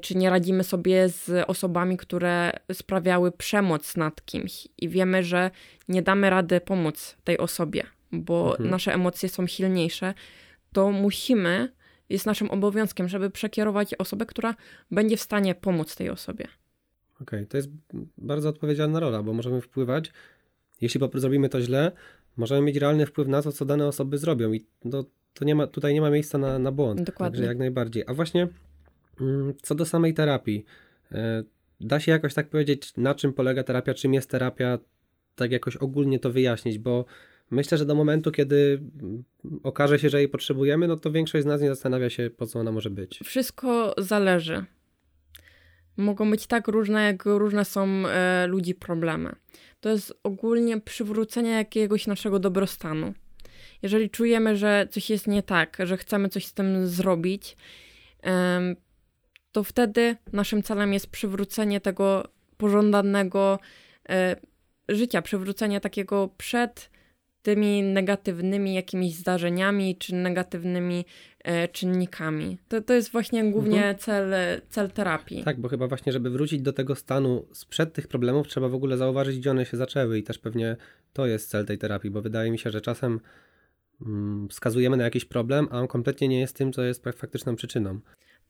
czy 0.00 0.14
nie 0.14 0.30
radzimy 0.30 0.64
sobie 0.64 1.08
z 1.08 1.44
osobami, 1.46 1.96
które 1.96 2.52
sprawiały 2.72 3.32
przemoc 3.32 3.96
nad 3.96 4.24
kimś 4.24 4.68
i 4.78 4.88
wiemy, 4.88 5.22
że 5.24 5.50
nie 5.88 6.02
damy 6.02 6.30
rady 6.30 6.60
pomóc 6.60 7.16
tej 7.24 7.38
osobie, 7.38 7.82
bo 8.12 8.50
mhm. 8.50 8.70
nasze 8.70 8.94
emocje 8.94 9.28
są 9.28 9.46
silniejsze, 9.46 10.14
to 10.72 10.90
musimy 10.90 11.68
jest 12.08 12.26
naszym 12.26 12.50
obowiązkiem, 12.50 13.08
żeby 13.08 13.30
przekierować 13.30 13.94
osobę, 13.94 14.26
która 14.26 14.54
będzie 14.90 15.16
w 15.16 15.20
stanie 15.20 15.54
pomóc 15.54 15.96
tej 15.96 16.10
osobie. 16.10 16.44
Okej, 17.14 17.38
okay, 17.40 17.46
to 17.46 17.56
jest 17.56 17.70
bardzo 18.18 18.48
odpowiedzialna 18.48 19.00
rola, 19.00 19.22
bo 19.22 19.32
możemy 19.32 19.60
wpływać, 19.60 20.12
jeśli 20.80 21.00
po 21.00 21.08
prostu 21.08 21.20
zrobimy 21.20 21.48
to 21.48 21.60
źle, 21.60 21.92
możemy 22.36 22.62
mieć 22.62 22.76
realny 22.76 23.06
wpływ 23.06 23.28
na 23.28 23.42
to, 23.42 23.52
co 23.52 23.64
dane 23.64 23.86
osoby 23.86 24.18
zrobią 24.18 24.52
i 24.52 24.66
to, 24.90 25.04
to 25.34 25.44
nie 25.44 25.54
ma, 25.54 25.66
tutaj 25.66 25.94
nie 25.94 26.00
ma 26.00 26.10
miejsca 26.10 26.38
na, 26.38 26.58
na 26.58 26.72
błąd. 26.72 27.02
Dokładnie. 27.02 27.36
Także 27.36 27.48
jak 27.48 27.58
najbardziej. 27.58 28.04
A 28.06 28.14
właśnie 28.14 28.48
co 29.62 29.74
do 29.74 29.86
samej 29.86 30.14
terapii, 30.14 30.64
e, 31.12 31.42
da 31.80 32.00
się 32.00 32.12
jakoś 32.12 32.34
tak 32.34 32.48
powiedzieć, 32.48 32.96
na 32.96 33.14
czym 33.14 33.32
polega 33.32 33.62
terapia, 33.62 33.94
czym 33.94 34.14
jest 34.14 34.30
terapia, 34.30 34.78
tak 35.34 35.52
jakoś 35.52 35.76
ogólnie 35.76 36.18
to 36.18 36.30
wyjaśnić, 36.30 36.78
bo 36.78 37.04
Myślę, 37.50 37.78
że 37.78 37.86
do 37.86 37.94
momentu, 37.94 38.30
kiedy 38.30 38.82
okaże 39.62 39.98
się, 39.98 40.08
że 40.08 40.18
jej 40.18 40.28
potrzebujemy, 40.28 40.88
no 40.88 40.96
to 40.96 41.10
większość 41.10 41.44
z 41.44 41.46
nas 41.46 41.60
nie 41.60 41.68
zastanawia 41.68 42.10
się, 42.10 42.30
po 42.36 42.46
co 42.46 42.58
ona 42.58 42.72
może 42.72 42.90
być. 42.90 43.20
Wszystko 43.24 43.94
zależy. 43.98 44.64
Mogą 45.96 46.30
być 46.30 46.46
tak 46.46 46.68
różne, 46.68 47.04
jak 47.04 47.24
różne 47.24 47.64
są 47.64 48.06
e, 48.06 48.46
ludzi 48.46 48.74
problemy. 48.74 49.36
To 49.80 49.90
jest 49.90 50.18
ogólnie 50.22 50.80
przywrócenie 50.80 51.50
jakiegoś 51.50 52.06
naszego 52.06 52.38
dobrostanu. 52.38 53.14
Jeżeli 53.82 54.10
czujemy, 54.10 54.56
że 54.56 54.88
coś 54.90 55.10
jest 55.10 55.26
nie 55.26 55.42
tak, 55.42 55.78
że 55.84 55.96
chcemy 55.96 56.28
coś 56.28 56.46
z 56.46 56.54
tym 56.54 56.86
zrobić, 56.86 57.56
to 59.52 59.64
wtedy 59.64 60.16
naszym 60.32 60.62
celem 60.62 60.92
jest 60.92 61.06
przywrócenie 61.06 61.80
tego 61.80 62.28
pożądanego 62.56 63.58
e, 64.08 64.36
życia, 64.88 65.22
przywrócenie 65.22 65.80
takiego 65.80 66.28
przed 66.36 66.90
tymi 67.42 67.82
negatywnymi 67.82 68.74
jakimiś 68.74 69.14
zdarzeniami 69.14 69.96
czy 69.96 70.14
negatywnymi 70.14 71.04
e, 71.44 71.68
czynnikami. 71.68 72.58
To, 72.68 72.80
to 72.80 72.94
jest 72.94 73.12
właśnie 73.12 73.50
głównie 73.50 73.76
mhm. 73.76 73.98
cel, 73.98 74.34
cel 74.68 74.90
terapii. 74.90 75.44
Tak, 75.44 75.60
bo 75.60 75.68
chyba 75.68 75.88
właśnie, 75.88 76.12
żeby 76.12 76.30
wrócić 76.30 76.62
do 76.62 76.72
tego 76.72 76.94
stanu 76.94 77.46
sprzed 77.52 77.92
tych 77.92 78.08
problemów, 78.08 78.48
trzeba 78.48 78.68
w 78.68 78.74
ogóle 78.74 78.96
zauważyć, 78.96 79.38
gdzie 79.38 79.50
one 79.50 79.66
się 79.66 79.76
zaczęły 79.76 80.18
i 80.18 80.22
też 80.22 80.38
pewnie 80.38 80.76
to 81.12 81.26
jest 81.26 81.50
cel 81.50 81.66
tej 81.66 81.78
terapii, 81.78 82.10
bo 82.10 82.22
wydaje 82.22 82.50
mi 82.50 82.58
się, 82.58 82.70
że 82.70 82.80
czasem 82.80 83.20
mm, 84.06 84.48
wskazujemy 84.48 84.96
na 84.96 85.04
jakiś 85.04 85.24
problem, 85.24 85.68
a 85.70 85.80
on 85.80 85.88
kompletnie 85.88 86.28
nie 86.28 86.40
jest 86.40 86.56
tym, 86.56 86.72
co 86.72 86.82
jest 86.82 87.04
faktyczną 87.04 87.56
przyczyną. 87.56 88.00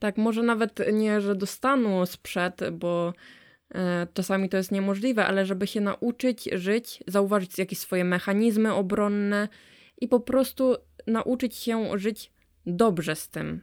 Tak, 0.01 0.17
może 0.17 0.43
nawet 0.43 0.79
nie, 0.93 1.21
że 1.21 1.35
do 1.35 1.45
stanu 1.45 2.05
sprzed, 2.05 2.61
bo 2.71 3.13
E, 3.75 4.07
czasami 4.13 4.49
to 4.49 4.57
jest 4.57 4.71
niemożliwe, 4.71 5.25
ale 5.25 5.45
żeby 5.45 5.67
się 5.67 5.81
nauczyć 5.81 6.49
żyć, 6.53 7.03
zauważyć 7.07 7.57
jakieś 7.57 7.79
swoje 7.79 8.03
mechanizmy 8.03 8.73
obronne 8.73 9.47
i 10.01 10.07
po 10.07 10.19
prostu 10.19 10.75
nauczyć 11.07 11.55
się 11.55 11.97
żyć 11.97 12.31
dobrze 12.65 13.15
z 13.15 13.29
tym. 13.29 13.61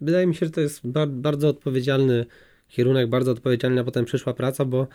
Wydaje 0.00 0.26
mi 0.26 0.34
się, 0.34 0.46
że 0.46 0.52
to 0.52 0.60
jest 0.60 0.86
bardzo 1.06 1.48
odpowiedzialny 1.48 2.26
kierunek, 2.68 3.08
bardzo 3.08 3.32
odpowiedzialna 3.32 3.84
potem 3.84 4.04
przyszła 4.04 4.34
praca, 4.34 4.64
bo 4.64 4.86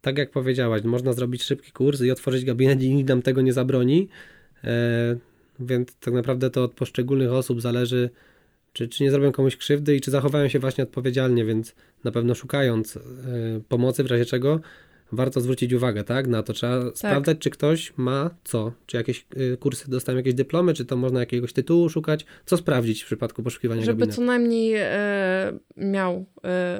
tak 0.00 0.18
jak 0.18 0.30
powiedziałaś, 0.30 0.82
można 0.82 1.12
zrobić 1.12 1.42
szybki 1.42 1.72
kurs 1.72 2.02
i 2.02 2.10
otworzyć 2.10 2.44
gabinet 2.44 2.82
i 2.82 2.94
nikt 2.94 3.08
nam 3.08 3.22
tego 3.22 3.40
nie 3.40 3.52
zabroni, 3.52 4.08
e, 4.64 5.16
więc 5.60 5.96
tak 5.96 6.14
naprawdę 6.14 6.50
to 6.50 6.64
od 6.64 6.72
poszczególnych 6.72 7.32
osób 7.32 7.60
zależy, 7.60 8.10
czy, 8.72 8.88
czy 8.88 9.04
nie 9.04 9.10
zrobią 9.10 9.32
komuś 9.32 9.56
krzywdy 9.56 9.96
i 9.96 10.00
czy 10.00 10.10
zachowają 10.10 10.48
się 10.48 10.58
właśnie 10.58 10.84
odpowiedzialnie, 10.84 11.44
więc 11.44 11.74
na 12.04 12.10
pewno 12.10 12.34
szukając 12.34 12.96
y, 12.96 13.00
pomocy, 13.68 14.04
w 14.04 14.06
razie 14.06 14.24
czego 14.24 14.60
warto 15.12 15.40
zwrócić 15.40 15.72
uwagę, 15.72 16.04
tak? 16.04 16.26
Na 16.26 16.42
to 16.42 16.52
trzeba 16.52 16.84
tak. 16.84 16.98
sprawdzać, 16.98 17.38
czy 17.38 17.50
ktoś 17.50 17.92
ma 17.96 18.30
co, 18.44 18.72
czy 18.86 18.96
jakieś 18.96 19.26
y, 19.36 19.56
kursy 19.56 19.90
dostają 19.90 20.18
jakieś 20.18 20.34
dyplomy, 20.34 20.74
czy 20.74 20.84
to 20.84 20.96
można 20.96 21.20
jakiegoś 21.20 21.52
tytułu 21.52 21.88
szukać, 21.88 22.26
co 22.46 22.56
sprawdzić 22.56 23.02
w 23.02 23.06
przypadku 23.06 23.42
poszukiwania 23.42 23.82
Żeby 23.82 23.98
gabinetu. 23.98 24.16
co 24.16 24.22
najmniej 24.26 24.76
y, 24.76 24.86
miał 25.76 26.26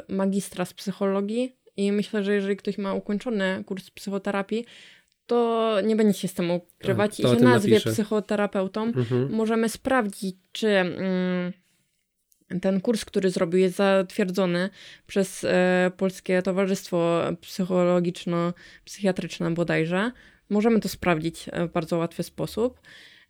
magistra 0.09 0.65
z 0.65 0.75
psychologii 0.75 1.57
i 1.77 1.93
myślę, 1.93 2.25
że 2.25 2.35
jeżeli 2.35 2.57
ktoś 2.57 2.79
ma 2.79 2.95
ukończony 2.95 3.65
kurs 3.67 3.91
psychoterapii, 3.91 4.65
to 5.27 5.77
nie 5.85 5.97
będzie 5.97 6.19
się 6.19 6.29
z 6.29 6.35
tym 6.35 6.51
ukrywać 6.51 7.17
tak, 7.17 7.33
i 7.33 7.39
się 7.39 7.45
nazwie 7.45 7.73
napisze. 7.75 7.91
psychoterapeutą. 7.91 8.83
Mhm. 8.83 9.33
Możemy 9.33 9.69
sprawdzić, 9.69 10.37
czy... 10.53 10.69
Mm, 10.69 11.53
ten 12.63 12.81
kurs, 12.81 13.05
który 13.05 13.31
zrobił, 13.31 13.61
jest 13.61 13.77
zatwierdzony 13.77 14.71
przez 15.07 15.45
e, 15.45 15.91
Polskie 15.97 16.43
Towarzystwo 16.43 17.23
Psychologiczno-Psychiatryczne 17.41 19.55
bodajże. 19.55 20.13
Możemy 20.49 20.81
to 20.81 20.89
sprawdzić 20.89 21.49
e, 21.53 21.67
w 21.67 21.73
bardzo 21.73 21.99
łatwy 21.99 22.23
sposób, 22.23 22.81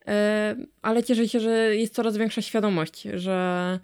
e, 0.07 0.57
ale 0.83 1.03
cieszę 1.03 1.29
się, 1.29 1.41
że 1.41 1.77
jest 1.77 1.95
coraz 1.95 2.17
większa 2.17 2.43
świadomość, 2.43 3.03
że 3.03 3.79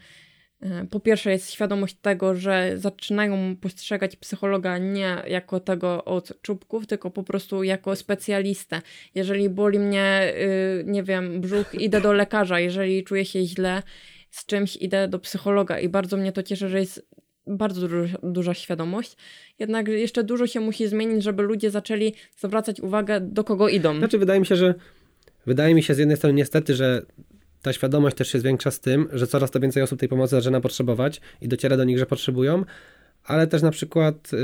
po 0.91 1.01
pierwsze 1.01 1.31
jest 1.31 1.51
świadomość 1.51 1.97
tego, 2.03 2.35
że 2.35 2.73
zaczynają 2.77 3.57
postrzegać 3.57 4.17
psychologa 4.17 4.79
nie 4.79 5.23
jako 5.27 5.61
tego 5.61 6.05
od 6.05 6.43
czubków, 6.43 6.87
tylko 6.87 7.11
po 7.11 7.23
prostu 7.23 7.63
jako 7.63 7.97
specjalistę. 7.97 8.83
Jeżeli 9.15 9.49
boli 9.49 9.79
mnie, 9.79 10.35
y, 10.81 10.85
nie 10.87 11.03
wiem, 11.03 11.41
brzuch, 11.41 11.75
idę 11.75 12.01
do 12.01 12.13
lekarza, 12.13 12.61
jeżeli 12.61 13.05
czuję 13.05 13.25
się 13.25 13.43
źle, 13.43 13.83
z 14.31 14.47
czymś 14.47 14.77
idę 14.77 15.09
do 15.09 15.19
psychologa 15.19 15.81
i 15.81 15.89
bardzo 15.89 16.17
mnie 16.17 16.33
to 16.33 16.43
cieszy, 16.43 16.69
że 16.69 16.81
jest 16.81 17.07
bardzo 17.47 17.89
dużo, 17.89 18.19
duża 18.23 18.55
świadomość. 18.55 19.17
Jednak 19.59 19.89
jeszcze 19.89 20.25
dużo 20.25 20.47
się 20.47 20.61
musi 20.61 20.89
zmienić, 20.89 21.23
żeby 21.23 21.43
ludzie 21.43 21.71
zaczęli 21.71 22.15
zwracać 22.37 22.81
uwagę, 22.81 23.21
do 23.21 23.45
kogo 23.45 23.69
idą. 23.69 23.99
Znaczy, 23.99 24.19
wydaje 24.19 24.41
mi 24.41 24.47
się, 24.47 24.57
że 24.57 24.75
wydaje 25.47 25.75
mi 25.75 25.83
się 25.83 25.95
z 25.95 25.99
jednej 25.99 26.17
strony 26.17 26.35
niestety, 26.35 26.75
że 26.75 27.03
ta 27.63 27.73
świadomość 27.73 28.17
też 28.17 28.29
się 28.29 28.39
zwiększa 28.39 28.71
z 28.71 28.81
tym, 28.81 29.09
że 29.13 29.27
coraz 29.27 29.51
to 29.51 29.61
więcej 29.61 29.83
osób 29.83 30.01
tej 30.01 30.09
pomocy 30.09 30.31
zaczyna 30.31 30.61
potrzebować 30.61 31.21
i 31.41 31.49
dociera 31.49 31.77
do 31.77 31.85
nich, 31.85 31.99
że 31.99 32.07
potrzebują, 32.07 32.65
ale 33.25 33.47
też 33.47 33.63
na 33.63 33.71
przykład 33.71 34.33
y, 34.33 34.37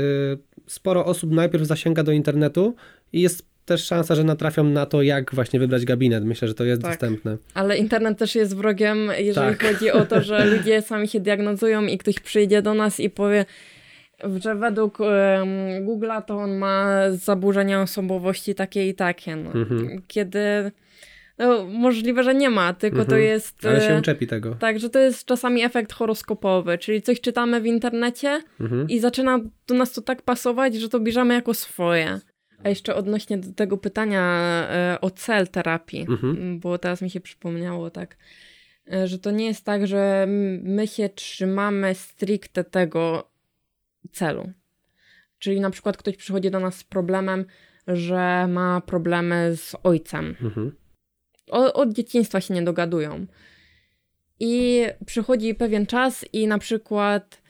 sporo 0.67 1.05
osób 1.05 1.31
najpierw 1.31 1.67
zasięga 1.67 2.03
do 2.03 2.11
internetu 2.11 2.75
i 3.13 3.21
jest 3.21 3.52
też 3.65 3.85
szansa, 3.85 4.15
że 4.15 4.23
natrafią 4.23 4.63
na 4.63 4.85
to, 4.85 5.01
jak 5.01 5.35
właśnie 5.35 5.59
wybrać 5.59 5.85
gabinet. 5.85 6.23
Myślę, 6.23 6.47
że 6.47 6.53
to 6.53 6.63
jest 6.63 6.81
tak. 6.81 6.91
dostępne. 6.91 7.37
Ale 7.53 7.77
internet 7.77 8.17
też 8.17 8.35
jest 8.35 8.55
wrogiem, 8.55 9.09
jeżeli 9.17 9.57
tak. 9.57 9.63
chodzi 9.63 9.91
o 9.91 10.05
to, 10.05 10.21
że 10.21 10.45
ludzie 10.57 10.81
sami 10.81 11.07
się 11.07 11.19
diagnozują 11.19 11.85
i 11.85 11.97
ktoś 11.97 12.19
przyjdzie 12.19 12.61
do 12.61 12.73
nas 12.73 12.99
i 12.99 13.09
powie, 13.09 13.45
że 14.39 14.55
według 14.55 14.99
um, 14.99 15.09
Google'a 15.85 16.21
to 16.21 16.37
on 16.37 16.57
ma 16.57 16.97
zaburzenia 17.11 17.81
osobowości 17.81 18.55
takie 18.55 18.87
i 18.89 18.93
takie. 18.93 19.35
No. 19.35 19.51
Mhm. 19.51 20.01
Kiedy 20.07 20.71
no, 21.37 21.65
możliwe, 21.65 22.23
że 22.23 22.35
nie 22.35 22.49
ma, 22.49 22.73
tylko 22.73 22.99
mhm. 22.99 23.09
to 23.09 23.17
jest. 23.17 23.65
Ale 23.65 23.81
się 23.81 23.93
e, 23.93 23.99
uczepi 23.99 24.27
tego. 24.27 24.55
Tak, 24.55 24.79
że 24.79 24.89
to 24.89 24.99
jest 24.99 25.25
czasami 25.25 25.63
efekt 25.63 25.93
horoskopowy, 25.93 26.77
czyli 26.77 27.01
coś 27.01 27.21
czytamy 27.21 27.61
w 27.61 27.65
internecie 27.65 28.41
mhm. 28.59 28.89
i 28.89 28.99
zaczyna 28.99 29.39
do 29.67 29.75
nas 29.75 29.93
to 29.93 30.01
tak 30.01 30.21
pasować, 30.21 30.75
że 30.75 30.89
to 30.89 30.99
bierzemy 30.99 31.33
jako 31.33 31.53
swoje. 31.53 32.19
A 32.63 32.69
jeszcze 32.69 32.95
odnośnie 32.95 33.37
do 33.37 33.53
tego 33.53 33.77
pytania 33.77 34.21
e, 34.69 34.97
o 35.01 35.09
cel 35.09 35.47
terapii, 35.47 36.01
mhm. 36.01 36.59
bo 36.59 36.77
teraz 36.77 37.01
mi 37.01 37.09
się 37.09 37.19
przypomniało 37.19 37.89
tak, 37.89 38.17
e, 38.93 39.07
że 39.07 39.19
to 39.19 39.31
nie 39.31 39.45
jest 39.45 39.65
tak, 39.65 39.87
że 39.87 40.25
my 40.63 40.87
się 40.87 41.09
trzymamy 41.09 41.95
stricte 41.95 42.63
tego 42.63 43.29
celu. 44.11 44.51
Czyli 45.39 45.59
na 45.59 45.69
przykład 45.69 45.97
ktoś 45.97 46.17
przychodzi 46.17 46.51
do 46.51 46.59
nas 46.59 46.75
z 46.75 46.83
problemem, 46.83 47.45
że 47.87 48.47
ma 48.47 48.81
problemy 48.81 49.55
z 49.55 49.75
ojcem. 49.83 50.35
Mhm. 50.41 50.75
O, 51.49 51.73
od 51.73 51.93
dzieciństwa 51.93 52.41
się 52.41 52.53
nie 52.53 52.61
dogadują. 52.61 53.25
I 54.39 54.85
przychodzi 55.05 55.55
pewien 55.55 55.85
czas 55.85 56.25
i 56.33 56.47
na 56.47 56.57
przykład 56.57 57.41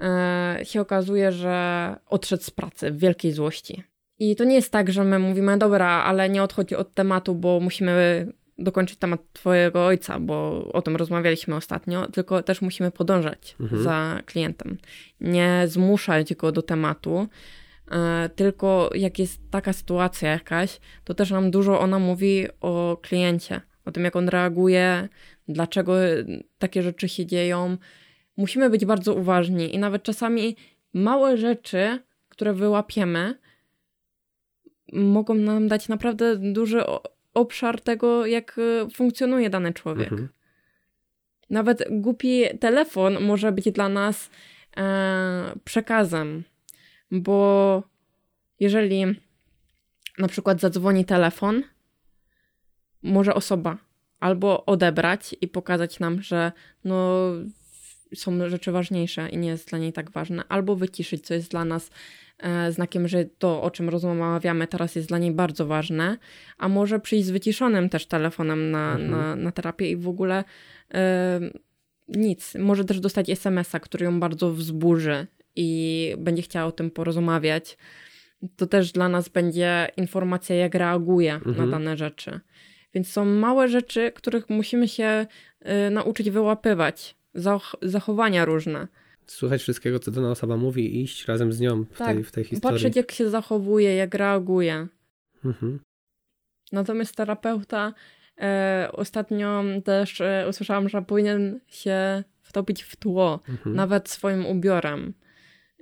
e, 0.00 0.60
się 0.62 0.80
okazuje, 0.80 1.32
że 1.32 1.96
odszedł 2.06 2.42
z 2.42 2.50
pracy 2.50 2.90
w 2.90 2.98
wielkiej 2.98 3.32
złości 3.32 3.82
I 4.18 4.36
to 4.36 4.44
nie 4.44 4.54
jest 4.54 4.72
tak, 4.72 4.92
że 4.92 5.04
my 5.04 5.18
mówimy, 5.18 5.58
dobra, 5.58 5.88
ale 5.88 6.28
nie 6.28 6.42
odchodzi 6.42 6.76
od 6.76 6.94
tematu, 6.94 7.34
bo 7.34 7.60
musimy 7.60 8.26
dokończyć 8.58 8.98
temat 8.98 9.20
twojego 9.32 9.86
ojca, 9.86 10.20
bo 10.20 10.64
o 10.72 10.82
tym 10.82 10.96
rozmawialiśmy 10.96 11.54
ostatnio, 11.56 12.06
tylko 12.06 12.42
też 12.42 12.62
musimy 12.62 12.90
podążać 12.90 13.56
mhm. 13.60 13.82
za 13.82 14.20
klientem. 14.26 14.78
Nie 15.20 15.62
zmuszać 15.66 16.34
go 16.34 16.52
do 16.52 16.62
tematu, 16.62 17.28
e, 17.90 18.30
tylko 18.36 18.90
jak 18.94 19.18
jest 19.18 19.50
taka 19.50 19.72
sytuacja 19.72 20.30
jakaś, 20.30 20.80
to 21.04 21.14
też 21.14 21.30
nam 21.30 21.50
dużo 21.50 21.80
ona 21.80 21.98
mówi 21.98 22.46
o 22.60 22.98
kliencie, 23.02 23.60
o 23.84 23.92
tym, 23.92 24.04
jak 24.04 24.16
on 24.16 24.28
reaguje, 24.28 25.08
dlaczego 25.48 25.92
takie 26.58 26.82
rzeczy 26.82 27.08
się 27.08 27.26
dzieją. 27.26 27.76
Musimy 28.36 28.70
być 28.70 28.84
bardzo 28.84 29.14
uważni 29.14 29.74
i 29.74 29.78
nawet 29.78 30.02
czasami 30.02 30.56
małe 30.92 31.36
rzeczy, 31.36 31.98
które 32.28 32.52
wyłapiemy, 32.52 33.34
mogą 34.92 35.34
nam 35.34 35.68
dać 35.68 35.88
naprawdę 35.88 36.36
duży 36.36 36.82
obszar 37.34 37.80
tego, 37.80 38.26
jak 38.26 38.58
e, 38.58 38.90
funkcjonuje 38.90 39.50
dany 39.50 39.72
człowiek. 39.72 40.12
Mhm. 40.12 40.28
Nawet 41.50 41.84
głupi 41.90 42.42
telefon 42.60 43.20
może 43.20 43.52
być 43.52 43.70
dla 43.70 43.88
nas 43.88 44.30
e, 44.76 45.52
przekazem, 45.64 46.44
bo 47.10 47.82
jeżeli 48.60 49.04
na 50.18 50.28
przykład 50.28 50.60
zadzwoni 50.60 51.04
telefon, 51.04 51.62
może 53.02 53.34
osoba 53.34 53.78
albo 54.20 54.66
odebrać 54.66 55.36
i 55.40 55.48
pokazać 55.48 56.00
nam, 56.00 56.22
że 56.22 56.52
no, 56.84 57.22
są 58.14 58.48
rzeczy 58.48 58.72
ważniejsze 58.72 59.28
i 59.28 59.38
nie 59.38 59.48
jest 59.48 59.68
dla 59.68 59.78
niej 59.78 59.92
tak 59.92 60.10
ważne, 60.10 60.44
albo 60.48 60.76
wyciszyć, 60.76 61.26
co 61.26 61.34
jest 61.34 61.50
dla 61.50 61.64
nas 61.64 61.90
E, 62.38 62.72
znakiem, 62.72 63.08
że 63.08 63.24
to, 63.24 63.62
o 63.62 63.70
czym 63.70 63.88
rozmawiamy 63.88 64.66
teraz, 64.66 64.96
jest 64.96 65.08
dla 65.08 65.18
niej 65.18 65.32
bardzo 65.32 65.66
ważne, 65.66 66.18
a 66.58 66.68
może 66.68 67.00
przyjść 67.00 67.26
z 67.26 67.30
wyciszonym 67.30 67.88
też 67.88 68.06
telefonem 68.06 68.70
na, 68.70 68.92
mhm. 68.92 69.10
na, 69.10 69.36
na 69.36 69.52
terapię 69.52 69.90
i 69.90 69.96
w 69.96 70.08
ogóle 70.08 70.44
e, 70.94 71.40
nic. 72.08 72.54
Może 72.54 72.84
też 72.84 73.00
dostać 73.00 73.30
SMS-a, 73.30 73.80
który 73.80 74.04
ją 74.04 74.20
bardzo 74.20 74.52
wzburzy 74.52 75.26
i 75.56 76.14
będzie 76.18 76.42
chciała 76.42 76.66
o 76.66 76.72
tym 76.72 76.90
porozmawiać. 76.90 77.78
To 78.56 78.66
też 78.66 78.92
dla 78.92 79.08
nas 79.08 79.28
będzie 79.28 79.88
informacja, 79.96 80.56
jak 80.56 80.74
reaguje 80.74 81.34
mhm. 81.34 81.56
na 81.56 81.66
dane 81.66 81.96
rzeczy. 81.96 82.40
Więc 82.94 83.08
są 83.08 83.24
małe 83.24 83.68
rzeczy, 83.68 84.12
których 84.14 84.50
musimy 84.50 84.88
się 84.88 85.26
y, 85.86 85.90
nauczyć 85.90 86.30
wyłapywać. 86.30 87.16
Zach 87.36 87.74
zachowania 87.82 88.44
różne 88.44 88.88
słuchać 89.26 89.62
wszystkiego, 89.62 89.98
co 89.98 90.10
dana 90.10 90.30
osoba 90.30 90.56
mówi 90.56 90.96
i 90.96 91.02
iść 91.02 91.28
razem 91.28 91.52
z 91.52 91.60
nią 91.60 91.84
w, 91.84 91.98
tak, 91.98 92.14
tej, 92.14 92.24
w 92.24 92.32
tej 92.32 92.44
historii. 92.44 92.74
Patrzeć, 92.74 92.96
jak 92.96 93.12
się 93.12 93.30
zachowuje, 93.30 93.94
jak 93.94 94.14
reaguje. 94.14 94.86
Mhm. 95.44 95.80
Natomiast 96.72 97.16
terapeuta 97.16 97.94
e, 98.40 98.88
ostatnio 98.92 99.64
też 99.84 100.20
e, 100.20 100.46
usłyszałam, 100.48 100.88
że 100.88 101.02
powinien 101.02 101.60
się 101.66 102.24
wtopić 102.42 102.82
w 102.82 102.96
tło, 102.96 103.40
mhm. 103.48 103.76
nawet 103.76 104.08
swoim 104.08 104.46
ubiorem. 104.46 105.14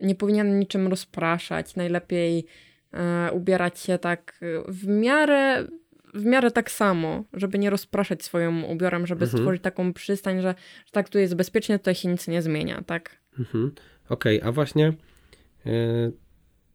Nie 0.02 0.14
powinien 0.14 0.58
niczym 0.58 0.88
rozpraszać. 0.88 1.76
Najlepiej 1.76 2.46
e, 2.92 3.32
ubierać 3.32 3.78
się 3.78 3.98
tak 3.98 4.40
w 4.68 4.86
miarę 4.86 5.68
w 6.14 6.24
miarę 6.24 6.50
tak 6.50 6.70
samo, 6.70 7.24
żeby 7.32 7.58
nie 7.58 7.70
rozpraszać 7.70 8.22
swoim 8.22 8.64
ubiorem, 8.64 9.06
żeby 9.06 9.24
mhm. 9.24 9.38
stworzyć 9.38 9.62
taką 9.62 9.92
przystań, 9.92 10.42
że, 10.42 10.54
że 10.86 10.92
tak 10.92 11.08
tu 11.08 11.18
jest 11.18 11.34
bezpiecznie, 11.34 11.78
tutaj 11.78 11.94
się 11.94 12.08
nic 12.08 12.28
nie 12.28 12.42
zmienia, 12.42 12.82
tak? 12.86 13.18
Mhm. 13.38 13.72
Okej, 14.08 14.38
okay, 14.38 14.48
a 14.48 14.52
właśnie 14.52 14.92
yy, 15.64 15.72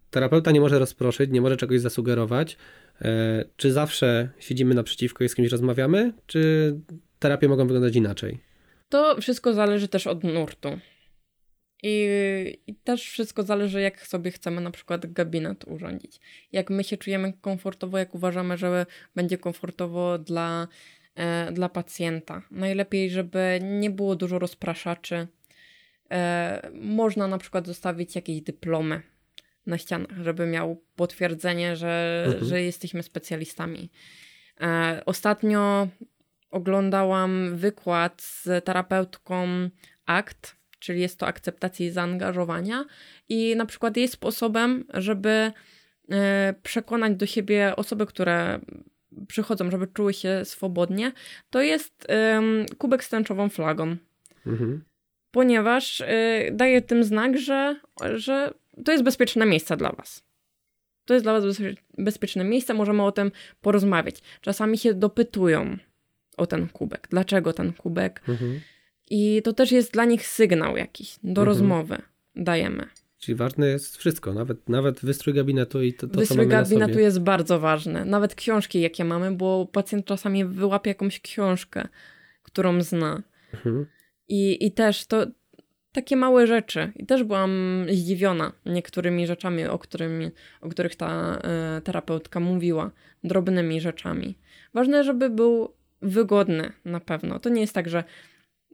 terapeuta 0.10 0.52
nie 0.52 0.62
może 0.62 0.80
rozproszyć, 0.80 1.32
nie 1.32 1.42
może 1.42 1.58
czegoś 1.58 1.82
zasugerować. 1.82 2.58
Yy, 3.02 3.08
czy 3.56 3.72
zawsze 3.72 4.30
siedzimy 4.40 4.76
naprzeciwko 4.76 5.24
i 5.24 5.30
z 5.30 5.36
kimś 5.36 5.52
rozmawiamy, 5.52 6.14
czy 6.26 6.76
terapie 7.20 7.48
mogą 7.48 7.68
wyglądać 7.68 7.96
inaczej? 7.96 8.40
To 8.90 9.22
wszystko 9.22 9.54
zależy 9.54 9.88
też 9.88 10.08
od 10.08 10.24
nurtu. 10.24 10.70
I, 11.84 12.60
I, 12.68 12.76
też 12.76 13.10
wszystko 13.10 13.44
zależy, 13.44 13.82
jak 13.82 14.08
sobie 14.08 14.32
chcemy 14.32 14.62
na 14.62 14.72
przykład 14.72 15.14
gabinet 15.14 15.66
urządzić. 15.68 16.20
Jak 16.52 16.70
my 16.70 16.84
się 16.84 16.98
czujemy 16.98 17.34
komfortowo, 17.42 17.98
jak 17.98 18.16
uważamy, 18.16 18.58
że 18.58 18.86
będzie 19.16 19.38
komfortowo 19.38 20.18
dla, 20.18 20.68
e, 21.16 21.52
dla 21.52 21.70
pacjenta. 21.70 22.42
Najlepiej, 22.52 23.10
żeby 23.10 23.60
nie 23.62 23.90
było 23.90 24.16
dużo 24.16 24.40
rozpraszaczy. 24.40 25.28
E, 26.12 26.70
można 26.74 27.28
na 27.28 27.38
przykład 27.38 27.68
zostawić 27.68 28.16
jakieś 28.16 28.42
dyplomy 28.42 29.02
na 29.66 29.78
ścianach, 29.78 30.18
żeby 30.24 30.48
miał 30.48 30.82
potwierdzenie, 30.96 31.76
że, 31.76 32.24
mhm. 32.28 32.46
że 32.46 32.62
jesteśmy 32.62 33.04
specjalistami. 33.04 33.90
E, 34.62 35.02
ostatnio 35.06 35.88
oglądałam 36.52 37.58
wykład 37.58 38.22
z 38.22 38.66
terapeutką 38.66 39.70
ACT 40.06 40.59
czyli 40.80 41.02
jest 41.02 41.20
to 41.20 41.28
akceptacja 41.28 41.86
i 41.86 41.90
zaangażowania 41.90 42.86
i 43.30 43.56
na 43.56 43.66
przykład 43.66 43.98
jej 43.98 44.08
sposobem, 44.08 44.86
żeby 44.94 45.52
e, 46.12 46.54
przekonać 46.64 47.16
do 47.16 47.26
siebie 47.26 47.76
osoby, 47.76 48.06
które 48.06 48.60
przychodzą, 49.28 49.72
żeby 49.72 49.88
czuły 49.88 50.14
się 50.14 50.46
swobodnie, 50.46 51.12
to 51.50 51.62
jest 51.62 52.08
kubek 52.78 53.04
z 53.04 53.10
tęczową 53.10 53.50
flagą. 53.50 53.96
Mhm. 54.46 54.84
Ponieważ 55.32 56.02
y, 56.02 56.06
daje 56.52 56.82
tym 56.82 57.04
znak, 57.04 57.38
że, 57.38 57.76
że 58.16 58.54
to 58.86 58.92
jest 58.92 59.04
bezpieczne 59.04 59.46
miejsce 59.46 59.78
dla 59.78 59.92
was. 59.92 60.24
To 61.06 61.14
jest 61.14 61.26
dla 61.26 61.34
was 61.34 61.58
bezpieczne 61.98 62.44
miejsce, 62.44 62.74
możemy 62.74 63.04
o 63.04 63.12
tym 63.12 63.32
porozmawiać. 63.62 64.22
Czasami 64.42 64.78
się 64.78 64.94
dopytują 64.94 65.78
o 66.38 66.48
ten 66.48 66.68
kubek. 66.68 67.08
Dlaczego 67.12 67.54
ten 67.54 67.74
kubek? 67.74 68.22
Mhm. 68.28 68.62
I 69.10 69.42
to 69.44 69.54
też 69.54 69.72
jest 69.72 69.94
dla 69.94 70.06
nich 70.06 70.28
sygnał 70.28 70.78
jakiś 70.78 71.20
do 71.24 71.42
mhm. 71.42 71.48
rozmowy. 71.48 71.98
Dajemy. 72.36 72.86
Czyli 73.20 73.36
ważne 73.36 73.68
jest 73.68 73.98
wszystko, 73.98 74.34
nawet, 74.34 74.70
nawet 74.70 75.00
wystrój 75.00 75.34
gabinetu 75.34 75.82
i 75.82 75.94
to, 75.94 76.08
to 76.08 76.20
Wystrój 76.20 76.28
co 76.28 76.36
mamy 76.36 76.64
gabinetu 76.64 77.00
jest 77.00 77.20
bardzo 77.20 77.60
ważny. 77.60 78.06
Nawet 78.06 78.36
książki, 78.36 78.82
jakie 78.82 79.06
mamy, 79.06 79.32
bo 79.32 79.68
pacjent 79.72 80.06
czasami 80.06 80.46
wyłapie 80.46 80.90
jakąś 80.90 81.20
książkę, 81.20 81.88
którą 82.44 82.82
zna. 82.82 83.24
Mhm. 83.54 83.86
I, 84.28 84.66
I 84.66 84.72
też 84.72 85.06
to 85.06 85.26
takie 85.92 86.16
małe 86.16 86.48
rzeczy. 86.48 86.92
I 86.96 87.06
też 87.06 87.24
byłam 87.24 87.86
zdziwiona 87.90 88.54
niektórymi 88.66 89.28
rzeczami, 89.28 89.66
o, 89.66 89.80
którymi, 89.80 90.32
o 90.62 90.70
których 90.70 90.96
ta 90.96 91.42
y, 91.78 91.82
terapeutka 91.82 92.40
mówiła. 92.40 92.92
Drobnymi 93.24 93.82
rzeczami. 93.82 94.38
Ważne, 94.74 95.04
żeby 95.04 95.30
był 95.30 95.74
wygodny 96.02 96.72
na 96.86 97.00
pewno. 97.00 97.40
To 97.40 97.50
nie 97.50 97.62
jest 97.62 97.74
tak, 97.74 97.90
że 97.90 98.04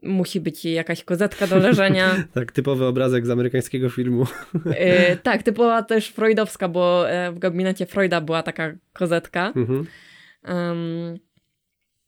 musi 0.02 0.40
być 0.40 0.64
jakaś 0.64 1.04
kozetka 1.04 1.46
do 1.46 1.58
leżenia. 1.58 2.24
tak, 2.34 2.52
typowy 2.52 2.86
obrazek 2.86 3.26
z 3.26 3.30
amerykańskiego 3.30 3.90
filmu. 3.90 4.26
yy, 4.64 5.16
tak, 5.22 5.42
typowa 5.42 5.82
też 5.82 6.08
freudowska, 6.08 6.68
bo 6.68 7.10
e, 7.10 7.32
w 7.32 7.38
gabinecie 7.38 7.86
Freuda 7.86 8.20
była 8.20 8.42
taka 8.42 8.74
kozetka. 8.92 9.52
Mhm. 9.56 9.86
Um, 10.48 11.18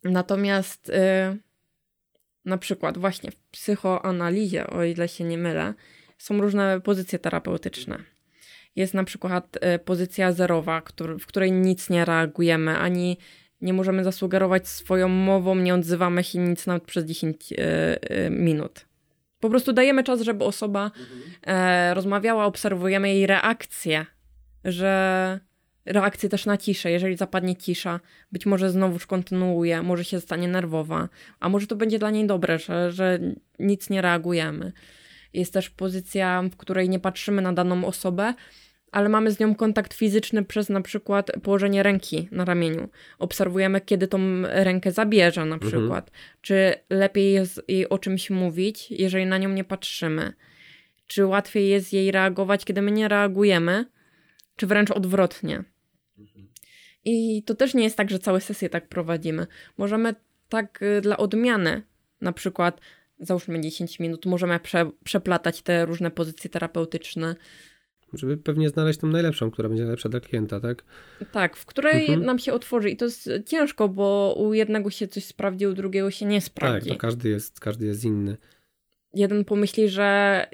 natomiast 0.05 0.89
yy, 0.89 1.39
na 2.45 2.59
przykład 2.59 2.99
właśnie 2.99 3.30
w 3.30 3.36
psychoanalizie, 3.36 4.66
o 4.66 4.84
ile 4.84 5.09
się 5.09 5.24
nie 5.24 5.39
mylę, 5.39 5.74
są 6.18 6.41
różne 6.41 6.80
pozycje 6.80 7.18
terapeutyczne. 7.18 7.99
Jest 8.76 8.95
na 8.95 9.05
przykład 9.05 9.59
pozycja 9.84 10.32
zerowa, 10.32 10.80
który, 10.80 11.18
w 11.18 11.26
której 11.26 11.53
nic 11.53 11.91
nie 11.91 12.05
reagujemy, 12.05 12.78
ani 12.78 13.18
nie 13.61 13.73
możemy 13.73 14.05
zasugerować 14.05 14.69
swoją 14.69 15.09
mową, 15.09 15.55
nie 15.55 15.75
odzywamy 15.75 16.25
się 16.25 16.39
nic 16.39 16.67
nawet 16.67 16.85
przez 16.85 17.05
10 17.05 17.53
e, 17.53 17.57
e, 18.11 18.31
minut. 18.31 18.87
Po 19.41 19.51
prostu 19.51 19.73
dajemy 19.73 20.05
czas, 20.05 20.21
żeby 20.21 20.45
osoba 20.45 20.85
mhm. 20.85 21.21
e, 21.47 21.95
rozmawiała, 21.95 22.45
obserwujemy 22.45 23.09
jej 23.09 23.27
reakcję, 23.27 24.07
że 24.65 25.41
reakcję 25.85 26.29
też 26.29 26.47
na 26.47 26.57
ciszę. 26.57 26.91
Jeżeli 26.91 27.17
zapadnie 27.17 27.57
cisza, 27.57 28.01
być 28.33 28.47
może 28.47 28.71
znowuż 28.71 29.07
kontynuuje, 29.07 29.83
może 29.83 30.05
się 30.05 30.21
stanie 30.21 30.49
nerwowa, 30.49 31.09
a 31.41 31.49
może 31.49 31.67
to 31.67 31.77
będzie 31.77 31.99
dla 31.99 32.11
niej 32.11 32.27
dobre, 32.27 32.59
że, 32.59 32.93
że 32.93 33.19
nic 33.59 33.91
nie 33.91 34.03
reagujemy. 34.03 34.73
Jest 35.33 35.53
też 35.53 35.71
pozycja, 35.71 36.43
w 36.53 36.57
której 36.57 36.89
nie 36.89 36.99
patrzymy 36.99 37.43
na 37.43 37.53
daną 37.53 37.85
osobę, 37.85 38.35
ale 38.93 39.09
mamy 39.09 39.30
z 39.30 39.41
nią 39.41 39.55
kontakt 39.55 39.95
fizyczny 39.95 40.45
przez 40.45 40.68
na 40.68 40.80
przykład 40.80 41.30
położenie 41.43 41.82
ręki 41.82 42.28
na 42.30 42.45
ramieniu. 42.45 42.89
Obserwujemy, 43.18 43.80
kiedy 43.80 44.09
tą 44.09 44.18
rękę 44.43 44.93
zabierze 44.93 45.45
na 45.45 45.55
mhm. 45.55 45.70
przykład. 45.72 46.09
Mhm. 46.09 46.24
Czy 46.41 46.74
lepiej 46.91 47.32
jest 47.32 47.62
jej 47.68 47.89
o 47.89 47.99
czymś 47.99 48.30
mówić, 48.30 48.91
jeżeli 48.91 49.26
na 49.26 49.39
nią 49.39 49.49
nie 49.49 49.64
patrzymy? 49.64 50.32
Czy 51.07 51.26
łatwiej 51.26 51.68
jest 51.68 51.93
jej 51.93 52.11
reagować, 52.11 52.64
kiedy 52.64 52.82
my 52.82 52.91
nie 52.91 53.09
reagujemy? 53.09 53.84
Czy 54.57 54.66
wręcz 54.66 54.91
odwrotnie? 54.91 55.64
Mhm. 56.18 56.49
I 57.05 57.43
to 57.43 57.55
też 57.55 57.74
nie 57.74 57.84
jest 57.84 57.97
tak, 57.97 58.11
że 58.11 58.18
całe 58.18 58.41
sesje 58.41 58.68
tak 58.68 58.89
prowadzimy. 58.89 59.47
Możemy 59.78 60.14
tak 60.49 60.82
y, 60.82 61.01
dla 61.01 61.16
odmiany, 61.16 61.82
na 62.20 62.32
przykład 62.32 62.80
załóżmy 63.20 63.61
10 63.61 64.01
minut, 64.01 64.26
możemy 64.26 64.61
prze, 64.61 64.91
przeplatać 65.05 65.62
te 65.62 65.86
różne 65.86 66.11
pozycje 66.11 66.51
terapeutyczne 66.51 67.36
Żeby 68.13 68.37
pewnie 68.37 68.69
znaleźć 68.69 68.99
tą 68.99 69.07
najlepszą, 69.07 69.51
która 69.51 69.69
będzie 69.69 69.83
najlepsza 69.83 70.09
dla 70.09 70.21
klienta, 70.21 70.61
tak? 70.61 70.85
Tak, 71.33 71.57
w 71.57 71.67
której 71.67 72.01
mhm. 72.01 72.25
nam 72.25 72.39
się 72.39 72.53
otworzy. 72.53 72.91
I 72.91 72.97
to 72.97 73.05
jest 73.05 73.31
ciężko, 73.47 73.89
bo 73.89 74.35
u 74.39 74.55
jednego 74.55 74.91
się 74.91 75.09
coś 75.09 75.25
sprawdzi, 75.25 75.67
u 75.67 75.73
drugiego 75.73 76.11
się 76.11 76.27
nie 76.27 76.41
sprawdzi. 76.41 76.89
Tak, 76.89 76.99
to 76.99 77.01
każdy 77.01 77.29
jest, 77.29 77.61
każdy 77.61 77.87
jest 77.87 78.05
inny. 78.05 78.37
Jeden 79.15 79.45
pomyśli, 79.45 79.89
że 79.89 80.47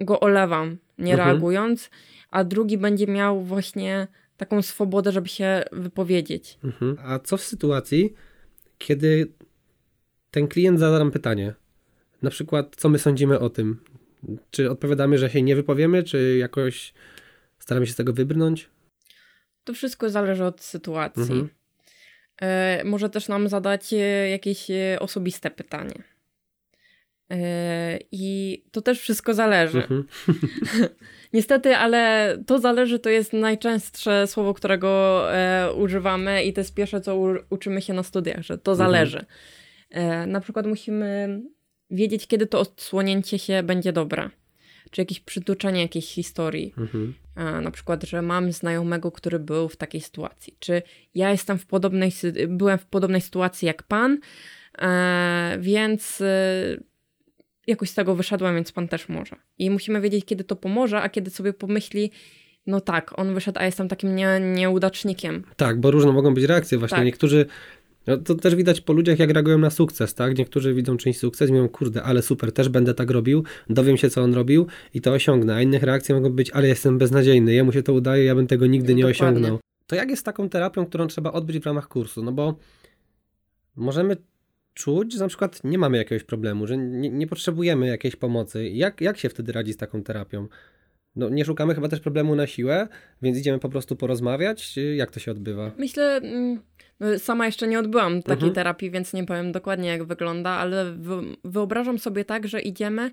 go 0.00 0.20
olewam, 0.20 0.76
nie 0.98 1.12
mhm. 1.12 1.30
reagując, 1.30 1.90
a 2.30 2.44
drugi 2.44 2.78
będzie 2.78 3.06
miał 3.06 3.40
właśnie 3.40 4.08
taką 4.36 4.62
swobodę, 4.62 5.12
żeby 5.12 5.28
się 5.28 5.64
wypowiedzieć. 5.72 6.58
Mhm. 6.64 6.96
A 7.04 7.18
co 7.18 7.36
w 7.36 7.42
sytuacji, 7.42 8.14
kiedy 8.78 9.32
ten 10.30 10.48
klient 10.48 10.78
zada 10.78 10.98
nam 10.98 11.10
pytanie? 11.10 11.54
Na 12.22 12.30
przykład, 12.30 12.76
co 12.76 12.88
my 12.88 12.98
sądzimy 12.98 13.38
o 13.38 13.50
tym? 13.50 13.80
Czy 14.50 14.70
odpowiadamy, 14.70 15.18
że 15.18 15.30
się 15.30 15.42
nie 15.42 15.56
wypowiemy, 15.56 16.02
czy 16.02 16.36
jakoś 16.38 16.94
staramy 17.58 17.86
się 17.86 17.92
z 17.92 17.96
tego 17.96 18.12
wybrnąć? 18.12 18.70
To 19.64 19.74
wszystko 19.74 20.10
zależy 20.10 20.44
od 20.44 20.60
sytuacji. 20.60 21.22
Mhm. 21.22 21.48
E, 22.40 22.84
może 22.84 23.10
też 23.10 23.28
nam 23.28 23.48
zadać 23.48 23.92
e, 23.92 23.96
jakieś 24.30 24.70
e, 24.70 24.96
osobiste 25.00 25.50
pytanie. 25.50 26.02
E, 27.30 27.98
I 28.12 28.64
to 28.72 28.82
też 28.82 29.00
wszystko 29.00 29.34
zależy. 29.34 29.78
Mhm. 29.78 30.04
Niestety, 31.32 31.76
ale 31.76 32.34
to 32.46 32.58
zależy 32.58 32.98
to 32.98 33.10
jest 33.10 33.32
najczęstsze 33.32 34.26
słowo, 34.26 34.54
którego 34.54 35.22
e, 35.34 35.72
używamy 35.72 36.44
i 36.44 36.52
to 36.52 36.60
jest 36.60 36.74
pierwsze, 36.74 37.00
co 37.00 37.16
u, 37.16 37.34
uczymy 37.50 37.82
się 37.82 37.92
na 37.92 38.02
studiach, 38.02 38.42
że 38.42 38.58
to 38.58 38.72
mhm. 38.72 38.88
zależy. 38.90 39.24
E, 39.90 40.26
na 40.26 40.40
przykład 40.40 40.66
musimy 40.66 41.40
wiedzieć, 41.90 42.26
kiedy 42.26 42.46
to 42.46 42.60
odsłonięcie 42.60 43.38
się 43.38 43.62
będzie 43.62 43.92
dobre. 43.92 44.30
Czy 44.90 45.00
jakieś 45.00 45.20
przytoczenie 45.20 45.80
jakiejś 45.80 46.06
historii. 46.06 46.74
Mhm. 46.78 47.14
E, 47.36 47.60
na 47.60 47.70
przykład, 47.70 48.04
że 48.04 48.22
mam 48.22 48.52
znajomego, 48.52 49.12
który 49.12 49.38
był 49.38 49.68
w 49.68 49.76
takiej 49.76 50.00
sytuacji. 50.00 50.56
Czy 50.58 50.82
ja 51.14 51.30
jestem 51.30 51.58
w 51.58 51.66
podobnej, 51.66 52.12
byłem 52.48 52.78
w 52.78 52.86
podobnej 52.86 53.20
sytuacji 53.20 53.66
jak 53.66 53.82
pan, 53.82 54.18
e, 54.78 55.56
więc 55.60 56.20
e, 56.20 56.76
jakoś 57.66 57.90
z 57.90 57.94
tego 57.94 58.14
wyszedłem, 58.14 58.54
więc 58.54 58.72
pan 58.72 58.88
też 58.88 59.08
może. 59.08 59.36
I 59.58 59.70
musimy 59.70 60.00
wiedzieć, 60.00 60.24
kiedy 60.24 60.44
to 60.44 60.56
pomoże, 60.56 61.00
a 61.00 61.08
kiedy 61.08 61.30
sobie 61.30 61.52
pomyśli, 61.52 62.10
no 62.66 62.80
tak, 62.80 63.18
on 63.18 63.34
wyszedł, 63.34 63.58
a 63.58 63.64
jestem 63.64 63.88
takim 63.88 64.16
nie, 64.16 64.40
nieudacznikiem. 64.40 65.44
Tak, 65.56 65.80
bo 65.80 65.90
różne 65.90 66.12
mogą 66.12 66.34
być 66.34 66.44
reakcje. 66.44 66.78
Właśnie 66.78 66.96
tak. 66.96 67.04
niektórzy 67.04 67.46
no 68.06 68.16
to 68.16 68.34
też 68.34 68.54
widać 68.54 68.80
po 68.80 68.92
ludziach, 68.92 69.18
jak 69.18 69.30
reagują 69.30 69.58
na 69.58 69.70
sukces, 69.70 70.14
tak? 70.14 70.38
Niektórzy 70.38 70.74
widzą 70.74 70.96
czyjś 70.96 71.18
sukces 71.18 71.50
i 71.50 71.52
mówią, 71.52 71.68
kurde, 71.68 72.02
ale 72.02 72.22
super, 72.22 72.52
też 72.52 72.68
będę 72.68 72.94
tak 72.94 73.10
robił, 73.10 73.44
dowiem 73.70 73.96
się, 73.96 74.10
co 74.10 74.22
on 74.22 74.34
robił 74.34 74.66
i 74.94 75.00
to 75.00 75.12
osiągnę. 75.12 75.54
A 75.54 75.62
innych 75.62 75.82
reakcji 75.82 76.14
mogą 76.14 76.30
być, 76.30 76.50
ale 76.50 76.68
jestem 76.68 76.98
beznadziejny, 76.98 77.54
jemu 77.54 77.72
się 77.72 77.82
to 77.82 77.92
udaje, 77.92 78.24
ja 78.24 78.34
bym 78.34 78.46
tego 78.46 78.66
nigdy 78.66 78.94
nie 78.94 79.02
Dokładnie. 79.02 79.26
osiągnął. 79.26 79.58
To 79.86 79.96
jak 79.96 80.10
jest 80.10 80.20
z 80.20 80.24
taką 80.24 80.48
terapią, 80.48 80.86
którą 80.86 81.06
trzeba 81.06 81.32
odbyć 81.32 81.58
w 81.58 81.66
ramach 81.66 81.88
kursu? 81.88 82.22
No 82.22 82.32
bo 82.32 82.58
możemy 83.76 84.16
czuć, 84.74 85.12
że 85.12 85.18
na 85.20 85.28
przykład 85.28 85.64
nie 85.64 85.78
mamy 85.78 85.96
jakiegoś 85.96 86.24
problemu, 86.24 86.66
że 86.66 86.76
nie, 86.76 87.10
nie 87.10 87.26
potrzebujemy 87.26 87.86
jakiejś 87.86 88.16
pomocy. 88.16 88.68
Jak, 88.68 89.00
jak 89.00 89.18
się 89.18 89.28
wtedy 89.28 89.52
radzi 89.52 89.72
z 89.72 89.76
taką 89.76 90.02
terapią? 90.02 90.48
No, 91.16 91.28
nie 91.28 91.44
szukamy 91.44 91.74
chyba 91.74 91.88
też 91.88 92.00
problemu 92.00 92.34
na 92.34 92.46
siłę, 92.46 92.88
więc 93.22 93.38
idziemy 93.38 93.58
po 93.58 93.68
prostu 93.68 93.96
porozmawiać. 93.96 94.76
Jak 94.94 95.10
to 95.10 95.20
się 95.20 95.30
odbywa? 95.30 95.70
Myślę, 95.78 96.16
mm, 96.16 96.60
no, 97.00 97.18
sama 97.18 97.46
jeszcze 97.46 97.68
nie 97.68 97.78
odbyłam 97.78 98.22
takiej 98.22 98.34
mhm. 98.34 98.52
terapii, 98.52 98.90
więc 98.90 99.12
nie 99.12 99.24
powiem 99.24 99.52
dokładnie, 99.52 99.88
jak 99.88 100.04
wygląda, 100.04 100.50
ale 100.50 100.96
wyobrażam 101.44 101.98
sobie 101.98 102.24
tak, 102.24 102.48
że 102.48 102.60
idziemy 102.60 103.10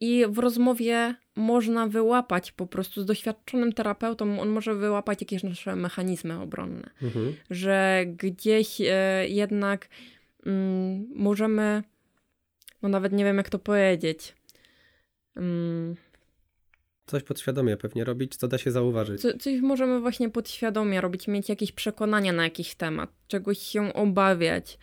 i 0.00 0.24
w 0.28 0.38
rozmowie 0.38 1.14
można 1.36 1.86
wyłapać 1.86 2.52
po 2.52 2.66
prostu 2.66 3.02
z 3.02 3.06
doświadczonym 3.06 3.72
terapeutą, 3.72 4.40
on 4.40 4.48
może 4.48 4.74
wyłapać 4.74 5.20
jakieś 5.20 5.42
nasze 5.42 5.76
mechanizmy 5.76 6.40
obronne, 6.40 6.90
mhm. 7.02 7.34
że 7.50 8.04
gdzieś 8.06 8.80
e, 8.80 9.28
jednak 9.28 9.88
mm, 10.46 11.06
możemy, 11.14 11.82
no 12.82 12.88
nawet 12.88 13.12
nie 13.12 13.24
wiem 13.24 13.36
jak 13.36 13.50
to 13.50 13.58
powiedzieć. 13.58 14.34
Mm, 15.36 15.96
Coś 17.10 17.22
podświadomie 17.22 17.76
pewnie 17.76 18.04
robić, 18.04 18.36
co 18.36 18.48
da 18.48 18.58
się 18.58 18.70
zauważyć. 18.70 19.20
Co, 19.20 19.38
coś 19.38 19.60
możemy 19.60 20.00
właśnie 20.00 20.30
podświadomie 20.30 21.00
robić, 21.00 21.28
mieć 21.28 21.48
jakieś 21.48 21.72
przekonania 21.72 22.32
na 22.32 22.44
jakiś 22.44 22.74
temat, 22.74 23.10
czegoś 23.28 23.58
się 23.58 23.94
obawiać, 23.94 24.78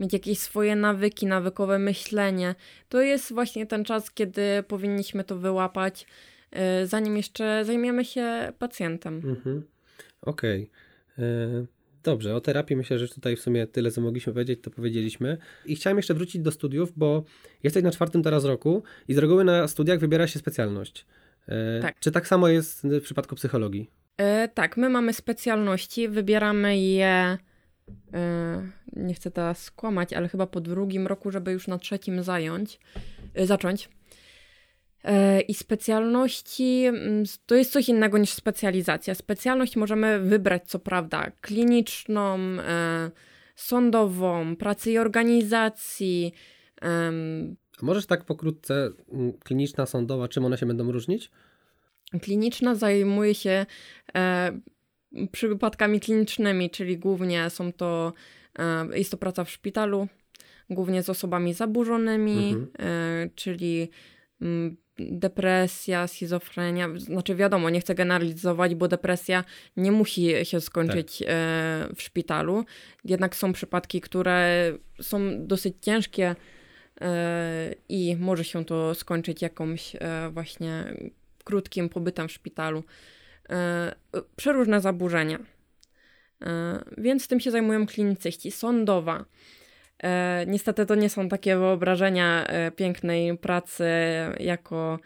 mieć 0.00 0.12
jakieś 0.12 0.38
swoje 0.38 0.76
nawyki, 0.76 1.26
nawykowe 1.26 1.78
myślenie. 1.78 2.54
To 2.88 3.02
jest 3.02 3.32
właśnie 3.32 3.66
ten 3.66 3.84
czas, 3.84 4.10
kiedy 4.10 4.42
powinniśmy 4.68 5.24
to 5.24 5.38
wyłapać, 5.38 6.06
yy, 6.52 6.86
zanim 6.86 7.16
jeszcze 7.16 7.64
zajmiemy 7.64 8.04
się 8.04 8.52
pacjentem. 8.58 9.14
Mhm. 9.14 9.62
Okej. 10.22 10.70
Okay. 11.14 11.26
E, 11.26 11.66
dobrze, 12.02 12.34
o 12.34 12.40
terapii 12.40 12.76
myślę, 12.76 12.98
że 12.98 13.08
tutaj 13.08 13.36
w 13.36 13.40
sumie 13.40 13.66
tyle, 13.66 13.90
co 13.90 14.00
mogliśmy 14.00 14.32
powiedzieć, 14.32 14.60
to 14.62 14.70
powiedzieliśmy. 14.70 15.38
I 15.66 15.76
chciałem 15.76 15.96
jeszcze 15.96 16.14
wrócić 16.14 16.42
do 16.42 16.50
studiów, 16.50 16.92
bo 16.96 17.24
jesteś 17.62 17.82
na 17.82 17.90
czwartym 17.90 18.22
teraz 18.22 18.44
roku 18.44 18.82
i 19.08 19.14
z 19.14 19.18
reguły 19.18 19.44
na 19.44 19.68
studiach 19.68 19.98
wybiera 19.98 20.26
się 20.26 20.38
specjalność. 20.38 21.06
E, 21.50 21.80
tak. 21.82 22.00
Czy 22.00 22.12
tak 22.12 22.28
samo 22.28 22.48
jest 22.48 22.82
w 22.86 23.02
przypadku 23.02 23.34
psychologii? 23.34 23.90
E, 24.16 24.48
tak, 24.48 24.76
my 24.76 24.88
mamy 24.88 25.12
specjalności, 25.12 26.08
wybieramy 26.08 26.78
je. 26.78 27.38
E, 28.14 28.68
nie 28.92 29.14
chcę 29.14 29.30
teraz 29.30 29.62
skłamać, 29.62 30.12
ale 30.12 30.28
chyba 30.28 30.46
po 30.46 30.60
drugim 30.60 31.06
roku, 31.06 31.30
żeby 31.30 31.52
już 31.52 31.68
na 31.68 31.78
trzecim 31.78 32.22
zająć, 32.22 32.80
zacząć. 33.44 33.88
I 35.48 35.54
specjalności 35.54 36.84
mm, 36.86 37.24
to 37.46 37.54
jest 37.54 37.72
coś 37.72 37.88
innego 37.88 38.18
niż 38.18 38.30
specjalizacja. 38.30 39.14
Specjalność 39.14 39.76
możemy 39.76 40.20
wybrać, 40.20 40.62
co 40.66 40.78
prawda, 40.78 41.30
kliniczną, 41.40 42.38
sądową, 43.56 44.56
pracy 44.56 44.90
i 44.90 44.98
organizacji, 44.98 46.34
Możesz 47.82 48.06
tak 48.06 48.24
pokrótce, 48.24 48.90
mm, 49.12 49.32
kliniczna, 49.32 49.86
sądowa, 49.86 50.28
czym 50.28 50.44
one 50.44 50.58
się 50.58 50.66
będą 50.66 50.92
różnić? 50.92 51.30
Kliniczna 52.22 52.74
zajmuje 52.74 53.34
się 53.34 53.66
e, 54.14 54.60
przypadkami 55.32 56.00
klinicznymi, 56.00 56.70
czyli 56.70 56.98
głównie 56.98 57.50
są 57.50 57.72
to, 57.72 58.12
e, 58.58 58.98
jest 58.98 59.10
to 59.10 59.16
praca 59.16 59.44
w 59.44 59.50
szpitalu, 59.50 60.08
głównie 60.70 61.02
z 61.02 61.08
osobami 61.08 61.54
zaburzonymi, 61.54 62.48
mhm. 62.48 62.68
e, 62.78 63.30
czyli 63.34 63.90
m, 64.40 64.48
mm, 64.48 64.76
depresja, 64.98 66.06
schizofrenia. 66.06 66.88
Znaczy, 66.96 67.34
wiadomo, 67.34 67.70
nie 67.70 67.80
chcę 67.80 67.94
generalizować, 67.94 68.74
bo 68.74 68.88
depresja 68.88 69.44
nie 69.76 69.92
musi 69.92 70.32
się 70.42 70.60
skończyć 70.60 71.18
tak. 71.18 71.28
E, 71.30 71.88
w 71.96 72.02
szpitalu. 72.02 72.64
Jednak 73.04 73.36
są 73.36 73.52
przypadki, 73.52 74.00
które 74.00 74.72
są 75.02 75.46
dosyć 75.46 75.74
ciężkie 75.80 76.36
i 77.88 78.16
może 78.20 78.44
się 78.44 78.64
to 78.64 78.94
skończyć 78.94 79.42
jakąś 79.42 79.96
e, 79.96 80.30
właśnie 80.30 80.94
krótkim 81.44 81.88
pobytem 81.88 82.28
w 82.28 82.32
szpitalu. 82.32 82.84
E, 83.50 83.92
przeróżne 84.36 84.80
zaburzenia. 84.80 85.38
E, 86.42 86.84
więc 86.98 87.28
tym 87.28 87.40
się 87.40 87.50
zajmują 87.50 87.86
klinicyści. 87.86 88.50
Sądowa. 88.50 89.24
Niestety 90.46 90.86
to 90.86 90.94
nie 90.94 91.10
są 91.10 91.28
takie 91.28 91.56
wyobrażenia 91.56 92.46
pięknej 92.76 93.38
pracy 93.38 93.84
jako 94.38 94.98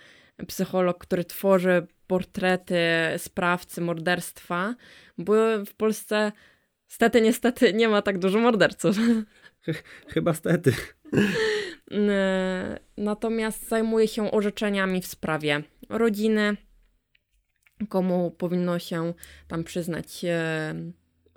psycholog, 0.49 0.99
który 0.99 1.24
tworzy 1.24 1.86
portrety 2.07 2.78
sprawcy 3.18 3.80
morderstwa, 3.80 4.74
bo 5.18 5.34
w 5.66 5.74
Polsce 5.74 6.32
stety, 6.86 7.20
niestety 7.20 7.72
nie 7.72 7.88
ma 7.88 8.03
tak 8.03 8.18
dużo 8.18 8.38
morderców. 8.38 8.97
Chyba 10.09 10.34
stety. 10.34 10.72
Natomiast 12.97 13.68
zajmuje 13.68 14.09
się 14.09 14.30
orzeczeniami 14.30 15.03
w 15.03 15.07
sprawie 15.07 15.62
rodziny, 15.89 16.57
komu 17.89 18.30
powinno 18.30 18.78
się 18.78 19.14
tam 19.49 19.64
przyznać 19.64 20.24
e, 20.24 20.74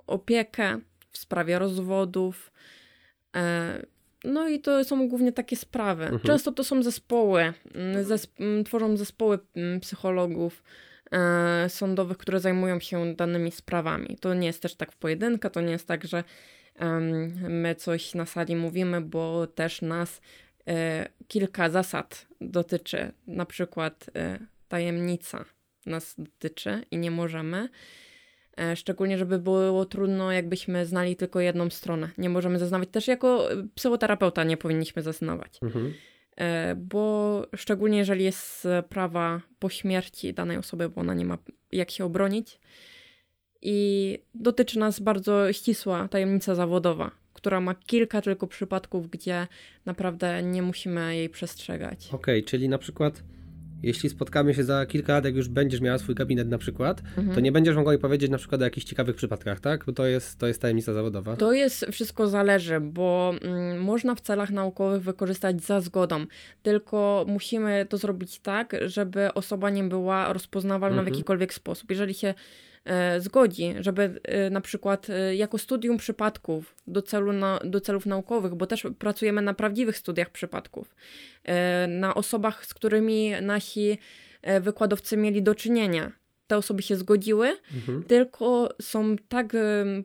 opiekę 0.07 0.79
w 1.11 1.17
sprawie 1.17 1.59
rozwodów. 1.59 2.51
E, 3.35 3.85
no 4.23 4.47
i 4.49 4.59
to 4.59 4.83
są 4.83 5.09
głównie 5.09 5.31
takie 5.31 5.55
sprawy. 5.55 6.03
Mhm. 6.03 6.21
Często 6.21 6.51
to 6.51 6.63
są 6.63 6.83
zespoły, 6.83 7.53
zesp 8.01 8.37
tworzą 8.65 8.97
zespoły 8.97 9.39
psychologów 9.81 10.63
e, 11.11 11.69
sądowych, 11.69 12.17
które 12.17 12.39
zajmują 12.39 12.79
się 12.79 13.15
danymi 13.15 13.51
sprawami. 13.51 14.17
To 14.21 14.33
nie 14.33 14.47
jest 14.47 14.61
też 14.61 14.75
tak 14.75 14.91
w 14.91 14.97
pojedynkę, 14.97 15.49
to 15.49 15.61
nie 15.61 15.71
jest 15.71 15.87
tak, 15.87 16.05
że 16.05 16.23
my 17.49 17.75
coś 17.75 18.13
na 18.13 18.25
sali 18.25 18.55
mówimy, 18.55 19.01
bo 19.01 19.47
też 19.47 19.81
nas 19.81 20.21
e, 20.67 21.09
kilka 21.27 21.69
zasad 21.69 22.27
dotyczy. 22.41 23.11
Na 23.27 23.45
przykład 23.45 24.09
e, 24.15 24.39
tajemnica 24.67 25.45
nas 25.85 26.15
dotyczy 26.17 26.81
i 26.91 26.97
nie 26.97 27.11
możemy. 27.11 27.69
E, 28.57 28.75
szczególnie, 28.75 29.17
żeby 29.17 29.39
było 29.39 29.85
trudno, 29.85 30.31
jakbyśmy 30.31 30.85
znali 30.85 31.15
tylko 31.15 31.39
jedną 31.39 31.69
stronę. 31.69 32.09
Nie 32.17 32.29
możemy 32.29 32.59
zeznawać. 32.59 32.89
Też 32.89 33.07
jako 33.07 33.49
psychoterapeuta 33.75 34.43
nie 34.43 34.57
powinniśmy 34.57 35.01
zeznawać. 35.01 35.59
Mhm. 35.61 35.93
bo 36.75 37.45
szczególnie 37.55 37.97
jeżeli 37.97 38.23
jest 38.23 38.67
sprawa 38.85 39.41
po 39.59 39.69
śmierci 39.69 40.33
danej 40.33 40.57
osoby, 40.57 40.89
bo 40.89 41.01
ona 41.01 41.13
nie 41.13 41.25
ma 41.25 41.37
jak 41.71 41.91
się 41.91 42.05
obronić. 42.05 42.59
I 43.61 44.19
dotyczy 44.35 44.79
nas 44.79 44.99
bardzo 44.99 45.53
ścisła 45.53 46.07
tajemnica 46.07 46.55
zawodowa, 46.55 47.11
która 47.33 47.61
ma 47.61 47.75
kilka 47.75 48.21
tylko 48.21 48.47
przypadków, 48.47 49.09
gdzie 49.09 49.47
naprawdę 49.85 50.43
nie 50.43 50.61
musimy 50.61 51.15
jej 51.15 51.29
przestrzegać. 51.29 52.07
Okej, 52.07 52.39
okay, 52.39 52.49
czyli 52.49 52.69
na 52.69 52.77
przykład 52.77 53.23
jeśli 53.83 54.09
spotkamy 54.09 54.53
się 54.53 54.63
za 54.63 54.85
kilka 54.85 55.13
lat, 55.13 55.25
jak 55.25 55.35
już 55.35 55.49
będziesz 55.49 55.81
miała 55.81 55.97
swój 55.97 56.15
gabinet 56.15 56.49
na 56.49 56.57
przykład, 56.57 57.01
mhm. 57.17 57.35
to 57.35 57.39
nie 57.39 57.51
będziesz 57.51 57.75
mogła 57.75 57.93
mi 57.93 57.99
powiedzieć 57.99 58.31
na 58.31 58.37
przykład 58.37 58.61
o 58.61 58.63
jakichś 58.63 58.85
ciekawych 58.85 59.15
przypadkach, 59.15 59.59
tak? 59.59 59.85
Bo 59.85 59.91
to 59.91 60.05
jest, 60.05 60.39
to 60.39 60.47
jest 60.47 60.61
tajemnica 60.61 60.93
zawodowa. 60.93 61.35
To 61.35 61.53
jest, 61.53 61.85
wszystko 61.91 62.27
zależy, 62.27 62.79
bo 62.79 63.33
mm, 63.41 63.81
można 63.81 64.15
w 64.15 64.21
celach 64.21 64.51
naukowych 64.51 65.01
wykorzystać 65.01 65.63
za 65.63 65.81
zgodą, 65.81 66.25
tylko 66.63 67.25
musimy 67.27 67.85
to 67.89 67.97
zrobić 67.97 68.39
tak, 68.39 68.75
żeby 68.85 69.33
osoba 69.33 69.69
nie 69.69 69.83
była 69.83 70.33
rozpoznawalna 70.33 70.97
mhm. 70.97 71.05
w 71.05 71.15
jakikolwiek 71.15 71.53
sposób. 71.53 71.89
Jeżeli 71.89 72.13
się 72.13 72.33
zgodzi, 73.19 73.75
żeby 73.79 74.19
e, 74.23 74.49
na 74.49 74.61
przykład 74.61 75.09
e, 75.09 75.35
jako 75.35 75.57
studium 75.57 75.97
przypadków 75.97 76.75
do, 76.87 77.01
celu 77.01 77.33
na, 77.33 77.59
do 77.63 77.81
celów 77.81 78.05
naukowych, 78.05 78.55
bo 78.55 78.67
też 78.67 78.87
pracujemy 78.99 79.41
na 79.41 79.53
prawdziwych 79.53 79.97
studiach 79.97 80.29
przypadków, 80.29 80.95
na 81.87 82.15
osobach, 82.15 82.65
z 82.65 82.73
którymi 82.73 83.31
nasi 83.41 83.97
wykładowcy 84.61 85.17
mieli 85.17 85.43
do 85.43 85.55
czynienia. 85.55 86.11
Te 86.47 86.57
osoby 86.57 86.81
się 86.81 86.95
zgodziły, 86.95 87.57
mhm. 87.75 88.03
tylko 88.03 88.69
są 88.81 89.15
tak 89.29 89.53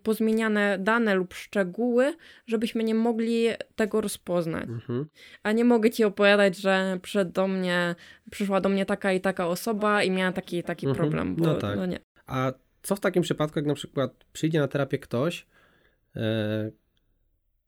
pozmieniane 0.03 0.78
dane 0.80 1.14
lub 1.14 1.35
szczegóły, 1.35 2.14
żebyśmy 2.47 2.85
nie 2.85 2.95
mogli 2.95 3.49
tego 3.76 4.01
rozpoznać. 4.01 4.68
Mhm. 4.68 5.07
A 5.43 5.53
nie 5.53 5.64
mogę 5.64 5.91
ci 5.91 6.05
opowiadać, 6.05 6.57
że 6.57 7.24
do 7.24 7.49
mnie, 7.49 7.95
przyszła 8.30 8.61
do 8.61 8.68
mnie 8.68 8.87
taka 8.87 9.12
i 9.12 9.20
taka 9.20 9.47
osoba 9.47 10.03
i 10.03 10.11
miała 10.11 10.33
taki 10.33 10.62
taki 10.62 10.87
mhm. 10.87 10.97
problem. 10.97 11.37
Bo, 11.37 11.47
no 11.47 11.55
tak. 11.55 11.76
No 11.76 11.87
nie. 11.87 11.99
A 12.26 12.53
co 12.83 12.97
w 12.97 13.01
takim 13.01 13.22
przypadku, 13.22 13.59
jak 13.59 13.66
na 13.66 13.74
przykład 13.74 14.24
przyjdzie 14.33 14.61
na 14.61 14.68
terapię 14.68 14.99
ktoś, 14.99 15.47
e, 16.16 16.70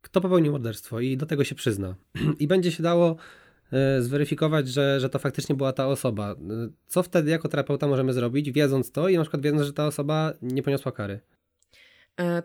kto 0.00 0.20
popełnił 0.20 0.52
morderstwo 0.52 1.00
i 1.00 1.16
do 1.16 1.26
tego 1.26 1.44
się 1.44 1.54
przyzna 1.54 1.94
i 2.38 2.46
będzie 2.46 2.72
się 2.72 2.82
dało 2.82 3.16
e, 3.72 4.02
zweryfikować, 4.02 4.68
że, 4.68 5.00
że 5.00 5.08
to 5.08 5.18
faktycznie 5.18 5.54
była 5.54 5.72
ta 5.72 5.86
osoba. 5.86 6.32
E, 6.32 6.36
co 6.86 7.02
wtedy 7.02 7.30
jako 7.30 7.48
terapeuta 7.48 7.86
możemy 7.86 8.12
zrobić, 8.12 8.52
wiedząc 8.52 8.92
to 8.92 9.08
i 9.08 9.16
na 9.16 9.22
przykład 9.22 9.42
wiedząc, 9.42 9.62
że 9.62 9.72
ta 9.72 9.86
osoba 9.86 10.32
nie 10.42 10.62
poniosła 10.62 10.92
kary? 10.92 11.20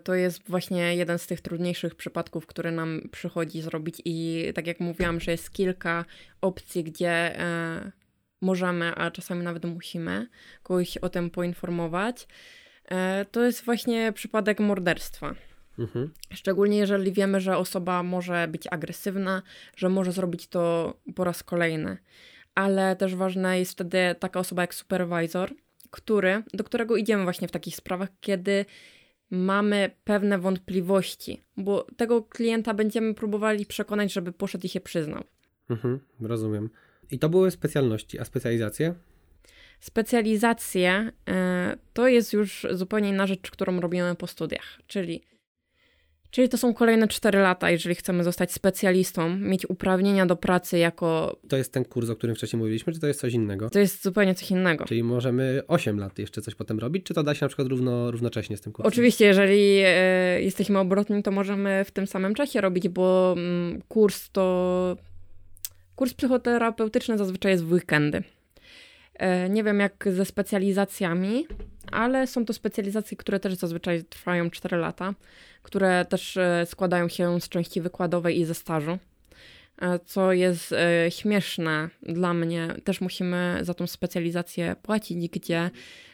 To 0.04 0.14
jest 0.14 0.42
właśnie 0.48 0.96
jeden 0.96 1.18
z 1.18 1.26
tych 1.26 1.40
trudniejszych 1.40 1.94
przypadków, 1.94 2.46
który 2.46 2.72
nam 2.72 3.08
przychodzi 3.12 3.62
zrobić 3.62 4.02
i 4.04 4.44
tak 4.54 4.66
jak 4.66 4.80
mówiłam, 4.80 5.20
że 5.20 5.30
jest 5.30 5.50
kilka 5.50 6.04
opcji, 6.40 6.84
gdzie 6.84 7.36
możemy, 8.40 8.94
a 8.94 9.10
czasami 9.10 9.42
nawet 9.42 9.64
musimy 9.64 10.28
kogoś 10.62 10.96
o 10.96 11.08
tym 11.08 11.30
poinformować. 11.30 12.26
E, 12.84 13.24
to 13.30 13.44
jest 13.44 13.64
właśnie 13.64 14.12
przypadek 14.12 14.60
morderstwa. 14.60 15.34
Mhm. 15.78 16.10
Szczególnie 16.32 16.78
jeżeli 16.78 17.12
wiemy, 17.12 17.40
że 17.40 17.56
osoba 17.56 18.02
może 18.02 18.48
być 18.48 18.66
agresywna, 18.70 19.42
że 19.76 19.88
może 19.88 20.12
zrobić 20.12 20.46
to 20.46 20.94
po 21.14 21.24
raz 21.24 21.42
kolejny. 21.42 21.96
Ale 22.54 22.96
też 22.96 23.14
ważna 23.14 23.56
jest 23.56 23.72
wtedy 23.72 23.98
taka 24.18 24.40
osoba 24.40 24.62
jak 24.62 24.74
supervisor, 24.74 25.54
który, 25.90 26.42
do 26.54 26.64
którego 26.64 26.96
idziemy 26.96 27.24
właśnie 27.24 27.48
w 27.48 27.50
takich 27.50 27.76
sprawach, 27.76 28.08
kiedy 28.20 28.64
mamy 29.30 29.90
pewne 30.04 30.38
wątpliwości, 30.38 31.40
bo 31.56 31.86
tego 31.96 32.22
klienta 32.22 32.74
będziemy 32.74 33.14
próbowali 33.14 33.66
przekonać, 33.66 34.12
żeby 34.12 34.32
poszedł 34.32 34.66
i 34.66 34.68
się 34.68 34.80
przyznał. 34.80 35.24
Mhm, 35.70 36.00
rozumiem. 36.20 36.70
I 37.10 37.18
to 37.18 37.28
były 37.28 37.50
specjalności, 37.50 38.18
a 38.18 38.24
specjalizacje? 38.24 38.94
Specjalizacje 39.80 41.12
e, 41.28 41.76
to 41.92 42.08
jest 42.08 42.32
już 42.32 42.66
zupełnie 42.70 43.08
inna 43.08 43.26
rzecz, 43.26 43.50
którą 43.50 43.80
robimy 43.80 44.14
po 44.14 44.26
studiach, 44.26 44.80
czyli 44.86 45.22
Czyli 46.30 46.48
to 46.48 46.58
są 46.58 46.74
kolejne 46.74 47.08
4 47.08 47.38
lata, 47.38 47.70
jeżeli 47.70 47.94
chcemy 47.94 48.24
zostać 48.24 48.52
specjalistą, 48.52 49.36
mieć 49.36 49.70
uprawnienia 49.70 50.26
do 50.26 50.36
pracy 50.36 50.78
jako. 50.78 51.38
To 51.48 51.56
jest 51.56 51.72
ten 51.72 51.84
kurs, 51.84 52.10
o 52.10 52.16
którym 52.16 52.36
wcześniej 52.36 52.58
mówiliśmy, 52.58 52.92
czy 52.92 53.00
to 53.00 53.06
jest 53.06 53.20
coś 53.20 53.32
innego? 53.34 53.70
To 53.70 53.78
jest 53.78 54.02
zupełnie 54.02 54.34
coś 54.34 54.50
innego. 54.50 54.84
Czyli 54.84 55.02
możemy 55.02 55.62
8 55.68 55.98
lat 55.98 56.18
jeszcze 56.18 56.42
coś 56.42 56.54
potem 56.54 56.78
robić, 56.78 57.04
czy 57.04 57.14
to 57.14 57.22
da 57.22 57.34
się 57.34 57.44
na 57.44 57.48
przykład 57.48 57.68
równo, 57.68 58.10
równocześnie 58.10 58.56
z 58.56 58.60
tym 58.60 58.72
kursem? 58.72 58.88
Oczywiście, 58.88 59.24
jeżeli 59.24 59.82
e, 59.84 60.42
jesteśmy 60.42 60.78
obrotni, 60.78 61.22
to 61.22 61.30
możemy 61.30 61.84
w 61.84 61.90
tym 61.90 62.06
samym 62.06 62.34
czasie 62.34 62.60
robić, 62.60 62.88
bo 62.88 63.34
mm, 63.38 63.82
kurs 63.88 64.30
to. 64.30 64.96
Kurs 66.00 66.14
psychoterapeutyczny 66.14 67.18
zazwyczaj 67.18 67.52
jest 67.52 67.64
w 67.64 67.72
weekendy. 67.72 68.22
E, 69.14 69.48
nie 69.48 69.64
wiem 69.64 69.80
jak 69.80 70.04
ze 70.12 70.24
specjalizacjami, 70.24 71.46
ale 71.92 72.26
są 72.26 72.44
to 72.44 72.52
specjalizacje, 72.52 73.16
które 73.16 73.40
też 73.40 73.54
zazwyczaj 73.54 74.04
trwają 74.04 74.50
4 74.50 74.76
lata, 74.76 75.14
które 75.62 76.04
też 76.04 76.36
e, 76.36 76.66
składają 76.66 77.08
się 77.08 77.40
z 77.40 77.48
części 77.48 77.80
wykładowej 77.80 78.40
i 78.40 78.44
ze 78.44 78.54
stażu. 78.54 78.98
E, 79.82 79.98
co 79.98 80.32
jest 80.32 80.74
śmieszne 81.08 81.90
dla 82.02 82.34
mnie, 82.34 82.68
też 82.84 83.00
musimy 83.00 83.58
za 83.62 83.74
tą 83.74 83.86
specjalizację 83.86 84.76
płacić, 84.82 85.28
gdzie 85.28 85.70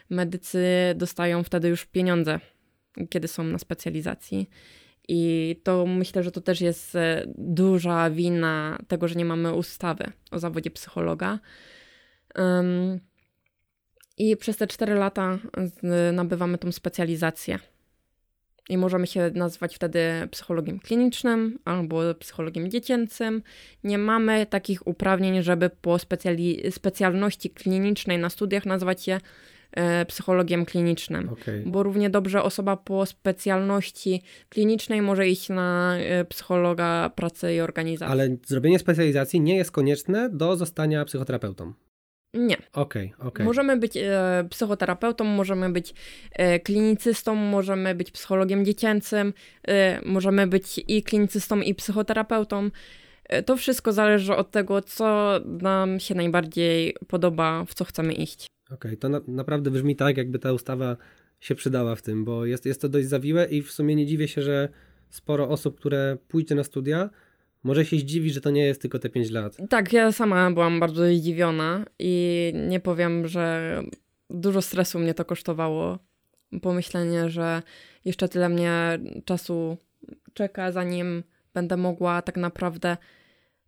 medycy 0.09 0.65
dostają 0.95 1.43
wtedy 1.43 1.67
już 1.67 1.85
pieniądze, 1.85 2.39
kiedy 3.09 3.27
są 3.27 3.43
na 3.43 3.59
specjalizacji. 3.59 4.49
I 5.07 5.55
to 5.63 5.85
myślę, 5.85 6.23
że 6.23 6.31
to 6.31 6.41
też 6.41 6.61
jest 6.61 6.97
duża 7.37 8.09
wina 8.09 8.77
tego, 8.87 9.07
że 9.07 9.15
nie 9.15 9.25
mamy 9.25 9.53
ustawy 9.53 10.11
o 10.31 10.39
zawodzie 10.39 10.71
psychologa. 10.71 11.39
I 14.17 14.37
przez 14.37 14.57
te 14.57 14.67
4 14.67 14.95
lata 14.95 15.39
nabywamy 16.13 16.57
tą 16.57 16.71
specjalizację. 16.71 17.59
I 18.69 18.77
możemy 18.77 19.07
się 19.07 19.31
nazwać 19.35 19.75
wtedy 19.75 19.99
psychologiem 20.31 20.79
klinicznym 20.79 21.59
albo 21.65 22.15
psychologiem 22.15 22.71
dziecięcym. 22.71 23.43
Nie 23.83 23.97
mamy 23.97 24.45
takich 24.45 24.87
uprawnień, 24.87 25.43
żeby 25.43 25.69
po 25.69 25.97
specjalności 26.69 27.49
klinicznej 27.49 28.19
na 28.19 28.29
studiach 28.29 28.65
nazwać 28.65 29.03
się 29.03 29.13
e, 29.13 29.19
psychologiem 30.07 30.65
klinicznym. 30.65 31.29
Okay. 31.29 31.63
Bo 31.65 31.83
równie 31.83 32.09
dobrze 32.09 32.43
osoba 32.43 32.77
po 32.77 33.05
specjalności 33.05 34.21
klinicznej 34.49 35.01
może 35.01 35.27
iść 35.27 35.49
na 35.49 35.97
e, 35.97 36.25
psychologa 36.25 37.11
pracy 37.15 37.53
i 37.53 37.59
organizacji. 37.59 38.11
Ale 38.11 38.37
zrobienie 38.45 38.79
specjalizacji 38.79 39.41
nie 39.41 39.57
jest 39.57 39.71
konieczne 39.71 40.29
do 40.29 40.55
zostania 40.55 41.05
psychoterapeutą. 41.05 41.73
Nie. 42.33 42.57
Okej, 42.73 43.13
okay, 43.17 43.27
okay, 43.27 43.45
Możemy 43.45 43.77
być 43.77 43.97
e, 43.97 44.47
psychoterapeutą, 44.49 45.23
możemy 45.23 45.69
być 45.69 45.93
e, 46.31 46.59
klinicystą, 46.59 47.35
możemy 47.35 47.95
być 47.95 48.11
psychologiem 48.11 48.65
dziecięcym, 48.65 49.33
e, 49.67 50.01
możemy 50.05 50.47
być 50.47 50.81
i 50.87 51.03
klinicystą, 51.03 51.61
i 51.61 51.75
psychoterapeutą. 51.75 52.69
E, 53.29 53.43
to 53.43 53.57
wszystko 53.57 53.93
zależy 53.93 54.35
od 54.35 54.51
tego, 54.51 54.81
co 54.81 55.39
nam 55.45 55.99
się 55.99 56.15
najbardziej 56.15 56.95
podoba, 57.07 57.65
w 57.65 57.73
co 57.73 57.85
chcemy 57.85 58.13
iść. 58.13 58.47
Okay, 58.71 58.97
to 58.97 59.09
na, 59.09 59.21
naprawdę 59.27 59.71
brzmi 59.71 59.95
tak, 59.95 60.17
jakby 60.17 60.39
ta 60.39 60.53
ustawa 60.53 60.97
się 61.39 61.55
przydała 61.55 61.95
w 61.95 62.01
tym, 62.01 62.25
bo 62.25 62.45
jest, 62.45 62.65
jest 62.65 62.81
to 62.81 62.89
dość 62.89 63.07
zawiłe 63.07 63.45
i 63.45 63.61
w 63.61 63.71
sumie 63.71 63.95
nie 63.95 64.05
dziwię 64.05 64.27
się, 64.27 64.41
że 64.41 64.69
sporo 65.09 65.49
osób, 65.49 65.77
które 65.77 66.17
pójdzie 66.27 66.55
na 66.55 66.63
studia, 66.63 67.09
może 67.63 67.85
się 67.85 67.97
zdziwi, 67.97 68.31
że 68.31 68.41
to 68.41 68.49
nie 68.49 68.65
jest 68.65 68.81
tylko 68.81 68.99
te 68.99 69.09
5 69.09 69.31
lat. 69.31 69.57
Tak, 69.69 69.93
ja 69.93 70.11
sama 70.11 70.51
byłam 70.51 70.79
bardzo 70.79 71.07
zdziwiona 71.07 71.85
i 71.99 72.53
nie 72.69 72.79
powiem, 72.79 73.27
że 73.27 73.73
dużo 74.29 74.61
stresu 74.61 74.99
mnie 74.99 75.13
to 75.13 75.25
kosztowało. 75.25 75.99
Pomyślenie, 76.61 77.29
że 77.29 77.61
jeszcze 78.05 78.29
tyle 78.29 78.49
mnie 78.49 78.99
czasu 79.25 79.77
czeka, 80.33 80.71
zanim 80.71 81.23
będę 81.53 81.77
mogła 81.77 82.21
tak 82.21 82.37
naprawdę 82.37 82.97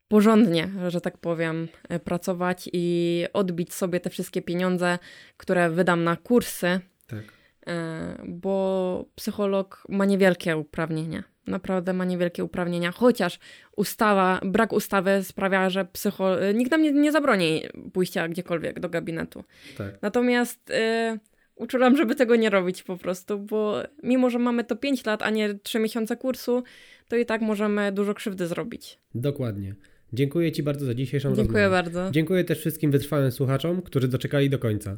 porządnie, 0.09 0.69
że 0.87 1.01
tak 1.01 1.17
powiem, 1.17 1.67
pracować 2.03 2.69
i 2.73 3.25
odbić 3.33 3.73
sobie 3.73 3.99
te 3.99 4.09
wszystkie 4.09 4.41
pieniądze, 4.41 4.99
które 5.37 5.69
wydam 5.69 6.03
na 6.03 6.15
kursy. 6.15 6.79
Tak. 7.07 7.23
E, 7.67 8.23
bo 8.27 9.05
psycholog 9.15 9.83
ma 9.89 10.05
niewielkie 10.05 10.57
uprawnienia 10.57 11.23
naprawdę 11.49 11.93
ma 11.93 12.05
niewielkie 12.05 12.43
uprawnienia, 12.43 12.91
chociaż 12.91 13.39
ustawa, 13.75 14.39
brak 14.45 14.73
ustawy 14.73 15.23
sprawia, 15.23 15.69
że 15.69 15.85
psycho, 15.85 16.35
nikt 16.53 16.71
nam 16.71 16.81
nie, 16.81 16.91
nie 16.91 17.11
zabroni 17.11 17.61
pójścia 17.93 18.27
gdziekolwiek 18.27 18.79
do 18.79 18.89
gabinetu. 18.89 19.43
Tak. 19.77 20.01
Natomiast 20.01 20.69
y, 20.69 21.19
uczulam, 21.55 21.97
żeby 21.97 22.15
tego 22.15 22.35
nie 22.35 22.49
robić 22.49 22.83
po 22.83 22.97
prostu, 22.97 23.39
bo 23.39 23.83
mimo, 24.03 24.29
że 24.29 24.39
mamy 24.39 24.63
to 24.63 24.75
5 24.75 25.05
lat, 25.05 25.21
a 25.21 25.29
nie 25.29 25.53
3 25.53 25.79
miesiące 25.79 26.17
kursu, 26.17 26.63
to 27.07 27.15
i 27.15 27.25
tak 27.25 27.41
możemy 27.41 27.91
dużo 27.91 28.13
krzywdy 28.13 28.47
zrobić. 28.47 28.99
Dokładnie. 29.15 29.75
Dziękuję 30.13 30.51
Ci 30.51 30.63
bardzo 30.63 30.85
za 30.85 30.93
dzisiejszą 30.93 31.35
Dziękuję 31.35 31.63
rozmowę. 31.63 31.83
bardzo. 31.83 32.11
Dziękuję 32.11 32.43
też 32.43 32.59
wszystkim 32.59 32.91
wytrwałym 32.91 33.31
słuchaczom, 33.31 33.81
którzy 33.81 34.07
doczekali 34.07 34.49
do 34.49 34.59
końca. 34.59 34.97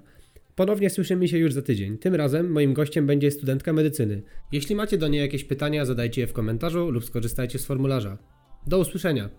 Ponownie 0.56 0.90
słyszymy 0.90 1.28
się 1.28 1.38
już 1.38 1.54
za 1.54 1.62
tydzień. 1.62 1.98
Tym 1.98 2.16
razem 2.16 2.52
moim 2.52 2.74
gościem 2.74 3.08
będzie 3.08 3.32
studentka 3.32 3.74
medycyny. 3.74 4.22
Jeśli 4.52 4.76
macie 4.76 4.98
do 4.98 5.08
niej 5.08 5.22
jakieś 5.22 5.44
pytania, 5.44 5.86
zadajcie 5.86 6.22
je 6.22 6.28
w 6.28 6.34
komentarzu 6.34 6.90
lub 6.90 7.06
skorzystajcie 7.06 7.60
z 7.60 7.66
formularza. 7.66 8.18
Do 8.68 8.80
usłyszenia! 8.80 9.30